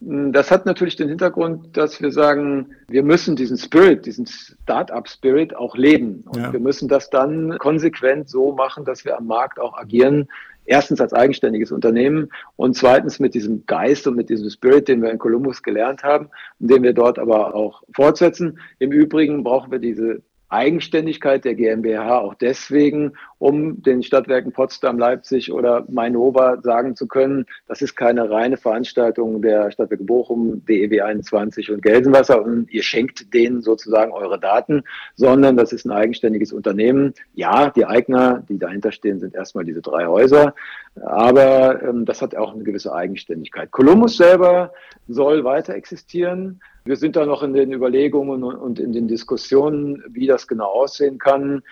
Das 0.00 0.50
hat 0.50 0.66
natürlich 0.66 0.96
den 0.96 1.08
Hintergrund, 1.08 1.76
dass 1.76 2.02
wir 2.02 2.10
sagen, 2.10 2.70
wir 2.88 3.04
müssen 3.04 3.36
diesen 3.36 3.56
Spirit, 3.56 4.04
diesen 4.04 4.26
Start-up-Spirit 4.26 5.54
auch 5.54 5.76
leben. 5.76 6.24
Und 6.26 6.40
ja. 6.40 6.52
wir 6.52 6.58
müssen 6.60 6.88
das 6.88 7.08
dann 7.08 7.56
konsequent 7.58 8.28
so 8.28 8.52
machen, 8.52 8.84
dass 8.84 9.04
wir 9.04 9.16
am 9.16 9.26
Markt 9.26 9.60
auch 9.60 9.76
agieren, 9.78 10.28
erstens 10.64 11.00
als 11.00 11.12
eigenständiges 11.12 11.72
Unternehmen 11.72 12.30
und 12.56 12.76
zweitens 12.76 13.18
mit 13.20 13.34
diesem 13.34 13.66
Geist 13.66 14.06
und 14.06 14.16
mit 14.16 14.28
diesem 14.28 14.50
Spirit, 14.50 14.88
den 14.88 15.02
wir 15.02 15.10
in 15.10 15.18
Columbus 15.18 15.62
gelernt 15.62 16.02
haben 16.02 16.28
und 16.60 16.70
den 16.70 16.82
wir 16.82 16.92
dort 16.92 17.18
aber 17.18 17.54
auch 17.54 17.82
fortsetzen. 17.94 18.58
Im 18.78 18.92
Übrigen 18.92 19.42
brauchen 19.42 19.70
wir 19.70 19.78
diese 19.78 20.22
Eigenständigkeit 20.48 21.44
der 21.44 21.54
GmbH 21.54 22.18
auch 22.18 22.34
deswegen, 22.34 23.12
um 23.42 23.82
den 23.82 24.04
Stadtwerken 24.04 24.52
Potsdam, 24.52 25.00
Leipzig 25.00 25.52
oder 25.52 25.84
Mainova 25.88 26.60
sagen 26.62 26.94
zu 26.94 27.08
können, 27.08 27.44
das 27.66 27.82
ist 27.82 27.96
keine 27.96 28.30
reine 28.30 28.56
Veranstaltung 28.56 29.42
der 29.42 29.72
Stadtwerke 29.72 30.04
Bochum, 30.04 30.64
DEW 30.64 31.02
21 31.02 31.72
und 31.72 31.82
Gelsenwasser 31.82 32.40
und 32.40 32.70
ihr 32.70 32.84
schenkt 32.84 33.34
denen 33.34 33.60
sozusagen 33.60 34.12
eure 34.12 34.38
Daten, 34.38 34.84
sondern 35.16 35.56
das 35.56 35.72
ist 35.72 35.84
ein 35.84 35.90
eigenständiges 35.90 36.52
Unternehmen. 36.52 37.14
Ja, 37.34 37.70
die 37.70 37.84
Eigner, 37.84 38.44
die 38.48 38.60
dahinter 38.60 38.92
stehen, 38.92 39.18
sind 39.18 39.34
erstmal 39.34 39.64
diese 39.64 39.82
drei 39.82 40.06
Häuser, 40.06 40.54
aber 41.00 41.82
ähm, 41.82 42.04
das 42.04 42.22
hat 42.22 42.36
auch 42.36 42.54
eine 42.54 42.62
gewisse 42.62 42.94
Eigenständigkeit. 42.94 43.72
Columbus 43.72 44.18
selber 44.18 44.72
soll 45.08 45.42
weiter 45.42 45.74
existieren. 45.74 46.60
Wir 46.84 46.94
sind 46.94 47.16
da 47.16 47.26
noch 47.26 47.42
in 47.42 47.54
den 47.54 47.72
Überlegungen 47.72 48.44
und 48.44 48.78
in 48.78 48.92
den 48.92 49.08
Diskussionen, 49.08 50.02
wie 50.08 50.28
das 50.28 50.46
genau 50.46 50.66
aussehen 50.66 51.18
kann. 51.18 51.62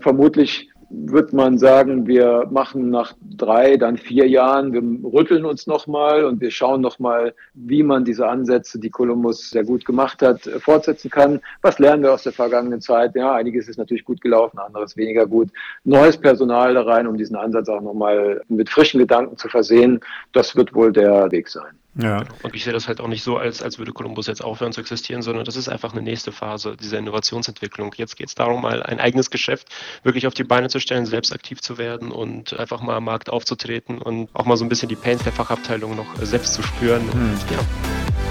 Vermutlich 0.00 0.69
wird 0.90 1.32
man 1.32 1.56
sagen, 1.56 2.06
wir 2.06 2.48
machen 2.50 2.90
nach 2.90 3.14
drei, 3.36 3.76
dann 3.76 3.96
vier 3.96 4.28
Jahren, 4.28 4.72
wir 4.72 4.82
rütteln 5.12 5.44
uns 5.44 5.68
nochmal 5.68 6.24
und 6.24 6.40
wir 6.40 6.50
schauen 6.50 6.80
nochmal, 6.80 7.32
wie 7.54 7.84
man 7.84 8.04
diese 8.04 8.26
Ansätze, 8.26 8.78
die 8.80 8.90
Columbus 8.90 9.50
sehr 9.50 9.64
gut 9.64 9.84
gemacht 9.84 10.20
hat, 10.20 10.42
fortsetzen 10.42 11.10
kann. 11.10 11.40
Was 11.62 11.78
lernen 11.78 12.02
wir 12.02 12.12
aus 12.12 12.24
der 12.24 12.32
vergangenen 12.32 12.80
Zeit? 12.80 13.14
Ja, 13.14 13.32
einiges 13.34 13.68
ist 13.68 13.78
natürlich 13.78 14.04
gut 14.04 14.20
gelaufen, 14.20 14.58
anderes 14.58 14.96
weniger 14.96 15.26
gut. 15.26 15.50
Neues 15.84 16.16
Personal 16.16 16.74
da 16.74 16.82
rein, 16.82 17.06
um 17.06 17.16
diesen 17.16 17.36
Ansatz 17.36 17.68
auch 17.68 17.80
nochmal 17.80 18.42
mit 18.48 18.68
frischen 18.68 18.98
Gedanken 18.98 19.36
zu 19.36 19.48
versehen. 19.48 20.00
Das 20.32 20.56
wird 20.56 20.74
wohl 20.74 20.92
der 20.92 21.30
Weg 21.30 21.48
sein. 21.48 21.78
Ja. 21.94 22.24
Und 22.42 22.54
ich 22.54 22.64
sehe 22.64 22.72
das 22.72 22.86
halt 22.86 23.00
auch 23.00 23.08
nicht 23.08 23.24
so, 23.24 23.36
als, 23.36 23.62
als 23.62 23.78
würde 23.78 23.92
Columbus 23.92 24.26
jetzt 24.26 24.44
aufhören 24.44 24.72
zu 24.72 24.80
existieren, 24.80 25.22
sondern 25.22 25.44
das 25.44 25.56
ist 25.56 25.68
einfach 25.68 25.92
eine 25.92 26.02
nächste 26.02 26.30
Phase 26.30 26.76
dieser 26.76 26.98
Innovationsentwicklung. 26.98 27.94
Jetzt 27.96 28.16
geht 28.16 28.28
es 28.28 28.34
darum, 28.34 28.62
mal 28.62 28.82
ein 28.82 29.00
eigenes 29.00 29.30
Geschäft 29.30 29.68
wirklich 30.02 30.26
auf 30.26 30.34
die 30.34 30.44
Beine 30.44 30.68
zu 30.68 30.78
stellen, 30.78 31.06
selbst 31.06 31.32
aktiv 31.32 31.60
zu 31.60 31.78
werden 31.78 32.12
und 32.12 32.58
einfach 32.58 32.80
mal 32.80 32.96
am 32.96 33.04
Markt 33.04 33.30
aufzutreten 33.30 33.98
und 33.98 34.28
auch 34.34 34.44
mal 34.46 34.56
so 34.56 34.64
ein 34.64 34.68
bisschen 34.68 34.88
die 34.88 34.96
Pains 34.96 35.24
der 35.24 35.32
Fachabteilung 35.32 35.96
noch 35.96 36.16
selbst 36.22 36.54
zu 36.54 36.62
spüren. 36.62 37.04
Mhm. 37.06 37.12
Und, 37.12 37.50
ja. 37.50 38.29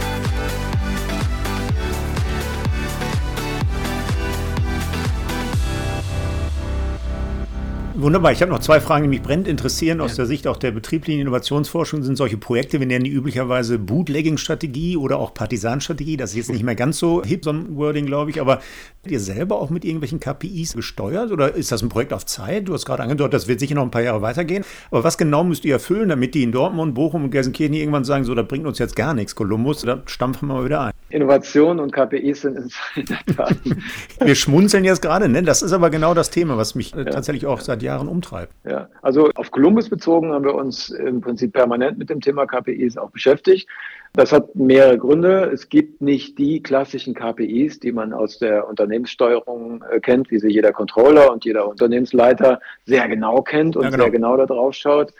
Wunderbar. 8.02 8.32
Ich 8.32 8.42
habe 8.42 8.50
noch 8.50 8.60
zwei 8.60 8.80
Fragen, 8.80 9.04
die 9.04 9.10
mich 9.10 9.22
brennend 9.22 9.46
interessieren. 9.46 10.00
Aus 10.00 10.12
ja. 10.12 10.18
der 10.18 10.26
Sicht 10.28 10.48
auch 10.48 10.56
der 10.56 10.72
betrieblichen 10.72 11.20
Innovationsforschung 11.20 12.02
sind 12.02 12.16
solche 12.16 12.38
Projekte, 12.38 12.80
wir 12.80 12.88
nennen 12.88 13.04
die 13.04 13.12
üblicherweise 13.12 13.78
Bootlegging-Strategie 13.78 14.96
oder 14.96 15.20
auch 15.20 15.34
Partisanstrategie. 15.34 16.16
Das 16.16 16.30
ist 16.30 16.38
jetzt 16.38 16.52
nicht 16.52 16.64
mehr 16.64 16.76
ganz 16.76 16.98
so 16.98 17.22
hip, 17.26 17.44
so 17.44 17.50
ein 17.50 17.76
Wording, 17.76 18.06
glaube 18.06 18.32
ich. 18.32 18.40
Aber 18.40 18.62
ihr 19.06 19.20
selber 19.20 19.60
auch 19.60 19.70
mit 19.70 19.84
irgendwelchen 19.84 20.22
KPIs 20.22 20.76
gesteuert 20.76 21.32
oder 21.32 21.54
ist 21.54 21.74
das 21.74 21.82
ein 21.82 21.90
Projekt 21.90 22.14
auf 22.14 22.26
Zeit? 22.26 22.70
Du 22.70 22.74
hast 22.74 22.86
gerade 22.86 23.04
angedeutet, 23.04 23.34
das 23.34 23.50
wird 23.50 23.60
sicher 23.60 23.76
noch 23.76 23.84
ein 23.84 23.92
paar 23.92 24.02
Jahre 24.02 24.22
weitergehen. 24.22 24.64
Aber 24.92 25.04
was 25.04 25.18
genau 25.18 25.44
müsst 25.44 25.66
ihr 25.66 25.74
erfüllen, 25.74 26.08
damit 26.08 26.36
die 26.36 26.44
in 26.44 26.54
Dortmund, 26.54 26.96
Bochum 26.96 27.26
und 27.26 27.32
Gelsenkirchen 27.32 27.74
irgendwann 27.74 28.06
sagen, 28.06 28.24
so, 28.24 28.34
das 28.34 28.48
bringt 28.48 28.66
uns 28.66 28.80
jetzt 28.80 28.96
gar 28.96 29.14
nichts, 29.14 29.36
Kolumbus, 29.36 29.82
da 29.82 30.04
stampfen 30.06 30.48
wir 30.48 30.56
mal 30.56 30.66
wieder 30.66 30.82
ein? 30.82 30.94
Innovation 31.10 31.80
und 31.80 31.92
KPIs 31.92 32.42
sind 32.42 32.58
in 32.96 33.06
der 33.06 33.36
Tat. 33.36 33.56
Wir 34.24 34.36
schmunzeln 34.36 34.86
jetzt 34.86 35.02
gerade, 35.02 35.28
ne? 35.28 35.42
Das 35.42 35.64
ist 35.64 35.72
aber 35.72 35.90
genau 35.90 36.14
das 36.14 36.30
Thema, 36.30 36.56
was 36.56 36.76
mich 36.76 36.92
ja. 36.92 37.04
tatsächlich 37.04 37.48
auch 37.48 37.62
seit 37.62 37.82
Jahren 37.82 37.89
umtreibt. 37.98 38.54
Ja, 38.66 38.88
also 39.02 39.30
auf 39.36 39.52
Columbus 39.52 39.90
bezogen 39.90 40.32
haben 40.32 40.46
wir 40.46 40.56
uns 40.56 40.90
im 40.90 41.22
Prinzip 41.22 41.54
permanent 41.54 41.98
mit 41.98 42.10
dem 42.10 42.22
Thema 42.22 42.46
KPIs 42.46 42.98
auch 42.98 43.12
beschäftigt. 43.12 43.68
Das 44.14 44.32
hat 44.32 44.56
mehrere 44.56 44.98
Gründe. 44.98 45.52
Es 45.54 45.70
gibt 45.70 46.02
nicht 46.02 46.38
die 46.38 46.62
klassischen 46.64 47.14
KPIs, 47.14 47.80
die 47.80 47.92
man 47.92 48.14
aus 48.14 48.40
der 48.40 48.68
Unternehmenssteuerung 48.68 49.84
äh, 49.92 50.00
kennt, 50.00 50.32
wie 50.32 50.40
sie 50.40 50.50
jeder 50.50 50.72
Controller 50.72 51.32
und 51.32 51.46
jeder 51.46 51.68
Unternehmensleiter 51.68 52.60
sehr 52.86 53.08
genau 53.08 53.42
kennt 53.42 53.76
und 53.76 53.84
ja, 53.84 53.90
genau. 53.90 54.04
sehr 54.04 54.12
genau 54.12 54.38
da 54.38 54.46
drauf 54.46 54.74
schaut 54.74 55.14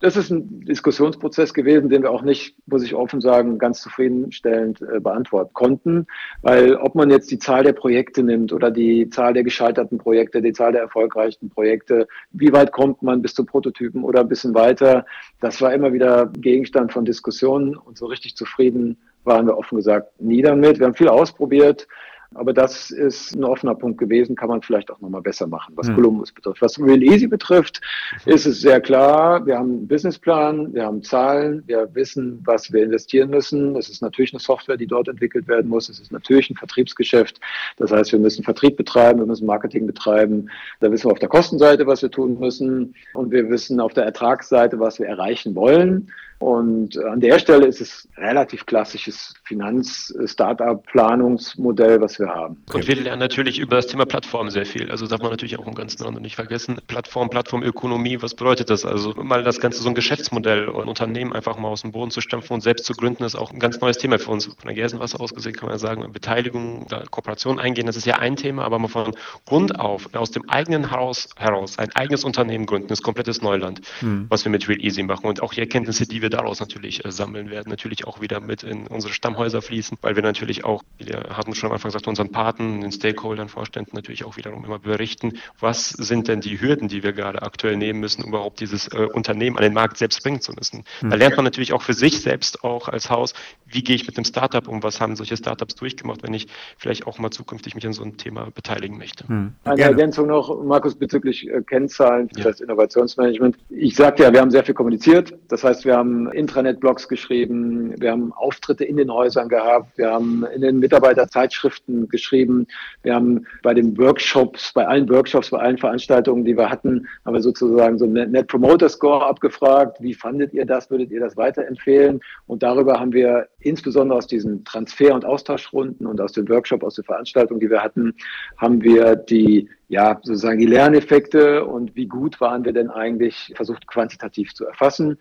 das 0.00 0.16
ist 0.16 0.30
ein 0.30 0.64
Diskussionsprozess 0.64 1.52
gewesen, 1.52 1.90
den 1.90 2.02
wir 2.02 2.10
auch 2.10 2.22
nicht, 2.22 2.56
muss 2.66 2.82
ich 2.82 2.94
offen 2.94 3.20
sagen, 3.20 3.58
ganz 3.58 3.82
zufriedenstellend 3.82 4.80
äh, 4.80 4.98
beantworten 4.98 5.52
konnten. 5.52 6.06
Weil 6.40 6.76
ob 6.76 6.94
man 6.94 7.10
jetzt 7.10 7.30
die 7.30 7.38
Zahl 7.38 7.64
der 7.64 7.74
Projekte 7.74 8.22
nimmt 8.22 8.52
oder 8.52 8.70
die 8.70 9.10
Zahl 9.10 9.34
der 9.34 9.44
gescheiterten 9.44 9.98
Projekte, 9.98 10.40
die 10.40 10.54
Zahl 10.54 10.72
der 10.72 10.80
erfolgreichen 10.80 11.50
Projekte, 11.50 12.08
wie 12.32 12.52
weit 12.52 12.72
kommt 12.72 13.02
man 13.02 13.20
bis 13.20 13.34
zu 13.34 13.44
Prototypen 13.44 14.02
oder 14.02 14.20
ein 14.20 14.28
bisschen 14.28 14.54
weiter, 14.54 15.04
das 15.40 15.60
war 15.60 15.74
immer 15.74 15.92
wieder 15.92 16.26
Gegenstand 16.26 16.92
von 16.92 17.04
Diskussionen 17.04 17.76
und 17.76 17.98
so 17.98 18.06
richtig 18.06 18.36
zufrieden 18.36 18.96
waren 19.24 19.46
wir 19.46 19.58
offen 19.58 19.76
gesagt 19.76 20.18
nie 20.20 20.40
damit. 20.40 20.78
Wir 20.78 20.86
haben 20.86 20.94
viel 20.94 21.08
ausprobiert. 21.08 21.86
Aber 22.34 22.52
das 22.52 22.92
ist 22.92 23.34
ein 23.34 23.42
offener 23.42 23.74
Punkt 23.74 23.98
gewesen, 23.98 24.36
kann 24.36 24.48
man 24.48 24.62
vielleicht 24.62 24.88
auch 24.90 25.00
nochmal 25.00 25.20
besser 25.20 25.48
machen, 25.48 25.72
was 25.76 25.88
hm. 25.88 25.96
Columbus 25.96 26.30
betrifft. 26.30 26.62
Was 26.62 26.78
Real 26.78 27.02
Easy 27.02 27.26
betrifft, 27.26 27.80
mhm. 28.24 28.32
ist 28.32 28.46
es 28.46 28.60
sehr 28.60 28.80
klar, 28.80 29.44
wir 29.46 29.58
haben 29.58 29.70
einen 29.70 29.88
Businessplan, 29.88 30.72
wir 30.72 30.84
haben 30.84 31.02
Zahlen, 31.02 31.64
wir 31.66 31.88
wissen, 31.92 32.40
was 32.44 32.72
wir 32.72 32.84
investieren 32.84 33.30
müssen. 33.30 33.74
Es 33.74 33.88
ist 33.88 34.00
natürlich 34.00 34.32
eine 34.32 34.38
Software, 34.38 34.76
die 34.76 34.86
dort 34.86 35.08
entwickelt 35.08 35.48
werden 35.48 35.68
muss. 35.68 35.88
Es 35.88 35.98
ist 35.98 36.12
natürlich 36.12 36.50
ein 36.50 36.56
Vertriebsgeschäft. 36.56 37.40
Das 37.78 37.90
heißt, 37.90 38.12
wir 38.12 38.20
müssen 38.20 38.44
Vertrieb 38.44 38.76
betreiben, 38.76 39.18
wir 39.18 39.26
müssen 39.26 39.46
Marketing 39.46 39.88
betreiben. 39.88 40.50
Da 40.78 40.92
wissen 40.92 41.08
wir 41.08 41.12
auf 41.12 41.18
der 41.18 41.28
Kostenseite, 41.28 41.88
was 41.88 42.02
wir 42.02 42.12
tun 42.12 42.38
müssen. 42.38 42.94
Und 43.12 43.32
wir 43.32 43.50
wissen 43.50 43.80
auf 43.80 43.92
der 43.92 44.04
Ertragsseite, 44.04 44.78
was 44.78 45.00
wir 45.00 45.06
erreichen 45.06 45.56
wollen. 45.56 46.12
Und 46.40 46.98
an 47.04 47.20
der 47.20 47.38
Stelle 47.38 47.66
ist 47.66 47.80
es 47.82 48.08
relativ 48.16 48.64
klassisches 48.64 49.34
Finanz-Startup-Planungsmodell, 49.44 52.00
was 52.00 52.18
wir 52.18 52.28
haben. 52.28 52.64
Und 52.72 52.88
wir 52.88 52.96
lernen 52.96 53.20
natürlich 53.20 53.58
über 53.58 53.76
das 53.76 53.88
Thema 53.88 54.06
Plattform 54.06 54.48
sehr 54.48 54.64
viel. 54.64 54.90
Also 54.90 55.06
darf 55.06 55.20
man 55.20 55.30
natürlich 55.30 55.58
auch 55.58 55.66
im 55.66 55.74
ganzen 55.74 56.02
Land 56.02 56.18
nicht 56.22 56.36
vergessen. 56.36 56.80
Plattform, 56.86 57.28
Plattformökonomie, 57.28 58.22
was 58.22 58.34
bedeutet 58.34 58.70
das? 58.70 58.86
Also 58.86 59.12
mal 59.22 59.44
das 59.44 59.60
Ganze 59.60 59.82
so 59.82 59.90
ein 59.90 59.94
Geschäftsmodell 59.94 60.68
und 60.68 60.88
Unternehmen 60.88 61.34
einfach 61.34 61.58
mal 61.58 61.68
aus 61.68 61.82
dem 61.82 61.92
Boden 61.92 62.10
zu 62.10 62.22
stampfen 62.22 62.54
und 62.54 62.62
selbst 62.62 62.86
zu 62.86 62.94
gründen, 62.94 63.24
ist 63.24 63.36
auch 63.36 63.52
ein 63.52 63.58
ganz 63.58 63.78
neues 63.82 63.98
Thema 63.98 64.18
für 64.18 64.30
uns. 64.30 64.46
Von 64.46 64.54
der 64.64 64.72
Gersenwasser 64.72 65.20
aus 65.20 65.34
gesehen 65.34 65.52
kann 65.52 65.68
man 65.68 65.78
sagen, 65.78 66.10
Beteiligung, 66.10 66.86
Kooperation 67.10 67.58
eingehen, 67.58 67.84
das 67.84 67.96
ist 67.96 68.06
ja 68.06 68.18
ein 68.18 68.36
Thema, 68.36 68.64
aber 68.64 68.78
mal 68.78 68.88
von 68.88 69.12
Grund 69.44 69.78
auf, 69.78 70.08
aus 70.14 70.30
dem 70.30 70.48
eigenen 70.48 70.90
Haus 70.90 71.28
heraus, 71.36 71.78
ein 71.78 71.94
eigenes 71.94 72.24
Unternehmen 72.24 72.64
gründen, 72.64 72.90
ist 72.90 73.02
komplettes 73.02 73.42
Neuland, 73.42 73.82
hm. 73.98 74.24
was 74.30 74.46
wir 74.46 74.50
mit 74.50 74.66
Real 74.70 74.80
Easy 74.80 75.02
machen. 75.02 75.26
Und 75.26 75.42
auch 75.42 75.52
die 75.52 75.60
Erkenntnisse, 75.60 76.06
die 76.06 76.22
wir 76.22 76.29
daraus 76.30 76.60
natürlich 76.60 77.04
äh, 77.04 77.10
sammeln 77.10 77.50
werden, 77.50 77.68
natürlich 77.68 78.06
auch 78.06 78.20
wieder 78.20 78.40
mit 78.40 78.62
in 78.62 78.86
unsere 78.86 79.12
Stammhäuser 79.12 79.62
fließen, 79.62 79.98
weil 80.02 80.16
wir 80.16 80.22
natürlich 80.22 80.64
auch, 80.64 80.82
wie 80.98 81.04
der 81.04 81.36
Hartmut 81.36 81.56
schon 81.56 81.68
am 81.68 81.74
Anfang 81.74 81.90
gesagt, 81.90 82.06
unseren 82.06 82.30
Paten, 82.30 82.80
den 82.80 82.92
Stakeholdern, 82.92 83.48
Vorständen 83.48 83.96
natürlich 83.96 84.24
auch 84.24 84.36
wiederum 84.36 84.64
immer 84.64 84.78
berichten, 84.78 85.34
was 85.58 85.90
sind 85.90 86.28
denn 86.28 86.40
die 86.40 86.60
Hürden, 86.60 86.88
die 86.88 87.02
wir 87.02 87.12
gerade 87.12 87.42
aktuell 87.42 87.76
nehmen 87.76 88.00
müssen, 88.00 88.22
um 88.22 88.30
überhaupt 88.30 88.60
dieses 88.60 88.88
äh, 88.88 89.06
Unternehmen 89.12 89.56
an 89.56 89.62
den 89.62 89.72
Markt 89.72 89.98
selbst 89.98 90.22
bringen 90.22 90.40
zu 90.40 90.52
müssen. 90.52 90.84
Mhm. 91.02 91.10
Da 91.10 91.16
lernt 91.16 91.36
man 91.36 91.44
natürlich 91.44 91.72
auch 91.72 91.82
für 91.82 91.94
sich 91.94 92.20
selbst 92.20 92.64
auch 92.64 92.88
als 92.88 93.10
Haus, 93.10 93.34
wie 93.66 93.82
gehe 93.82 93.96
ich 93.96 94.06
mit 94.06 94.16
dem 94.16 94.24
Startup 94.24 94.66
um, 94.66 94.82
was 94.82 95.00
haben 95.00 95.16
solche 95.16 95.36
Startups 95.36 95.74
durchgemacht, 95.74 96.22
wenn 96.22 96.34
ich 96.34 96.48
vielleicht 96.78 97.06
auch 97.06 97.18
mal 97.18 97.30
zukünftig 97.30 97.74
mich 97.74 97.86
an 97.86 97.92
so 97.92 98.02
einem 98.02 98.16
Thema 98.16 98.48
beteiligen 98.54 98.98
möchte. 98.98 99.24
Mhm. 99.26 99.54
Eine 99.64 99.76
Gerne. 99.76 99.92
Ergänzung 99.92 100.26
noch, 100.26 100.62
Markus, 100.62 100.94
bezüglich 100.94 101.48
äh, 101.48 101.62
Kennzahlen 101.62 102.28
für 102.28 102.40
ja. 102.40 102.44
das 102.44 102.60
Innovationsmanagement. 102.60 103.56
Ich 103.68 103.96
sagte 103.96 104.22
ja, 104.22 104.32
wir 104.32 104.40
haben 104.40 104.50
sehr 104.50 104.64
viel 104.64 104.74
kommuniziert. 104.74 105.34
Das 105.48 105.64
heißt, 105.64 105.84
wir 105.84 105.96
haben 105.96 106.19
Intra 106.26 106.60
Intranet-Blogs 106.60 107.08
geschrieben, 107.08 107.94
wir 108.00 108.10
haben 108.10 108.32
Auftritte 108.32 108.84
in 108.84 108.96
den 108.96 109.12
Häusern 109.12 109.48
gehabt, 109.48 109.96
wir 109.96 110.10
haben 110.10 110.44
in 110.54 110.60
den 110.60 110.78
Mitarbeiterzeitschriften 110.78 112.08
geschrieben, 112.08 112.66
wir 113.02 113.14
haben 113.14 113.46
bei 113.62 113.74
den 113.74 113.96
Workshops, 113.96 114.72
bei 114.72 114.86
allen 114.86 115.08
Workshops, 115.08 115.50
bei 115.50 115.58
allen 115.58 115.78
Veranstaltungen, 115.78 116.44
die 116.44 116.56
wir 116.56 116.68
hatten, 116.68 117.06
haben 117.24 117.34
wir 117.34 117.42
sozusagen 117.42 117.98
so 117.98 118.04
einen 118.04 118.32
Net 118.32 118.48
Promoter 118.48 118.88
Score 118.88 119.24
abgefragt. 119.24 119.98
Wie 120.00 120.14
fandet 120.14 120.52
ihr 120.52 120.66
das? 120.66 120.90
Würdet 120.90 121.10
ihr 121.10 121.20
das 121.20 121.36
weiterempfehlen? 121.36 122.20
Und 122.46 122.62
darüber 122.62 122.98
haben 122.98 123.12
wir 123.12 123.48
insbesondere 123.60 124.18
aus 124.18 124.26
diesen 124.26 124.64
Transfer- 124.64 125.14
und 125.14 125.24
Austauschrunden 125.24 126.06
und 126.06 126.20
aus 126.20 126.32
den 126.32 126.48
Workshops, 126.48 126.84
aus 126.84 126.94
den 126.96 127.04
Veranstaltungen, 127.04 127.60
die 127.60 127.70
wir 127.70 127.82
hatten, 127.82 128.14
haben 128.56 128.82
wir 128.82 129.16
die 129.16 129.68
ja, 129.90 130.20
sozusagen 130.22 130.60
die 130.60 130.66
Lerneffekte 130.66 131.64
und 131.64 131.96
wie 131.96 132.06
gut 132.06 132.40
waren 132.40 132.64
wir 132.64 132.72
denn 132.72 132.90
eigentlich 132.90 133.52
versucht 133.56 133.88
quantitativ 133.88 134.54
zu 134.54 134.64
erfassen. 134.64 135.18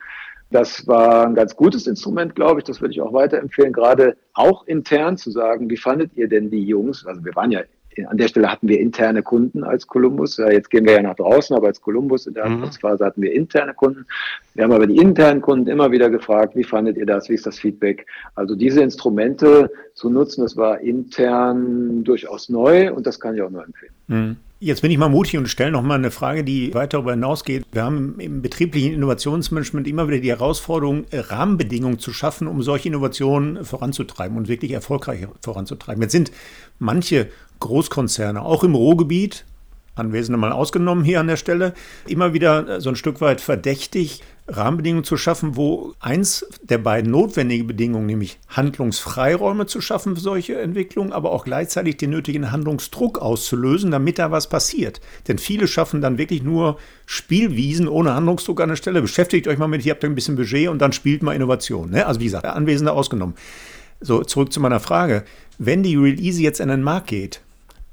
Das 0.52 0.88
war 0.88 1.28
ein 1.28 1.36
ganz 1.36 1.56
gutes 1.56 1.86
Instrument, 1.86 2.36
glaube 2.36 2.60
ich. 2.60 2.64
Das 2.64 2.82
würde 2.82 2.93
ich 2.93 3.02
auch 3.02 3.14
weiterempfehlen, 3.14 3.72
gerade 3.72 4.18
auch 4.34 4.66
intern 4.66 5.18
zu 5.18 5.30
sagen, 5.30 5.70
wie 5.70 5.78
fandet 5.78 6.12
ihr 6.16 6.28
denn 6.28 6.50
die 6.50 6.64
Jungs? 6.64 7.06
Also 7.06 7.24
wir 7.24 7.36
waren 7.36 7.52
ja 7.52 7.62
an 8.08 8.18
der 8.18 8.28
Stelle 8.28 8.50
hatten 8.50 8.68
wir 8.68 8.80
interne 8.80 9.24
Kunden 9.24 9.64
als 9.64 9.88
Columbus. 9.88 10.38
Ja, 10.38 10.50
jetzt 10.50 10.70
gehen 10.70 10.86
wir 10.86 10.93
ja 10.93 11.02
nach 11.02 11.16
draußen, 11.16 11.56
aber 11.56 11.68
als 11.68 11.82
Columbus 11.82 12.28
in 12.28 12.34
der 12.34 12.45
mhm. 12.45 12.56
Anfangsphase 12.56 13.06
hatten 13.06 13.22
wir 13.22 13.34
interne 13.34 13.74
Kunden. 13.74 14.06
Wir 14.54 14.64
haben 14.64 14.72
aber 14.72 14.88
die 14.88 14.97
internen 14.97 15.41
Kunden 15.41 15.68
immer 15.68 15.91
wieder 15.91 16.10
gefragt, 16.10 16.56
wie 16.56 16.64
fandet 16.64 16.97
ihr 16.97 17.06
das? 17.06 17.30
Wie 17.30 17.34
ist 17.34 17.45
das 17.45 17.60
Feedback? 17.60 18.06
Also 18.36 18.56
diese 18.56 18.82
Instrumente 18.82 19.72
zu 19.93 20.10
nutzen, 20.10 20.41
das 20.41 20.56
war 20.56 20.80
intern 20.80 22.04
durchaus 22.04 22.50
neu 22.50 22.93
und 22.93 23.06
das 23.08 23.20
kann 23.20 23.36
ich 23.36 23.41
auch 23.41 23.50
nur 23.50 23.66
empfehlen. 23.66 23.93
Mhm. 24.08 24.38
Jetzt 24.62 24.82
bin 24.82 24.91
ich 24.91 24.97
mal 24.97 25.07
mutig 25.07 25.38
und 25.38 25.47
stelle 25.47 25.72
noch 25.72 25.84
mal 25.84 25.95
eine 25.95 26.12
Frage, 26.12 26.43
die 26.43 26.74
weiter 26.74 26.97
darüber 26.97 27.12
hinausgeht. 27.12 27.64
Wir 27.72 27.84
haben 27.84 28.20
im 28.20 28.41
betrieblichen 28.41 28.91
Innovationsmanagement 28.91 29.88
immer 29.88 30.10
wieder 30.10 30.20
die 30.20 30.32
Herausforderung, 30.32 31.05
Rahmenbedingungen 31.14 31.97
zu 31.97 32.12
schaffen, 32.12 32.45
um 32.45 32.62
solche 32.62 32.89
Innovationen 32.89 33.64
voranzutreiben 33.64 34.36
und 34.36 34.49
wirklich 34.49 34.74
erfolgreich 34.74 35.28
voranzutreiben. 35.41 36.01
Jetzt 36.01 36.12
sind 36.12 36.34
manche 36.78 37.30
Großkonzerne, 37.62 38.41
auch 38.41 38.66
im 38.66 38.76
Ruhrgebiet, 38.76 39.45
Anwesende 39.95 40.38
mal 40.38 40.51
ausgenommen 40.51 41.05
hier 41.05 41.22
an 41.22 41.28
der 41.28 41.38
Stelle, 41.38 41.74
immer 42.05 42.34
wieder 42.34 42.82
so 42.82 42.89
ein 42.89 42.97
Stück 42.97 43.22
weit 43.22 43.39
verdächtig, 43.39 44.24
Rahmenbedingungen 44.50 45.04
zu 45.04 45.16
schaffen, 45.16 45.56
wo 45.56 45.93
eins 46.00 46.45
der 46.62 46.80
beiden 46.80 47.12
notwendigen 47.12 47.68
Bedingungen, 47.68 48.08
nämlich 48.08 48.39
Handlungsfreiräume 48.50 49.68
zu 49.68 49.80
schaffen 49.80 50.16
für 50.16 50.22
solche 50.22 50.60
Entwicklungen, 50.60 51.14
aber 51.14 51.32
auch 51.32 51.45
gleichzeitig 51.45 51.97
den 51.97 52.10
nötigen 52.10 52.52
Handlungsdruck 52.52 53.20
auszulösen, 53.20 53.91
damit 53.91 54.20
da 54.20 54.32
was 54.32 54.50
passiert. 54.50 55.02
Denn 55.28 55.38
viele 55.38 55.68
schaffen 55.68 56.02
dann 56.02 56.18
wirklich 56.18 56.43
nur 56.43 56.78
Spielwiesen 57.06 57.88
ohne 57.88 58.16
Handlungsdruck 58.16 58.62
an 58.62 58.70
der 58.70 58.76
Stelle. 58.76 59.02
Beschäftigt 59.02 59.47
euch 59.47 59.58
mal 59.58 59.68
mit, 59.68 59.86
ihr 59.86 59.93
habt 59.93 60.04
ein 60.04 60.16
bisschen 60.16 60.36
Budget 60.36 60.70
und 60.70 60.80
dann 60.80 60.93
spielt 60.93 61.24
mal 61.24 61.36
Innovation. 61.36 61.91
Ne? 61.91 62.06
Also 62.06 62.20
wie 62.20 62.26
gesagt, 62.26 62.45
Anwesende 62.45 62.91
ausgenommen. 62.91 63.36
So, 64.02 64.24
zurück 64.24 64.52
zu 64.52 64.60
meiner 64.60 64.80
Frage. 64.80 65.26
Wenn 65.58 65.84
die 65.84 65.95
Real 65.95 66.20
Easy 66.20 66.43
jetzt 66.43 66.62
in 66.62 66.70
den 66.70 66.84
Markt 66.84 67.08
geht, 67.08 67.41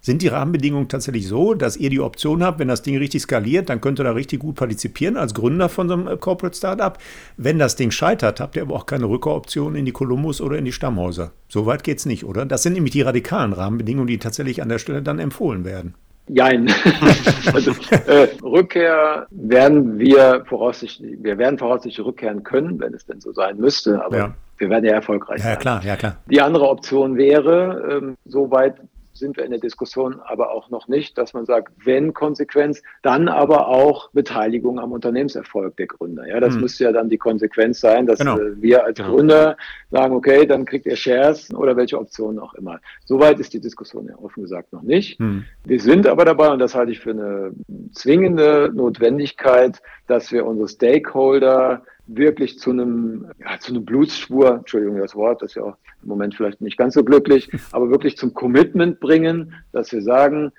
sind 0.07 0.23
die 0.23 0.29
Rahmenbedingungen 0.29 0.89
tatsächlich 0.89 1.27
so, 1.27 1.55
dass 1.55 1.77
ihr 1.77 1.91
die 1.91 1.99
Option 1.99 2.45
habt, 2.45 2.61
wenn 2.61 2.69
das 2.69 2.83
Ding 2.83 2.97
richtig 2.97 3.23
skaliert, 3.23 3.69
dann 3.69 3.81
könnt 3.81 3.99
ihr 3.99 4.05
da 4.05 4.13
richtig 4.13 4.39
gut 4.39 4.55
partizipieren 4.55 5.17
als 5.17 5.35
Gründer 5.35 5.69
von 5.69 5.89
so 5.89 5.95
einem 5.95 6.07
äh, 6.07 6.17
Corporate 6.17 6.57
Startup. 6.57 6.97
Wenn 7.37 7.59
das 7.59 7.75
Ding 7.75 7.91
scheitert, 7.91 8.39
habt 8.39 8.55
ihr 8.55 8.63
aber 8.63 8.77
auch 8.77 8.87
keine 8.87 9.07
Rückkeroption 9.07 9.75
in 9.75 9.85
die 9.85 9.91
Columbus 9.91 10.41
oder 10.41 10.59
in 10.59 10.65
die 10.65 10.71
Stammhäuser. 10.71 11.33
So 11.49 11.67
weit 11.67 11.83
geht 11.83 11.99
es 11.99 12.07
nicht, 12.07 12.25
oder? 12.25 12.47
Das 12.47 12.63
sind 12.63 12.75
nämlich 12.75 12.93
die 12.93 13.03
radikalen 13.03 13.53
Rahmenbedingungen, 13.53 14.07
die 14.07 14.19
tatsächlich 14.19 14.63
an 14.63 14.69
der 14.69 14.79
Stelle 14.79 15.03
dann 15.03 15.19
empfohlen 15.19 15.65
werden. 15.65 15.95
Jein. 16.29 16.73
also, 17.53 17.73
äh, 17.91 18.29
Rückkehr 18.45 19.27
werden 19.31 19.99
wir 19.99 20.45
voraussichtlich, 20.47 21.19
wir 21.21 21.37
werden 21.37 21.59
voraussichtlich 21.59 22.07
rückkehren 22.07 22.45
können, 22.45 22.79
wenn 22.79 22.95
es 22.95 23.07
denn 23.07 23.21
so 23.21 23.33
sein 23.33 23.57
müsste, 23.57 24.05
aber 24.05 24.17
ja. 24.17 24.35
wir 24.59 24.71
werden 24.71 24.85
ja 24.85 24.93
erfolgreich 24.93 25.39
ja, 25.39 25.45
sein. 25.45 25.53
Ja, 25.55 25.59
klar, 25.59 25.85
ja, 25.85 25.97
klar. 25.97 26.17
Die 26.31 26.41
andere 26.41 26.69
Option 26.69 27.17
wäre, 27.17 27.99
ähm, 28.03 28.17
so 28.25 28.53
weit 28.53 28.77
sind 29.19 29.37
wir 29.37 29.45
in 29.45 29.51
der 29.51 29.61
Diskussion 29.61 30.21
aber 30.25 30.51
auch 30.51 30.71
noch 30.71 30.89
nicht, 30.89 31.19
dass 31.19 31.35
man 31.35 31.47
sagt, 31.47 31.73
wenn 31.85 32.15
Konsequenz, 32.15 32.83
dann 33.03 33.29
aber 33.29 33.69
auch 33.69 34.11
Beteiligung 34.13 34.79
am 34.79 34.93
Unternehmenserfolg 34.93 35.77
der 35.77 35.87
Gründer. 35.87 36.27
Ja, 36.27 36.41
das 36.41 36.55
mhm. 36.55 36.63
müsste 36.63 36.85
ja 36.85 36.93
dann 36.93 37.09
die 37.09 37.19
Konsequenz 37.19 37.81
sein, 37.81 38.07
dass 38.07 38.19
genau. 38.19 38.39
Äh, 38.39 38.61
wir 38.61 38.85
als 38.85 38.99
genau. 38.99 39.15
Gründer 39.15 39.57
sagen, 39.91 40.15
okay, 40.15 40.47
dann 40.47 40.65
kriegt 40.65 40.87
ihr 40.87 40.97
Shares 40.97 41.53
oder 41.55 41.77
welche 41.77 41.99
Optionen 41.99 42.39
auch 42.39 42.55
immer. 42.55 42.81
Soweit 43.05 43.39
ist 43.41 43.53
die 43.53 43.61
Diskussion 43.61 44.07
ja 44.07 44.17
offen 44.19 44.43
gesagt 44.43 44.73
noch 44.73 44.83
nicht. 44.83 45.19
Mhm. 45.21 45.45
Wir 45.65 45.81
sind 45.81 46.07
aber 46.07 46.25
dabei, 46.25 46.51
und 46.51 46.59
das 46.59 46.75
halte 46.75 46.93
ich 46.93 47.01
für 47.01 47.11
eine 47.11 47.53
zwingende 47.93 48.71
Notwendigkeit, 48.75 49.81
dass 50.07 50.33
wir 50.33 50.47
unsere 50.47 50.69
Stakeholder 50.69 51.83
wirklich 52.07 52.59
zu 52.59 52.71
einem, 52.71 53.27
ja, 53.39 53.59
zu 53.59 53.73
einem 53.73 53.85
Blutschwur, 53.85 54.57
Entschuldigung 54.59 54.99
das 54.99 55.15
Wort, 55.15 55.43
das 55.43 55.53
ist 55.53 55.55
ja 55.57 55.65
auch 55.65 55.77
im 56.03 56.09
Moment 56.09 56.35
vielleicht 56.35 56.61
nicht 56.61 56.77
ganz 56.77 56.95
so 56.95 57.05
glücklich, 57.05 57.51
aber 57.73 57.91
wirklich 57.91 58.17
zum 58.17 58.35
Commitment 58.35 59.01
bringen, 59.01 59.55
dass 59.73 59.93
wir 59.93 60.03
sagen, 60.03 60.53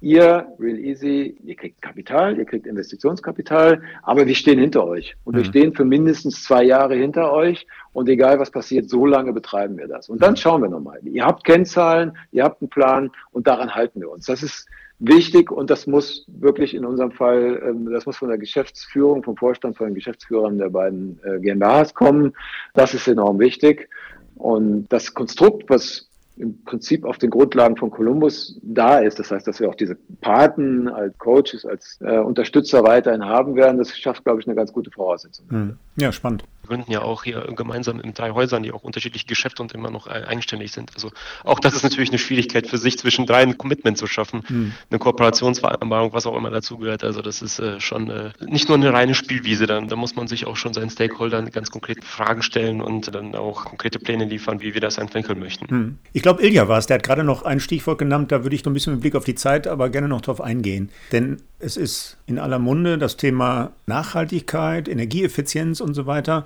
ihr, 0.00 0.46
Real 0.58 0.78
Easy, 0.78 1.38
ihr 1.44 1.56
kriegt 1.56 1.82
Kapital, 1.82 2.38
ihr 2.38 2.44
kriegt 2.44 2.66
Investitionskapital, 2.66 3.82
aber 4.02 4.26
wir 4.26 4.34
stehen 4.34 4.58
hinter 4.58 4.86
euch. 4.86 5.16
Und 5.24 5.34
mhm. 5.34 5.38
wir 5.38 5.44
stehen 5.44 5.74
für 5.74 5.84
mindestens 5.84 6.44
zwei 6.44 6.62
Jahre 6.62 6.94
hinter 6.94 7.32
euch. 7.32 7.66
Und 7.92 8.08
egal 8.08 8.38
was 8.38 8.50
passiert, 8.50 8.88
so 8.88 9.06
lange 9.06 9.32
betreiben 9.32 9.76
wir 9.76 9.88
das. 9.88 10.08
Und 10.08 10.22
dann 10.22 10.36
schauen 10.36 10.62
wir 10.62 10.68
nochmal. 10.68 11.00
Ihr 11.02 11.24
habt 11.24 11.44
Kennzahlen, 11.44 12.16
ihr 12.30 12.44
habt 12.44 12.62
einen 12.62 12.70
Plan 12.70 13.10
und 13.32 13.46
daran 13.46 13.74
halten 13.74 14.00
wir 14.00 14.10
uns. 14.10 14.26
Das 14.26 14.42
ist 14.42 14.68
wichtig 14.98 15.50
und 15.50 15.70
das 15.70 15.86
muss 15.86 16.24
wirklich 16.26 16.74
in 16.74 16.84
unserem 16.84 17.12
Fall, 17.12 17.62
ähm, 17.64 17.90
das 17.90 18.06
muss 18.06 18.16
von 18.16 18.28
der 18.28 18.38
Geschäftsführung, 18.38 19.22
vom 19.22 19.36
Vorstand, 19.36 19.76
von 19.76 19.86
den 19.86 19.94
Geschäftsführern 19.94 20.58
der 20.58 20.70
beiden 20.70 21.20
äh, 21.24 21.38
GmbHs 21.38 21.94
kommen. 21.94 22.34
Das 22.74 22.94
ist 22.94 23.06
enorm 23.08 23.38
wichtig. 23.38 23.88
Und 24.36 24.86
das 24.88 25.14
Konstrukt, 25.14 25.68
was 25.68 26.08
im 26.36 26.62
Prinzip 26.64 27.04
auf 27.04 27.18
den 27.18 27.30
Grundlagen 27.30 27.76
von 27.76 27.90
Columbus 27.90 28.58
da 28.62 28.98
ist. 28.98 29.18
Das 29.18 29.30
heißt, 29.30 29.46
dass 29.46 29.58
wir 29.58 29.68
auch 29.68 29.74
diese 29.74 29.96
Paten 30.20 30.88
als 30.88 31.16
Coaches, 31.18 31.66
als 31.66 31.98
äh, 32.00 32.18
Unterstützer 32.18 32.84
weiterhin 32.84 33.24
haben 33.24 33.56
werden. 33.56 33.78
Das 33.78 33.96
schafft, 33.98 34.24
glaube 34.24 34.40
ich, 34.40 34.46
eine 34.46 34.54
ganz 34.54 34.72
gute 34.72 34.90
Voraussetzung. 34.90 35.46
Hm. 35.50 35.76
Ja, 35.96 36.12
spannend. 36.12 36.44
Gründen 36.68 36.92
ja 36.92 37.02
auch 37.02 37.24
hier 37.24 37.40
gemeinsam 37.56 38.00
in 38.00 38.14
drei 38.14 38.30
Häusern, 38.30 38.62
die 38.62 38.72
auch 38.72 38.82
unterschiedliche 38.82 39.26
Geschäfte 39.26 39.62
und 39.62 39.72
immer 39.72 39.90
noch 39.90 40.06
eigenständig 40.06 40.72
sind. 40.72 40.92
Also 40.94 41.10
auch 41.44 41.58
das 41.60 41.74
ist 41.74 41.82
natürlich 41.82 42.10
eine 42.10 42.18
Schwierigkeit 42.18 42.66
für 42.66 42.78
sich, 42.78 42.98
zwischen 42.98 43.26
drei 43.26 43.42
ein 43.42 43.58
Commitment 43.58 43.98
zu 43.98 44.06
schaffen. 44.06 44.42
Hm. 44.46 44.72
Eine 44.90 44.98
Kooperationsvereinbarung, 44.98 46.12
was 46.12 46.26
auch 46.26 46.36
immer 46.36 46.50
dazugehört. 46.50 47.04
Also 47.04 47.22
das 47.22 47.42
ist 47.42 47.58
äh, 47.58 47.80
schon 47.80 48.10
äh, 48.10 48.30
nicht 48.46 48.68
nur 48.68 48.76
eine 48.76 48.92
reine 48.92 49.14
Spielwiese. 49.14 49.66
Dann, 49.66 49.88
da 49.88 49.96
muss 49.96 50.14
man 50.14 50.28
sich 50.28 50.46
auch 50.46 50.56
schon 50.56 50.74
seinen 50.74 50.90
Stakeholdern 50.90 51.50
ganz 51.50 51.70
konkret 51.70 52.04
Fragen 52.04 52.42
stellen 52.42 52.80
und 52.80 53.14
dann 53.14 53.34
auch 53.34 53.64
konkrete 53.64 53.98
Pläne 53.98 54.26
liefern, 54.26 54.60
wie 54.60 54.74
wir 54.74 54.80
das 54.80 54.98
entwickeln 54.98 55.38
möchten. 55.38 55.68
Hm. 55.68 55.98
Ich 56.12 56.22
glaube, 56.22 56.42
Ilja 56.42 56.68
war 56.68 56.78
es, 56.78 56.86
der 56.86 56.96
hat 56.96 57.02
gerade 57.02 57.24
noch 57.24 57.42
ein 57.42 57.60
Stichwort 57.60 57.98
genannt, 57.98 58.30
da 58.32 58.42
würde 58.42 58.54
ich 58.54 58.64
noch 58.64 58.70
ein 58.70 58.74
bisschen 58.74 58.92
mit 58.94 59.00
Blick 59.00 59.14
auf 59.14 59.24
die 59.24 59.34
Zeit 59.34 59.66
aber 59.66 59.88
gerne 59.88 60.08
noch 60.08 60.20
drauf 60.20 60.40
eingehen. 60.40 60.90
Denn 61.12 61.38
es 61.60 61.76
ist 61.76 62.16
in 62.26 62.38
aller 62.38 62.58
Munde 62.58 62.98
das 62.98 63.16
Thema 63.16 63.72
Nachhaltigkeit, 63.86 64.88
Energieeffizienz 64.88 65.80
und 65.80 65.94
so 65.94 66.06
weiter. 66.06 66.44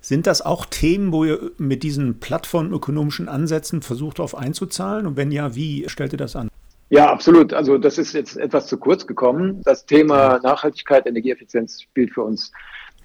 Sind 0.00 0.26
das 0.26 0.42
auch 0.42 0.66
Themen, 0.66 1.12
wo 1.12 1.24
ihr 1.24 1.52
mit 1.58 1.82
diesen 1.82 2.18
plattformökonomischen 2.20 3.28
Ansätzen 3.28 3.82
versucht, 3.82 4.18
darauf 4.18 4.36
einzuzahlen? 4.36 5.06
Und 5.06 5.16
wenn 5.16 5.30
ja, 5.30 5.54
wie 5.54 5.88
stellt 5.88 6.12
ihr 6.12 6.18
das 6.18 6.36
an? 6.36 6.48
Ja, 6.90 7.10
absolut. 7.10 7.54
Also 7.54 7.78
das 7.78 7.98
ist 7.98 8.12
jetzt 8.12 8.36
etwas 8.36 8.66
zu 8.66 8.76
kurz 8.76 9.06
gekommen. 9.06 9.62
Das 9.64 9.86
Thema 9.86 10.40
Nachhaltigkeit, 10.42 11.06
Energieeffizienz 11.06 11.82
spielt 11.82 12.12
für 12.12 12.22
uns 12.22 12.52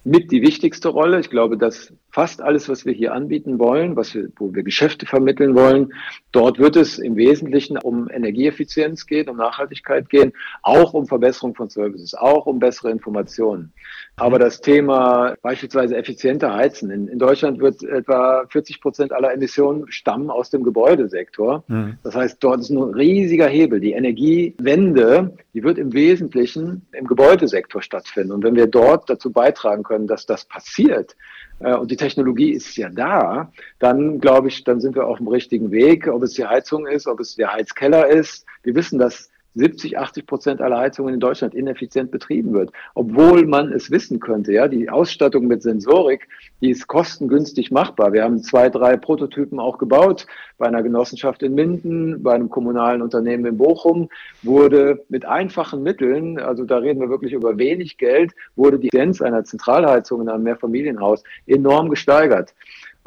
mit 0.04 0.30
die 0.30 0.42
wichtigste 0.42 0.88
Rolle. 0.88 1.20
Ich 1.20 1.30
glaube, 1.30 1.56
dass 1.56 1.92
fast 2.10 2.40
alles, 2.40 2.68
was 2.68 2.86
wir 2.86 2.92
hier 2.92 3.12
anbieten 3.12 3.58
wollen, 3.58 3.94
was 3.94 4.14
wir, 4.14 4.28
wo 4.36 4.54
wir 4.54 4.62
Geschäfte 4.62 5.06
vermitteln 5.06 5.54
wollen, 5.54 5.92
dort 6.32 6.58
wird 6.58 6.76
es 6.76 6.98
im 6.98 7.16
Wesentlichen 7.16 7.78
um 7.78 8.08
Energieeffizienz 8.10 9.06
gehen, 9.06 9.28
um 9.28 9.36
Nachhaltigkeit 9.36 10.08
gehen, 10.08 10.32
auch 10.62 10.94
um 10.94 11.06
Verbesserung 11.06 11.54
von 11.54 11.68
Services, 11.68 12.14
auch 12.14 12.46
um 12.46 12.58
bessere 12.58 12.90
Informationen. 12.90 13.72
Aber 14.16 14.38
das 14.38 14.60
Thema 14.60 15.36
beispielsweise 15.42 15.96
effizienter 15.96 16.54
Heizen. 16.54 16.90
In, 16.90 17.08
in 17.08 17.18
Deutschland 17.18 17.60
wird 17.60 17.82
etwa 17.82 18.44
40 18.48 18.80
Prozent 18.80 19.12
aller 19.12 19.32
Emissionen 19.32 19.90
stammen 19.90 20.30
aus 20.30 20.50
dem 20.50 20.64
Gebäudesektor. 20.64 21.62
Mhm. 21.68 21.98
Das 22.02 22.14
heißt, 22.14 22.38
dort 22.40 22.60
ist 22.60 22.70
ein 22.70 22.82
riesiger 22.82 23.46
Hebel. 23.46 23.80
Die 23.80 23.92
Energiewende, 23.92 25.36
die 25.54 25.62
wird 25.62 25.78
im 25.78 25.92
Wesentlichen 25.92 26.86
im 26.92 27.06
Gebäudesektor 27.06 27.82
stattfinden. 27.82 28.32
Und 28.32 28.44
wenn 28.44 28.56
wir 28.56 28.66
dort 28.66 29.08
dazu 29.08 29.30
beitragen 29.30 29.82
können, 29.82 30.06
dass 30.06 30.26
das 30.26 30.46
passiert, 30.46 31.14
äh, 31.60 31.74
und 31.74 31.90
die 31.90 31.96
Technologie 31.96 32.52
ist 32.52 32.76
ja 32.76 32.88
da, 32.88 33.50
dann 33.78 34.20
glaube 34.20 34.48
ich, 34.48 34.64
dann 34.64 34.80
sind 34.80 34.94
wir 34.94 35.06
auf 35.06 35.18
dem 35.18 35.28
richtigen 35.28 35.70
Weg, 35.70 36.06
ob 36.08 36.22
es 36.22 36.34
die 36.34 36.46
Heizung 36.46 36.86
ist, 36.86 37.06
ob 37.06 37.20
es 37.20 37.36
der 37.36 37.52
Heizkeller 37.52 38.08
ist. 38.08 38.44
Wir 38.62 38.74
wissen, 38.74 38.98
dass 38.98 39.30
70, 39.54 39.98
80 39.98 40.26
Prozent 40.26 40.60
aller 40.60 40.78
Heizungen 40.78 41.14
in 41.14 41.20
Deutschland 41.20 41.54
ineffizient 41.54 42.10
betrieben 42.10 42.52
wird, 42.52 42.70
obwohl 42.94 43.46
man 43.46 43.72
es 43.72 43.90
wissen 43.90 44.20
könnte. 44.20 44.52
Ja, 44.52 44.68
die 44.68 44.88
Ausstattung 44.88 45.46
mit 45.46 45.62
Sensorik, 45.62 46.28
die 46.60 46.70
ist 46.70 46.86
kostengünstig 46.86 47.70
machbar. 47.70 48.12
Wir 48.12 48.22
haben 48.22 48.42
zwei, 48.42 48.68
drei 48.68 48.96
Prototypen 48.96 49.58
auch 49.58 49.78
gebaut 49.78 50.26
bei 50.58 50.66
einer 50.66 50.82
Genossenschaft 50.82 51.42
in 51.42 51.54
Minden, 51.54 52.22
bei 52.22 52.34
einem 52.34 52.50
kommunalen 52.50 53.02
Unternehmen 53.02 53.46
in 53.46 53.58
Bochum 53.58 54.08
wurde 54.42 55.04
mit 55.08 55.24
einfachen 55.24 55.82
Mitteln, 55.82 56.38
also 56.38 56.64
da 56.64 56.78
reden 56.78 57.00
wir 57.00 57.08
wirklich 57.08 57.32
über 57.32 57.58
wenig 57.58 57.96
Geld, 57.96 58.32
wurde 58.56 58.78
die 58.78 58.88
Effizienz 58.88 59.20
einer 59.22 59.44
Zentralheizung 59.44 60.22
in 60.22 60.28
einem 60.28 60.44
Mehrfamilienhaus 60.44 61.22
enorm 61.46 61.88
gesteigert. 61.88 62.54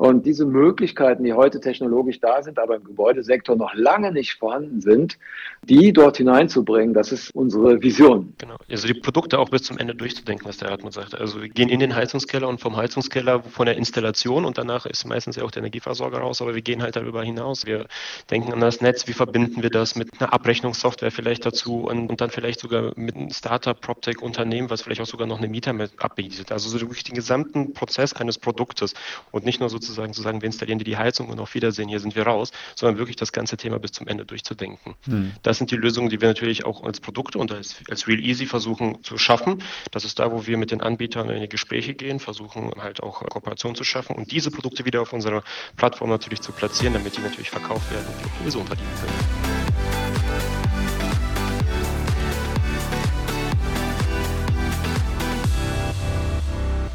Und 0.02 0.26
diese 0.26 0.48
Möglichkeiten, 0.48 1.24
die 1.24 1.34
heute 1.34 1.60
technologisch 1.60 2.20
da 2.20 2.42
sind, 2.42 2.58
aber 2.58 2.76
im 2.76 2.84
Gebäudesektor 2.84 3.56
noch 3.56 3.76
lange 3.76 4.12
nicht 4.12 4.34
vorhanden 4.34 4.82
sind, 4.82 5.20
die 5.62 5.94
dort 5.94 6.18
hineinzubringen, 6.18 6.96
das 6.96 7.12
ist 7.12 7.30
unsere 7.36 7.84
Vision. 7.84 8.34
Genau, 8.40 8.56
also 8.68 8.88
die 8.88 8.96
Produkte 8.96 9.38
auch 9.38 9.50
bis 9.50 9.62
zum 9.62 9.78
Ende 9.78 9.94
durchzudenken, 9.94 10.48
was 10.48 10.58
der 10.58 10.72
Hartmut 10.72 10.94
sagt. 10.94 11.14
Also 11.14 11.44
wir 11.44 11.50
gehen 11.50 11.70
in 11.70 11.80
den 11.80 11.94
Heizungskeller 11.94 12.48
und 12.48 12.60
vom 12.60 12.78
Heizungskeller 12.78 13.44
von 13.44 13.68
der 13.68 13.78
Installation 13.78 14.46
und 14.46 14.58
danach 14.58 14.88
ist 14.88 15.06
meistens 15.06 15.36
ja 15.36 15.44
auch 15.44 15.52
der 15.52 15.60
Energieversorger 15.60 16.18
raus, 16.18 16.42
aber 16.42 16.56
wir 16.56 16.64
gehen 16.64 16.82
halt 16.82 16.96
darüber 16.96 17.24
hinaus. 17.24 17.68
Wir 17.68 17.86
denken 18.32 18.54
an 18.54 18.60
das 18.60 18.82
Netz, 18.82 19.08
wie 19.08 19.14
verbinden 19.14 19.62
wir 19.62 19.70
das 19.70 19.96
mit 19.96 20.20
einer 20.20 20.34
Abrechnungssoftware 20.34 21.12
vielleicht 21.12 21.46
dazu 21.46 21.82
und, 21.82 22.10
und 22.10 22.22
dann 22.22 22.32
vielleicht 22.32 22.60
sogar 22.60 22.94
mit 22.96 23.16
einem 23.16 23.30
Startup, 23.30 23.80
PropTech-Unternehmen, 23.80 24.72
was 24.72 24.82
vielleicht 24.82 25.02
auch 25.02 25.06
sogar 25.06 25.28
noch 25.28 25.38
eine 25.38 25.48
Mieter 25.48 25.74
mit 25.74 25.92
abbietet. 26.00 26.52
Also 26.52 26.70
so 26.70 26.82
wirklich 26.82 27.04
den 27.04 27.14
gesamten 27.14 27.74
Prozess 27.74 28.14
eines 28.14 28.40
Produktes 28.40 28.96
und 29.30 29.46
nicht 29.46 29.60
nur 29.60 29.70
sozusagen 29.70 29.91
sozusagen 29.92 30.14
zu 30.14 30.22
sagen, 30.22 30.42
wir 30.42 30.48
installieren 30.48 30.80
dir 30.80 30.86
die 30.86 30.98
Heizung 30.98 31.30
und 31.30 31.40
auf 31.40 31.54
Wiedersehen, 31.54 31.90
hier 31.90 32.00
sind 32.00 32.16
wir 32.16 32.24
raus, 32.24 32.52
sondern 32.76 32.98
wirklich 32.98 33.16
das 33.16 33.32
ganze 33.32 33.58
Thema 33.58 33.80
bis 33.80 33.92
zum 33.92 34.08
Ende 34.08 34.26
durchzudenken. 34.26 34.96
Hm. 35.06 35.34
Das 35.44 35.58
sind 35.58 35.72
die 35.72 35.76
Lösungen, 35.76 36.10
die 36.10 36.22
wir 36.22 36.28
natürlich 36.28 36.66
auch 36.66 36.84
als 36.84 37.00
Produkte 37.00 37.38
und 37.38 37.52
als, 37.52 37.76
als 37.90 38.08
Real 38.08 38.20
Easy 38.20 38.46
versuchen 38.46 39.04
zu 39.04 39.18
schaffen. 39.18 39.62
Das 39.92 40.06
ist 40.06 40.20
da, 40.20 40.32
wo 40.32 40.48
wir 40.48 40.58
mit 40.58 40.72
den 40.72 40.82
Anbietern 40.82 41.30
in 41.30 41.42
die 41.42 41.50
Gespräche 41.50 41.94
gehen, 41.94 42.20
versuchen 42.20 42.72
halt 42.78 43.04
auch 43.04 43.24
Kooperation 43.24 43.76
zu 43.76 43.84
schaffen 43.84 44.16
und 44.16 44.32
diese 44.32 44.52
Produkte 44.52 44.86
wieder 44.86 45.02
auf 45.02 45.14
unserer 45.14 45.44
Plattform 45.76 46.10
natürlich 46.10 46.42
zu 46.42 46.52
platzieren, 46.52 46.94
damit 46.94 47.18
die 47.18 47.22
natürlich 47.22 47.50
verkauft 47.50 47.92
werden 47.92 48.06
und 48.24 48.32
sowieso 48.40 48.60
unverdienen 48.60 48.92
können. 49.00 50.01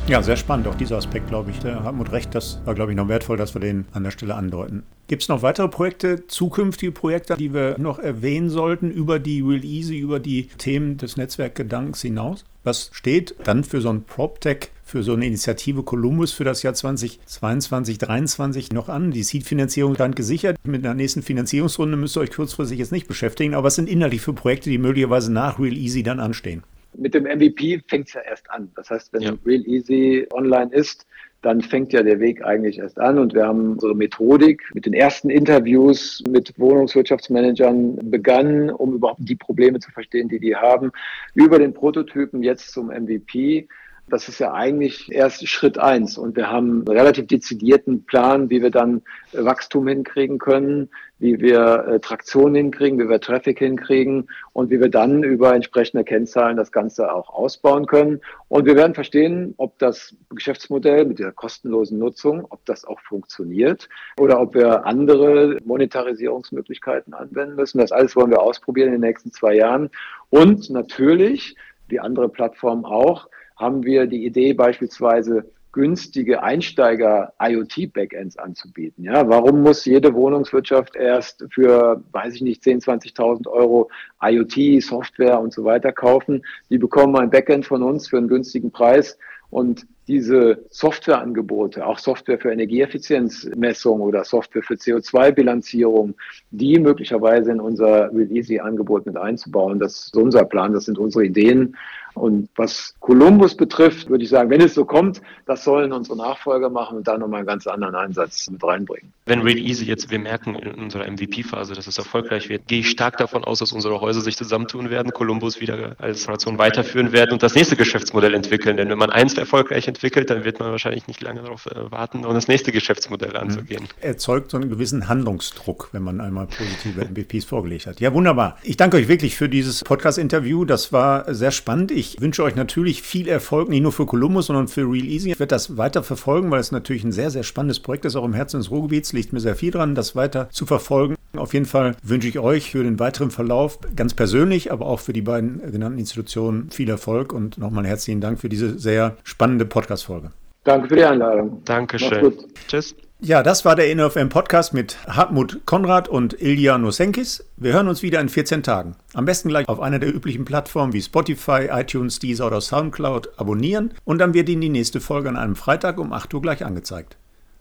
Ja, 0.08 0.22
sehr 0.22 0.36
spannend, 0.36 0.68
auch 0.68 0.76
dieser 0.76 0.98
Aspekt, 0.98 1.26
glaube 1.26 1.50
ich. 1.50 1.58
Der 1.58 1.82
Hartmut 1.82 2.12
recht, 2.12 2.32
das 2.32 2.60
war, 2.64 2.76
glaube 2.76 2.92
ich, 2.92 2.96
noch 2.96 3.08
wertvoll, 3.08 3.36
dass 3.36 3.54
wir 3.54 3.60
den 3.60 3.86
an 3.92 4.04
der 4.04 4.12
Stelle 4.12 4.36
andeuten. 4.36 4.84
Gibt 5.08 5.22
es 5.22 5.28
noch 5.28 5.42
weitere 5.42 5.66
Projekte, 5.66 6.28
zukünftige 6.28 6.92
Projekte, 6.92 7.36
die 7.36 7.52
wir 7.52 7.76
noch 7.78 7.98
erwähnen 7.98 8.48
sollten 8.48 8.92
über 8.92 9.18
die 9.18 9.40
Real 9.40 9.64
Easy, 9.64 9.98
über 9.98 10.20
die 10.20 10.46
Themen 10.58 10.96
des 10.96 11.16
Netzwerkgedankens 11.16 12.02
hinaus? 12.02 12.44
Was 12.62 12.90
steht 12.92 13.34
dann 13.42 13.64
für 13.64 13.80
so 13.80 13.88
ein 13.90 14.04
PropTech, 14.04 14.70
für 14.84 15.02
so 15.02 15.14
eine 15.14 15.26
Initiative 15.26 15.82
Columbus 15.82 16.30
für 16.30 16.44
das 16.44 16.62
Jahr 16.62 16.74
2022, 16.74 17.98
2023 17.98 18.72
noch 18.72 18.88
an? 18.88 19.10
Die 19.10 19.24
Seed-Finanzierung 19.24 19.96
stand 19.96 20.14
gesichert. 20.14 20.56
Mit 20.62 20.84
der 20.84 20.94
nächsten 20.94 21.22
Finanzierungsrunde 21.22 21.96
müsst 21.96 22.16
ihr 22.16 22.20
euch 22.20 22.30
kurzfristig 22.30 22.78
jetzt 22.78 22.92
nicht 22.92 23.08
beschäftigen. 23.08 23.54
Aber 23.54 23.66
was 23.66 23.74
sind 23.74 23.88
inhaltlich 23.88 24.20
für 24.20 24.34
Projekte, 24.34 24.70
die 24.70 24.78
möglicherweise 24.78 25.32
nach 25.32 25.58
Real 25.58 25.76
Easy 25.76 26.04
dann 26.04 26.20
anstehen? 26.20 26.62
Mit 26.98 27.14
dem 27.14 27.24
MVP 27.24 27.82
fängt 27.88 28.08
es 28.08 28.14
ja 28.14 28.22
erst 28.22 28.50
an. 28.50 28.70
Das 28.74 28.90
heißt, 28.90 29.12
wenn 29.12 29.22
ja. 29.22 29.32
Real 29.44 29.66
Easy 29.66 30.26
online 30.32 30.72
ist, 30.72 31.06
dann 31.42 31.60
fängt 31.60 31.92
ja 31.92 32.02
der 32.02 32.18
Weg 32.18 32.44
eigentlich 32.44 32.78
erst 32.78 32.98
an 32.98 33.18
und 33.18 33.34
wir 33.34 33.46
haben 33.46 33.72
unsere 33.72 33.94
Methodik 33.94 34.62
mit 34.74 34.86
den 34.86 34.94
ersten 34.94 35.30
Interviews 35.30 36.22
mit 36.28 36.52
Wohnungswirtschaftsmanagern 36.58 38.10
begangen, 38.10 38.70
um 38.70 38.94
überhaupt 38.94 39.20
die 39.22 39.36
Probleme 39.36 39.78
zu 39.78 39.92
verstehen, 39.92 40.28
die 40.28 40.40
die 40.40 40.56
haben, 40.56 40.90
über 41.34 41.58
den 41.58 41.72
Prototypen 41.72 42.42
jetzt 42.42 42.72
zum 42.72 42.88
MVP 42.88 43.68
das 44.08 44.28
ist 44.28 44.38
ja 44.38 44.52
eigentlich 44.52 45.10
erst 45.10 45.46
Schritt 45.48 45.78
eins. 45.78 46.16
Und 46.16 46.36
wir 46.36 46.48
haben 46.48 46.84
einen 46.86 46.96
relativ 46.96 47.26
dezidierten 47.26 48.04
Plan, 48.04 48.50
wie 48.50 48.62
wir 48.62 48.70
dann 48.70 49.02
äh, 49.32 49.44
Wachstum 49.44 49.88
hinkriegen 49.88 50.38
können, 50.38 50.90
wie 51.18 51.40
wir 51.40 51.86
äh, 51.88 52.00
Traktion 52.00 52.54
hinkriegen, 52.54 53.00
wie 53.00 53.08
wir 53.08 53.20
Traffic 53.20 53.58
hinkriegen 53.58 54.28
und 54.52 54.70
wie 54.70 54.80
wir 54.80 54.90
dann 54.90 55.24
über 55.24 55.54
entsprechende 55.54 56.04
Kennzahlen 56.04 56.56
das 56.56 56.70
Ganze 56.70 57.12
auch 57.12 57.30
ausbauen 57.30 57.86
können. 57.86 58.20
Und 58.48 58.64
wir 58.66 58.76
werden 58.76 58.94
verstehen, 58.94 59.54
ob 59.56 59.76
das 59.80 60.14
Geschäftsmodell 60.30 61.04
mit 61.04 61.18
der 61.18 61.32
kostenlosen 61.32 61.98
Nutzung, 61.98 62.46
ob 62.50 62.64
das 62.64 62.84
auch 62.84 63.00
funktioniert 63.00 63.88
oder 64.20 64.40
ob 64.40 64.54
wir 64.54 64.86
andere 64.86 65.58
Monetarisierungsmöglichkeiten 65.64 67.12
anwenden 67.12 67.56
müssen. 67.56 67.78
Das 67.78 67.90
alles 67.90 68.14
wollen 68.14 68.30
wir 68.30 68.40
ausprobieren 68.40 68.88
in 68.88 69.00
den 69.00 69.08
nächsten 69.08 69.32
zwei 69.32 69.54
Jahren. 69.54 69.90
Und 70.30 70.70
natürlich, 70.70 71.56
wie 71.88 71.98
andere 71.98 72.28
Plattformen 72.28 72.84
auch, 72.84 73.28
haben 73.56 73.84
wir 73.84 74.06
die 74.06 74.24
Idee 74.24 74.52
beispielsweise 74.52 75.50
günstige 75.76 76.42
Einsteiger-IoT-Backends 76.42 78.38
anzubieten. 78.38 79.04
Ja, 79.04 79.28
warum 79.28 79.62
muss 79.62 79.84
jede 79.84 80.14
Wohnungswirtschaft 80.14 80.96
erst 80.96 81.44
für, 81.50 82.02
weiß 82.12 82.34
ich 82.36 82.40
nicht, 82.40 82.62
10.000, 82.62 83.14
20.000 83.14 83.46
Euro 83.46 83.90
IoT, 84.22 84.82
Software 84.82 85.38
und 85.38 85.52
so 85.52 85.64
weiter 85.64 85.92
kaufen? 85.92 86.42
Die 86.70 86.78
bekommen 86.78 87.14
ein 87.16 87.28
Backend 87.28 87.66
von 87.66 87.82
uns 87.82 88.08
für 88.08 88.16
einen 88.16 88.28
günstigen 88.28 88.70
Preis 88.70 89.18
und 89.50 89.86
diese 90.08 90.64
Softwareangebote, 90.70 91.84
auch 91.84 91.98
Software 91.98 92.38
für 92.38 92.52
Energieeffizienzmessung 92.52 94.00
oder 94.00 94.24
Software 94.24 94.62
für 94.62 94.74
CO2-Bilanzierung, 94.74 96.14
die 96.52 96.78
möglicherweise 96.78 97.50
in 97.50 97.60
unser 97.60 98.10
Release-Angebot 98.14 99.04
mit 99.04 99.16
einzubauen. 99.16 99.78
Das 99.78 100.06
ist 100.06 100.16
unser 100.16 100.44
Plan, 100.44 100.72
das 100.72 100.84
sind 100.84 100.98
unsere 100.98 101.26
Ideen. 101.26 101.76
Und 102.16 102.48
was 102.56 102.94
Columbus 103.00 103.54
betrifft, 103.54 104.08
würde 104.08 104.24
ich 104.24 104.30
sagen, 104.30 104.48
wenn 104.48 104.62
es 104.62 104.72
so 104.72 104.86
kommt, 104.86 105.20
das 105.44 105.64
sollen 105.64 105.92
unsere 105.92 106.16
Nachfolger 106.16 106.70
machen 106.70 106.96
und 106.96 107.06
da 107.06 107.18
nochmal 107.18 107.40
einen 107.40 107.46
ganz 107.46 107.66
anderen 107.66 107.94
Einsatz 107.94 108.48
mit 108.50 108.64
reinbringen. 108.64 109.12
Wenn 109.26 109.42
Real 109.42 109.58
Easy 109.58 109.84
jetzt, 109.84 110.10
wir 110.10 110.18
merken 110.18 110.54
in 110.54 110.84
unserer 110.84 111.10
MVP-Phase, 111.10 111.74
dass 111.74 111.86
es 111.86 111.98
erfolgreich 111.98 112.48
wird, 112.48 112.68
gehe 112.68 112.80
ich 112.80 112.88
stark 112.88 113.18
davon 113.18 113.44
aus, 113.44 113.58
dass 113.58 113.72
unsere 113.72 114.00
Häuser 114.00 114.22
sich 114.22 114.36
zusammentun 114.36 114.88
werden, 114.88 115.12
Columbus 115.12 115.60
wieder 115.60 115.96
als 115.98 116.26
Nation 116.26 116.56
weiterführen 116.56 117.12
werden 117.12 117.32
und 117.32 117.42
das 117.42 117.54
nächste 117.54 117.76
Geschäftsmodell 117.76 118.32
entwickeln. 118.32 118.78
Denn 118.78 118.88
wenn 118.88 118.98
man 118.98 119.10
eins 119.10 119.34
erfolgreich 119.34 119.86
entwickelt, 119.86 120.30
dann 120.30 120.44
wird 120.44 120.58
man 120.58 120.70
wahrscheinlich 120.70 121.06
nicht 121.08 121.20
lange 121.20 121.42
darauf 121.42 121.66
äh, 121.66 121.90
warten, 121.90 122.24
um 122.24 122.32
das 122.32 122.48
nächste 122.48 122.72
Geschäftsmodell 122.72 123.30
mhm. 123.30 123.36
anzugehen. 123.36 123.88
Erzeugt 124.00 124.52
so 124.52 124.56
einen 124.56 124.70
gewissen 124.70 125.06
Handlungsdruck, 125.08 125.90
wenn 125.92 126.02
man 126.02 126.22
einmal 126.22 126.46
positive 126.46 127.04
MVPs 127.04 127.44
vorgelegt 127.44 127.86
hat. 127.86 128.00
Ja, 128.00 128.14
wunderbar. 128.14 128.56
Ich 128.62 128.78
danke 128.78 128.96
euch 128.96 129.08
wirklich 129.08 129.36
für 129.36 129.50
dieses 129.50 129.84
Podcast-Interview. 129.84 130.64
Das 130.64 130.92
war 130.92 131.34
sehr 131.34 131.50
spannend. 131.50 131.90
Ich 131.90 132.05
ich 132.06 132.20
wünsche 132.20 132.42
euch 132.42 132.54
natürlich 132.54 133.02
viel 133.02 133.28
Erfolg, 133.28 133.68
nicht 133.68 133.82
nur 133.82 133.92
für 133.92 134.06
Columbus, 134.06 134.46
sondern 134.46 134.68
für 134.68 134.82
Real 134.82 135.06
Easy. 135.06 135.32
Ich 135.32 135.40
werde 135.40 135.48
das 135.48 135.76
weiter 135.76 136.02
verfolgen, 136.02 136.50
weil 136.50 136.60
es 136.60 136.72
natürlich 136.72 137.04
ein 137.04 137.12
sehr, 137.12 137.30
sehr 137.30 137.42
spannendes 137.42 137.80
Projekt 137.80 138.04
ist, 138.04 138.16
auch 138.16 138.24
im 138.24 138.34
Herzen 138.34 138.58
des 138.58 138.70
Ruhrgebiets. 138.70 139.12
Liegt 139.12 139.32
mir 139.32 139.40
sehr 139.40 139.56
viel 139.56 139.70
dran, 139.70 139.94
das 139.94 140.14
weiter 140.14 140.48
zu 140.50 140.66
verfolgen. 140.66 141.16
Auf 141.36 141.52
jeden 141.52 141.66
Fall 141.66 141.96
wünsche 142.02 142.28
ich 142.28 142.38
euch 142.38 142.70
für 142.70 142.82
den 142.82 142.98
weiteren 142.98 143.30
Verlauf 143.30 143.78
ganz 143.94 144.14
persönlich, 144.14 144.72
aber 144.72 144.86
auch 144.86 145.00
für 145.00 145.12
die 145.12 145.22
beiden 145.22 145.60
genannten 145.70 145.98
Institutionen 145.98 146.70
viel 146.70 146.88
Erfolg 146.88 147.32
und 147.32 147.58
nochmal 147.58 147.86
herzlichen 147.86 148.20
Dank 148.20 148.38
für 148.38 148.48
diese 148.48 148.78
sehr 148.78 149.16
spannende 149.24 149.66
Podcast-Folge. 149.66 150.30
Danke 150.64 150.88
für 150.88 150.96
die 150.96 151.04
Einladung. 151.04 151.62
Dankeschön. 151.64 152.32
Tschüss. 152.68 152.94
Ja, 153.18 153.42
das 153.42 153.64
war 153.64 153.76
der 153.76 153.90
InnoFM 153.90 154.28
Podcast 154.28 154.74
mit 154.74 154.98
Hartmut 155.06 155.64
Konrad 155.64 156.06
und 156.06 156.38
Ilja 156.38 156.76
Nosenkis. 156.76 157.42
Wir 157.56 157.72
hören 157.72 157.88
uns 157.88 158.02
wieder 158.02 158.20
in 158.20 158.28
14 158.28 158.62
Tagen. 158.62 158.94
Am 159.14 159.24
besten 159.24 159.48
gleich 159.48 159.66
auf 159.70 159.80
einer 159.80 159.98
der 159.98 160.14
üblichen 160.14 160.44
Plattformen 160.44 160.92
wie 160.92 161.00
Spotify, 161.00 161.68
iTunes, 161.70 162.18
Deezer 162.18 162.46
oder 162.46 162.60
Soundcloud 162.60 163.38
abonnieren 163.38 163.94
und 164.04 164.18
dann 164.18 164.34
wird 164.34 164.50
Ihnen 164.50 164.60
die 164.60 164.68
nächste 164.68 165.00
Folge 165.00 165.30
an 165.30 165.38
einem 165.38 165.56
Freitag 165.56 165.98
um 165.98 166.12
8 166.12 166.34
Uhr 166.34 166.42
gleich 166.42 166.62
angezeigt. 166.62 167.16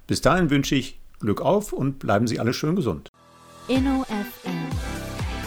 Bis 0.07 0.19
dahin 0.19 0.49
wünsche 0.49 0.75
ich 0.75 0.99
Glück 1.21 1.39
auf 1.39 1.71
und 1.71 1.99
bleiben 1.99 2.27
Sie 2.27 2.37
alle 2.37 2.53
schön 2.53 2.75
gesund. 2.75 3.09
InnoFM. 3.69 4.51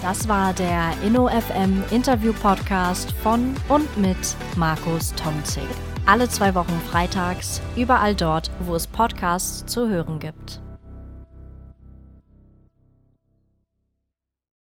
Das 0.01 0.27
war 0.27 0.55
der 0.55 0.95
InnoFM 1.05 1.83
Interview 1.91 2.33
Podcast 2.33 3.13
von 3.23 3.55
und 3.69 3.99
mit 3.99 4.17
Markus 4.57 5.13
Tomzig 5.17 5.69
alle 6.09 6.31
zwei 6.31 6.55
Wochen 6.55 6.81
freitags, 6.91 7.61
überall 7.77 8.15
dort, 8.15 8.51
wo 8.61 8.75
es 8.75 8.87
Podcasts 8.87 9.67
zu 9.67 9.91
hören 9.91 10.19
gibt. 10.19 10.63